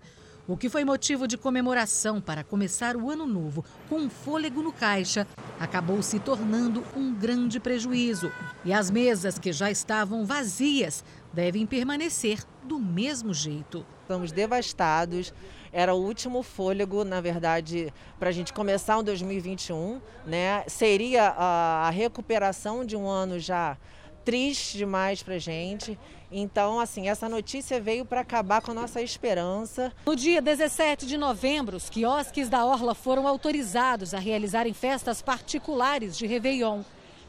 O 0.50 0.56
que 0.56 0.68
foi 0.68 0.84
motivo 0.84 1.28
de 1.28 1.38
comemoração 1.38 2.20
para 2.20 2.42
começar 2.42 2.96
o 2.96 3.08
ano 3.08 3.24
novo 3.24 3.64
com 3.88 3.98
um 3.98 4.10
fôlego 4.10 4.60
no 4.60 4.72
caixa 4.72 5.24
acabou 5.60 6.02
se 6.02 6.18
tornando 6.18 6.84
um 6.96 7.14
grande 7.14 7.60
prejuízo. 7.60 8.32
E 8.64 8.72
as 8.72 8.90
mesas 8.90 9.38
que 9.38 9.52
já 9.52 9.70
estavam 9.70 10.26
vazias 10.26 11.04
devem 11.32 11.64
permanecer 11.66 12.42
do 12.64 12.80
mesmo 12.80 13.32
jeito. 13.32 13.86
Estamos 14.02 14.32
devastados. 14.32 15.32
Era 15.72 15.94
o 15.94 16.04
último 16.04 16.42
fôlego, 16.42 17.04
na 17.04 17.20
verdade, 17.20 17.94
para 18.18 18.30
a 18.30 18.32
gente 18.32 18.52
começar 18.52 18.98
um 18.98 19.04
2021. 19.04 20.00
Né? 20.26 20.64
Seria 20.66 21.28
a 21.28 21.90
recuperação 21.90 22.84
de 22.84 22.96
um 22.96 23.08
ano 23.08 23.38
já 23.38 23.78
triste 24.24 24.78
demais 24.78 25.22
para 25.22 25.38
gente. 25.38 25.96
Então, 26.32 26.78
assim, 26.78 27.08
essa 27.08 27.28
notícia 27.28 27.80
veio 27.80 28.04
para 28.04 28.20
acabar 28.20 28.62
com 28.62 28.70
a 28.70 28.74
nossa 28.74 29.02
esperança. 29.02 29.92
No 30.06 30.14
dia 30.14 30.40
17 30.40 31.04
de 31.04 31.16
novembro, 31.16 31.76
os 31.76 31.90
quiosques 31.90 32.48
da 32.48 32.64
Orla 32.64 32.94
foram 32.94 33.26
autorizados 33.26 34.14
a 34.14 34.18
realizarem 34.18 34.72
festas 34.72 35.20
particulares 35.20 36.16
de 36.16 36.26
Réveillon. 36.26 36.82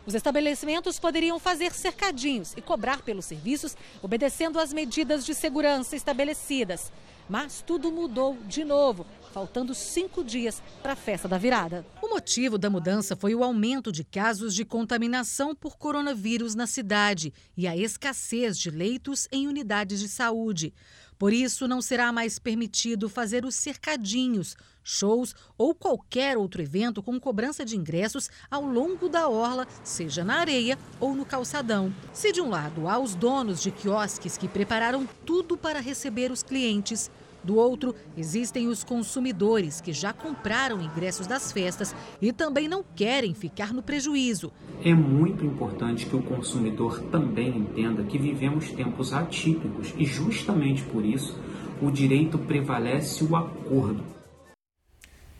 Os 0.05 0.13
estabelecimentos 0.13 0.99
poderiam 0.99 1.39
fazer 1.39 1.71
cercadinhos 1.73 2.53
e 2.55 2.61
cobrar 2.61 3.01
pelos 3.01 3.25
serviços, 3.25 3.75
obedecendo 4.01 4.59
às 4.59 4.71
medidas 4.71 5.25
de 5.25 5.33
segurança 5.33 5.95
estabelecidas. 5.95 6.91
Mas 7.29 7.63
tudo 7.65 7.91
mudou 7.91 8.37
de 8.45 8.63
novo, 8.63 9.05
faltando 9.31 9.73
cinco 9.73 10.23
dias 10.23 10.61
para 10.81 10.93
a 10.93 10.95
festa 10.95 11.27
da 11.27 11.37
virada. 11.37 11.85
O 12.01 12.09
motivo 12.09 12.57
da 12.57 12.69
mudança 12.69 13.15
foi 13.15 13.33
o 13.33 13.43
aumento 13.43 13.91
de 13.91 14.03
casos 14.03 14.53
de 14.53 14.65
contaminação 14.65 15.55
por 15.55 15.77
coronavírus 15.77 16.53
na 16.55 16.67
cidade 16.67 17.33
e 17.55 17.67
a 17.67 17.75
escassez 17.75 18.57
de 18.57 18.69
leitos 18.69 19.27
em 19.31 19.47
unidades 19.47 19.99
de 19.99 20.07
saúde. 20.07 20.73
Por 21.21 21.31
isso, 21.31 21.67
não 21.67 21.83
será 21.83 22.11
mais 22.11 22.39
permitido 22.39 23.07
fazer 23.07 23.45
os 23.45 23.53
cercadinhos, 23.53 24.55
shows 24.83 25.35
ou 25.55 25.75
qualquer 25.75 26.35
outro 26.35 26.63
evento 26.63 27.03
com 27.03 27.19
cobrança 27.19 27.63
de 27.63 27.77
ingressos 27.77 28.27
ao 28.49 28.65
longo 28.65 29.07
da 29.07 29.29
orla, 29.29 29.67
seja 29.83 30.23
na 30.23 30.37
areia 30.39 30.79
ou 30.99 31.13
no 31.13 31.23
calçadão. 31.23 31.93
Se 32.11 32.31
de 32.31 32.41
um 32.41 32.49
lado 32.49 32.87
há 32.87 32.97
os 32.97 33.13
donos 33.13 33.61
de 33.61 33.69
quiosques 33.69 34.35
que 34.35 34.47
prepararam 34.47 35.07
tudo 35.23 35.55
para 35.55 35.79
receber 35.79 36.31
os 36.31 36.41
clientes, 36.41 37.11
do 37.43 37.55
outro, 37.55 37.95
existem 38.17 38.67
os 38.67 38.83
consumidores 38.83 39.81
que 39.81 39.93
já 39.93 40.13
compraram 40.13 40.81
ingressos 40.81 41.27
das 41.27 41.51
festas 41.51 41.95
e 42.21 42.31
também 42.31 42.67
não 42.67 42.83
querem 42.95 43.33
ficar 43.33 43.73
no 43.73 43.81
prejuízo. 43.81 44.51
É 44.83 44.93
muito 44.93 45.45
importante 45.45 46.05
que 46.05 46.15
o 46.15 46.23
consumidor 46.23 47.01
também 47.11 47.57
entenda 47.57 48.03
que 48.03 48.17
vivemos 48.17 48.71
tempos 48.71 49.13
atípicos 49.13 49.93
e, 49.97 50.05
justamente 50.05 50.83
por 50.83 51.05
isso, 51.05 51.37
o 51.81 51.89
direito 51.89 52.37
prevalece 52.37 53.23
o 53.23 53.35
acordo. 53.35 54.03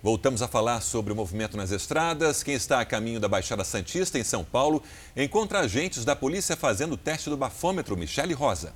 Voltamos 0.04 0.42
a 0.42 0.48
falar 0.48 0.82
sobre 0.82 1.14
o 1.14 1.16
movimento 1.16 1.56
nas 1.56 1.70
estradas. 1.70 2.42
Quem 2.42 2.56
está 2.56 2.80
a 2.82 2.86
caminho 2.86 3.20
da 3.20 3.28
Baixada 3.28 3.64
Santista, 3.64 4.18
em 4.18 4.24
São 4.24 4.44
Paulo, 4.44 4.82
encontra 5.16 5.60
agentes 5.60 6.04
da 6.04 6.16
polícia 6.16 6.58
fazendo 6.58 6.94
o 6.94 6.98
teste 6.98 7.30
do 7.30 7.38
bafômetro. 7.38 7.96
Michele 7.96 8.34
Rosa. 8.34 8.74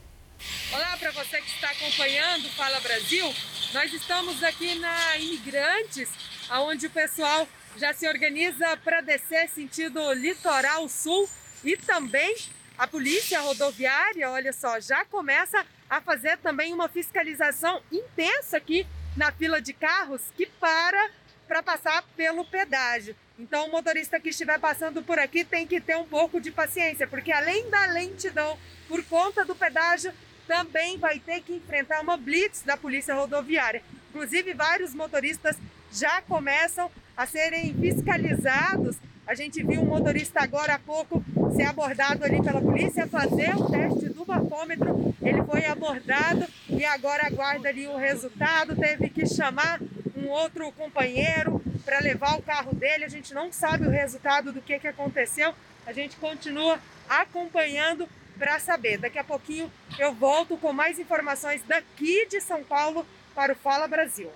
Olá 0.73 0.97
para 0.97 1.11
você 1.11 1.41
que 1.41 1.49
está 1.49 1.69
acompanhando 1.69 2.49
Fala 2.49 2.79
Brasil. 2.79 3.33
Nós 3.73 3.93
estamos 3.93 4.43
aqui 4.43 4.75
na 4.75 5.17
Imigrantes, 5.17 6.09
onde 6.51 6.87
o 6.87 6.89
pessoal 6.89 7.47
já 7.77 7.93
se 7.93 8.07
organiza 8.07 8.77
para 8.77 9.01
descer 9.01 9.49
sentido 9.49 10.13
litoral 10.13 10.87
sul 10.89 11.29
e 11.63 11.77
também 11.77 12.35
a 12.77 12.87
polícia 12.87 13.39
rodoviária, 13.39 14.29
olha 14.29 14.51
só, 14.51 14.79
já 14.79 15.05
começa 15.05 15.65
a 15.89 16.01
fazer 16.01 16.37
também 16.39 16.73
uma 16.73 16.89
fiscalização 16.89 17.81
intensa 17.91 18.57
aqui 18.57 18.85
na 19.15 19.31
fila 19.31 19.61
de 19.61 19.73
carros 19.73 20.21
que 20.35 20.45
para 20.45 21.09
para 21.47 21.61
passar 21.61 22.03
pelo 22.17 22.43
pedágio. 22.43 23.15
Então, 23.37 23.67
o 23.67 23.71
motorista 23.71 24.19
que 24.19 24.29
estiver 24.29 24.59
passando 24.59 25.03
por 25.03 25.19
aqui 25.19 25.43
tem 25.43 25.67
que 25.67 25.79
ter 25.79 25.95
um 25.95 26.05
pouco 26.05 26.41
de 26.41 26.51
paciência, 26.51 27.05
porque 27.05 27.31
além 27.31 27.69
da 27.69 27.85
lentidão 27.85 28.57
por 28.87 29.03
conta 29.05 29.45
do 29.45 29.55
pedágio, 29.55 30.13
também 30.47 30.97
vai 30.97 31.19
ter 31.19 31.41
que 31.41 31.53
enfrentar 31.53 32.01
uma 32.01 32.17
blitz 32.17 32.61
da 32.63 32.77
Polícia 32.77 33.15
Rodoviária. 33.15 33.81
Inclusive, 34.09 34.53
vários 34.53 34.93
motoristas 34.93 35.57
já 35.91 36.21
começam 36.21 36.89
a 37.15 37.25
serem 37.25 37.73
fiscalizados. 37.73 38.97
A 39.27 39.33
gente 39.33 39.63
viu 39.63 39.81
um 39.81 39.85
motorista 39.85 40.41
agora 40.41 40.75
há 40.75 40.79
pouco 40.79 41.23
ser 41.55 41.63
abordado 41.63 42.23
ali 42.23 42.41
pela 42.41 42.61
polícia, 42.61 43.07
fazer 43.07 43.55
o 43.55 43.69
teste 43.69 44.09
do 44.09 44.23
bafômetro. 44.23 45.15
Ele 45.21 45.43
foi 45.43 45.65
abordado 45.65 46.45
e 46.69 46.85
agora 46.85 47.25
aguarda 47.25 47.69
ali 47.69 47.87
o 47.87 47.97
resultado. 47.97 48.75
Teve 48.75 49.09
que 49.09 49.25
chamar 49.25 49.79
um 50.15 50.29
outro 50.29 50.71
companheiro 50.73 51.61
para 51.83 51.99
levar 51.99 52.37
o 52.37 52.41
carro 52.41 52.75
dele. 52.75 53.05
A 53.05 53.09
gente 53.09 53.33
não 53.33 53.51
sabe 53.51 53.87
o 53.87 53.89
resultado 53.91 54.51
do 54.51 54.61
que, 54.61 54.77
que 54.77 54.87
aconteceu. 54.87 55.53
A 55.87 55.93
gente 55.93 56.17
continua 56.17 56.79
acompanhando 57.09 58.07
para 58.37 58.59
saber. 58.59 58.97
Daqui 58.97 59.17
a 59.17 59.23
pouquinho 59.23 59.71
eu 59.97 60.13
volto 60.13 60.57
com 60.57 60.71
mais 60.71 60.99
informações 60.99 61.61
daqui 61.67 62.27
de 62.27 62.41
São 62.41 62.63
Paulo 62.63 63.05
para 63.33 63.53
o 63.53 63.55
Fala 63.55 63.87
Brasil. 63.87 64.29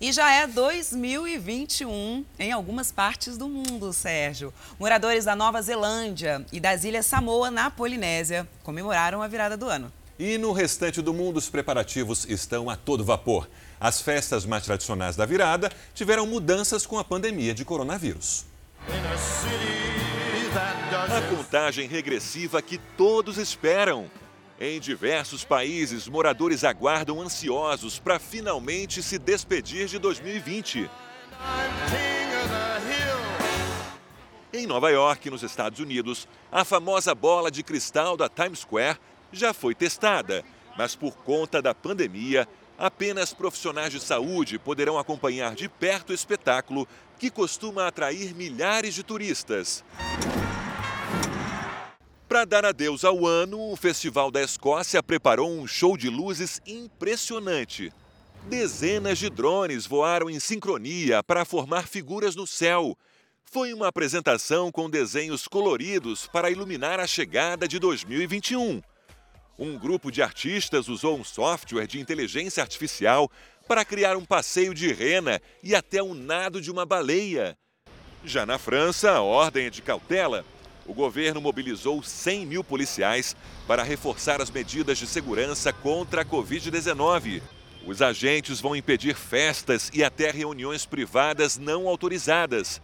E 0.00 0.12
já 0.12 0.32
é 0.32 0.46
2021 0.46 2.24
em 2.38 2.52
algumas 2.52 2.92
partes 2.92 3.36
do 3.36 3.48
mundo, 3.48 3.92
Sérgio. 3.92 4.54
Moradores 4.78 5.24
da 5.24 5.34
Nova 5.34 5.60
Zelândia 5.60 6.46
e 6.52 6.60
das 6.60 6.84
Ilhas 6.84 7.04
Samoa, 7.04 7.50
na 7.50 7.68
Polinésia, 7.68 8.46
comemoraram 8.62 9.20
a 9.22 9.26
virada 9.26 9.56
do 9.56 9.66
ano. 9.68 9.92
E 10.16 10.38
no 10.38 10.52
restante 10.52 11.02
do 11.02 11.12
mundo, 11.12 11.36
os 11.36 11.50
preparativos 11.50 12.24
estão 12.28 12.70
a 12.70 12.76
todo 12.76 13.04
vapor. 13.04 13.48
As 13.80 14.00
festas 14.00 14.44
mais 14.44 14.64
tradicionais 14.64 15.16
da 15.16 15.26
virada 15.26 15.70
tiveram 15.94 16.26
mudanças 16.26 16.86
com 16.86 16.98
a 16.98 17.04
pandemia 17.04 17.52
de 17.52 17.64
coronavírus. 17.64 18.44
A 20.50 21.36
contagem 21.36 21.86
regressiva 21.86 22.62
que 22.62 22.78
todos 22.96 23.36
esperam. 23.36 24.10
Em 24.58 24.80
diversos 24.80 25.44
países, 25.44 26.08
moradores 26.08 26.64
aguardam 26.64 27.20
ansiosos 27.20 27.98
para 27.98 28.18
finalmente 28.18 29.02
se 29.02 29.18
despedir 29.18 29.86
de 29.86 29.98
2020. 29.98 30.90
Em 34.52 34.66
Nova 34.66 34.90
York, 34.90 35.30
nos 35.30 35.42
Estados 35.42 35.78
Unidos, 35.78 36.26
a 36.50 36.64
famosa 36.64 37.14
bola 37.14 37.50
de 37.50 37.62
cristal 37.62 38.16
da 38.16 38.28
Times 38.28 38.60
Square 38.60 38.98
já 39.30 39.52
foi 39.52 39.74
testada, 39.74 40.42
mas 40.76 40.96
por 40.96 41.14
conta 41.18 41.60
da 41.60 41.74
pandemia, 41.74 42.48
apenas 42.78 43.34
profissionais 43.34 43.92
de 43.92 43.98
saúde 43.98 44.58
poderão 44.58 44.96
acompanhar 44.96 45.54
de 45.54 45.68
perto 45.68 46.10
o 46.10 46.14
espetáculo 46.14 46.86
que 47.18 47.30
costuma 47.30 47.88
atrair 47.88 48.34
milhares 48.34 48.94
de 48.94 49.02
turistas. 49.02 49.84
Para 52.28 52.44
dar 52.44 52.64
adeus 52.64 53.04
ao 53.04 53.26
ano, 53.26 53.72
o 53.72 53.74
Festival 53.74 54.30
da 54.30 54.42
Escócia 54.42 55.02
preparou 55.02 55.50
um 55.50 55.66
show 55.66 55.96
de 55.96 56.08
luzes 56.08 56.60
impressionante. 56.66 57.92
Dezenas 58.44 59.18
de 59.18 59.28
drones 59.28 59.86
voaram 59.86 60.30
em 60.30 60.38
sincronia 60.38 61.22
para 61.22 61.44
formar 61.44 61.88
figuras 61.88 62.36
no 62.36 62.46
céu. 62.46 62.96
Foi 63.44 63.72
uma 63.72 63.88
apresentação 63.88 64.70
com 64.70 64.90
desenhos 64.90 65.48
coloridos 65.48 66.28
para 66.28 66.50
iluminar 66.50 67.00
a 67.00 67.06
chegada 67.06 67.66
de 67.66 67.78
2021. 67.78 68.82
Um 69.58 69.76
grupo 69.76 70.12
de 70.12 70.22
artistas 70.22 70.88
usou 70.88 71.18
um 71.18 71.24
software 71.24 71.88
de 71.88 71.98
inteligência 71.98 72.62
artificial 72.62 73.28
para 73.66 73.84
criar 73.84 74.16
um 74.16 74.24
passeio 74.24 74.72
de 74.72 74.92
rena 74.92 75.42
e 75.64 75.74
até 75.74 76.00
um 76.00 76.14
nado 76.14 76.60
de 76.60 76.70
uma 76.70 76.86
baleia. 76.86 77.58
Já 78.24 78.46
na 78.46 78.56
França, 78.56 79.10
a 79.10 79.20
ordem 79.20 79.66
é 79.66 79.70
de 79.70 79.82
cautela. 79.82 80.44
O 80.86 80.94
governo 80.94 81.40
mobilizou 81.40 82.00
100 82.00 82.46
mil 82.46 82.62
policiais 82.62 83.34
para 83.66 83.82
reforçar 83.82 84.40
as 84.40 84.48
medidas 84.48 84.96
de 84.96 85.08
segurança 85.08 85.72
contra 85.72 86.22
a 86.22 86.24
Covid-19. 86.24 87.42
Os 87.84 88.00
agentes 88.00 88.60
vão 88.60 88.76
impedir 88.76 89.16
festas 89.16 89.90
e 89.92 90.04
até 90.04 90.30
reuniões 90.30 90.86
privadas 90.86 91.58
não 91.58 91.88
autorizadas. 91.88 92.80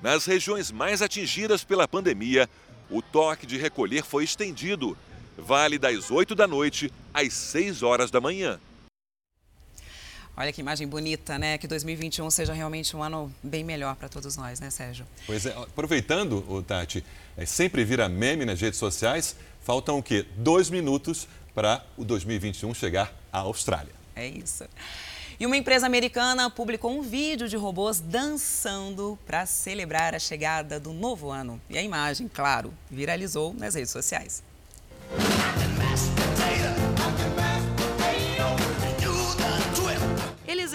Nas 0.00 0.26
regiões 0.26 0.70
mais 0.70 1.02
atingidas 1.02 1.64
pela 1.64 1.88
pandemia, 1.88 2.48
o 2.88 3.02
toque 3.02 3.46
de 3.46 3.56
recolher 3.56 4.04
foi 4.04 4.22
estendido. 4.22 4.96
Vale 5.36 5.78
das 5.78 6.10
8 6.10 6.34
da 6.34 6.46
noite 6.46 6.92
às 7.12 7.32
6 7.32 7.82
horas 7.82 8.10
da 8.10 8.20
manhã. 8.20 8.58
Olha 10.36 10.52
que 10.52 10.60
imagem 10.60 10.88
bonita, 10.88 11.38
né? 11.38 11.56
Que 11.58 11.68
2021 11.68 12.28
seja 12.28 12.52
realmente 12.52 12.96
um 12.96 13.02
ano 13.02 13.32
bem 13.40 13.62
melhor 13.62 13.94
para 13.94 14.08
todos 14.08 14.36
nós, 14.36 14.58
né, 14.58 14.68
Sérgio? 14.68 15.06
Pois 15.26 15.46
é, 15.46 15.52
aproveitando, 15.52 16.44
o 16.48 16.60
Tati, 16.60 17.04
é, 17.36 17.46
sempre 17.46 17.84
vira 17.84 18.08
meme 18.08 18.44
nas 18.44 18.60
redes 18.60 18.78
sociais, 18.78 19.36
faltam 19.62 19.98
o 19.98 20.02
quê? 20.02 20.26
Dois 20.36 20.70
minutos 20.70 21.28
para 21.54 21.84
o 21.96 22.04
2021 22.04 22.74
chegar 22.74 23.14
à 23.32 23.38
Austrália. 23.40 23.92
É 24.16 24.26
isso. 24.26 24.64
E 25.38 25.46
uma 25.46 25.56
empresa 25.56 25.86
americana 25.86 26.50
publicou 26.50 26.96
um 26.96 27.02
vídeo 27.02 27.48
de 27.48 27.56
robôs 27.56 28.00
dançando 28.00 29.16
para 29.24 29.46
celebrar 29.46 30.14
a 30.14 30.18
chegada 30.18 30.80
do 30.80 30.92
novo 30.92 31.30
ano. 31.30 31.60
E 31.70 31.78
a 31.78 31.82
imagem, 31.82 32.28
claro, 32.28 32.74
viralizou 32.90 33.54
nas 33.54 33.74
redes 33.74 33.90
sociais. 33.90 34.42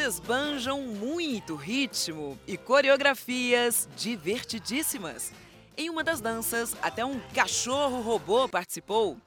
Esbanjam 0.09 0.81
muito 0.81 1.55
ritmo 1.55 2.37
e 2.47 2.57
coreografias 2.57 3.87
divertidíssimas. 3.95 5.31
Em 5.77 5.87
uma 5.87 6.03
das 6.03 6.19
danças, 6.19 6.75
até 6.81 7.05
um 7.05 7.19
cachorro 7.31 8.01
robô 8.01 8.49
participou. 8.49 9.17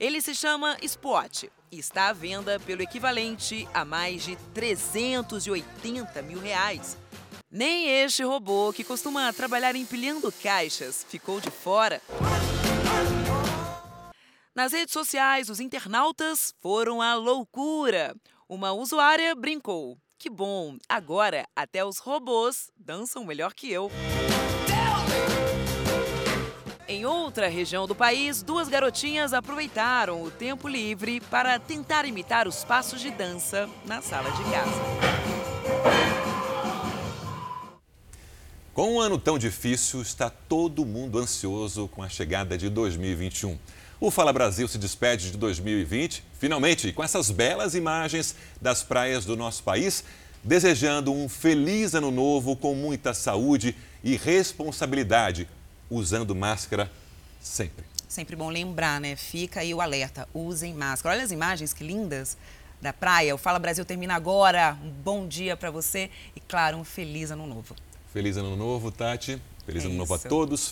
Ele 0.00 0.22
se 0.22 0.34
chama 0.34 0.78
Spot 0.80 1.44
e 1.70 1.78
está 1.78 2.08
à 2.08 2.12
venda 2.14 2.58
pelo 2.60 2.80
equivalente 2.80 3.68
a 3.74 3.84
mais 3.84 4.24
de 4.24 4.34
380 4.54 6.22
mil 6.22 6.40
reais. 6.40 6.96
Nem 7.50 8.02
este 8.02 8.24
robô, 8.24 8.72
que 8.72 8.82
costuma 8.82 9.30
trabalhar 9.34 9.76
empilhando 9.76 10.32
caixas, 10.32 11.04
ficou 11.10 11.42
de 11.42 11.50
fora. 11.50 12.00
Nas 14.54 14.72
redes 14.72 14.94
sociais, 14.94 15.50
os 15.50 15.60
internautas 15.60 16.54
foram 16.58 17.02
à 17.02 17.14
loucura. 17.14 18.16
Uma 18.48 18.72
usuária 18.72 19.34
brincou. 19.34 19.98
Que 20.22 20.30
bom, 20.30 20.76
agora 20.88 21.48
até 21.56 21.84
os 21.84 21.98
robôs 21.98 22.70
dançam 22.78 23.24
melhor 23.24 23.52
que 23.52 23.72
eu. 23.72 23.90
Em 26.86 27.04
outra 27.04 27.48
região 27.48 27.88
do 27.88 27.94
país, 27.96 28.40
duas 28.40 28.68
garotinhas 28.68 29.32
aproveitaram 29.32 30.22
o 30.22 30.30
tempo 30.30 30.68
livre 30.68 31.20
para 31.22 31.58
tentar 31.58 32.04
imitar 32.04 32.46
os 32.46 32.62
passos 32.62 33.00
de 33.00 33.10
dança 33.10 33.68
na 33.84 34.00
sala 34.00 34.30
de 34.30 34.44
casa. 34.44 34.80
Com 38.72 38.94
um 38.94 39.00
ano 39.00 39.18
tão 39.18 39.36
difícil, 39.36 40.00
está 40.02 40.30
todo 40.30 40.86
mundo 40.86 41.18
ansioso 41.18 41.88
com 41.88 42.00
a 42.00 42.08
chegada 42.08 42.56
de 42.56 42.68
2021. 42.68 43.58
O 44.04 44.10
Fala 44.10 44.32
Brasil 44.32 44.66
se 44.66 44.78
despede 44.78 45.30
de 45.30 45.38
2020, 45.38 46.24
finalmente, 46.36 46.92
com 46.92 47.04
essas 47.04 47.30
belas 47.30 47.76
imagens 47.76 48.34
das 48.60 48.82
praias 48.82 49.24
do 49.24 49.36
nosso 49.36 49.62
país, 49.62 50.02
desejando 50.42 51.12
um 51.12 51.28
feliz 51.28 51.94
ano 51.94 52.10
novo 52.10 52.56
com 52.56 52.74
muita 52.74 53.14
saúde 53.14 53.76
e 54.02 54.16
responsabilidade 54.16 55.48
usando 55.88 56.34
máscara 56.34 56.90
sempre. 57.40 57.84
Sempre 58.08 58.34
bom 58.34 58.50
lembrar, 58.50 59.00
né? 59.00 59.14
Fica 59.14 59.60
aí 59.60 59.72
o 59.72 59.80
alerta, 59.80 60.28
usem 60.34 60.74
máscara. 60.74 61.14
Olha 61.14 61.24
as 61.24 61.30
imagens 61.30 61.72
que 61.72 61.84
lindas 61.84 62.36
da 62.80 62.92
praia. 62.92 63.32
O 63.36 63.38
Fala 63.38 63.60
Brasil 63.60 63.84
termina 63.84 64.16
agora. 64.16 64.76
Um 64.82 64.90
bom 64.90 65.28
dia 65.28 65.56
para 65.56 65.70
você 65.70 66.10
e, 66.34 66.40
claro, 66.40 66.76
um 66.76 66.82
feliz 66.82 67.30
ano 67.30 67.46
novo. 67.46 67.76
Feliz 68.12 68.36
ano 68.36 68.56
novo, 68.56 68.90
Tati. 68.90 69.40
Feliz 69.64 69.84
é 69.84 69.86
ano 69.86 69.94
novo 69.94 70.14
a 70.14 70.18
todos. 70.18 70.60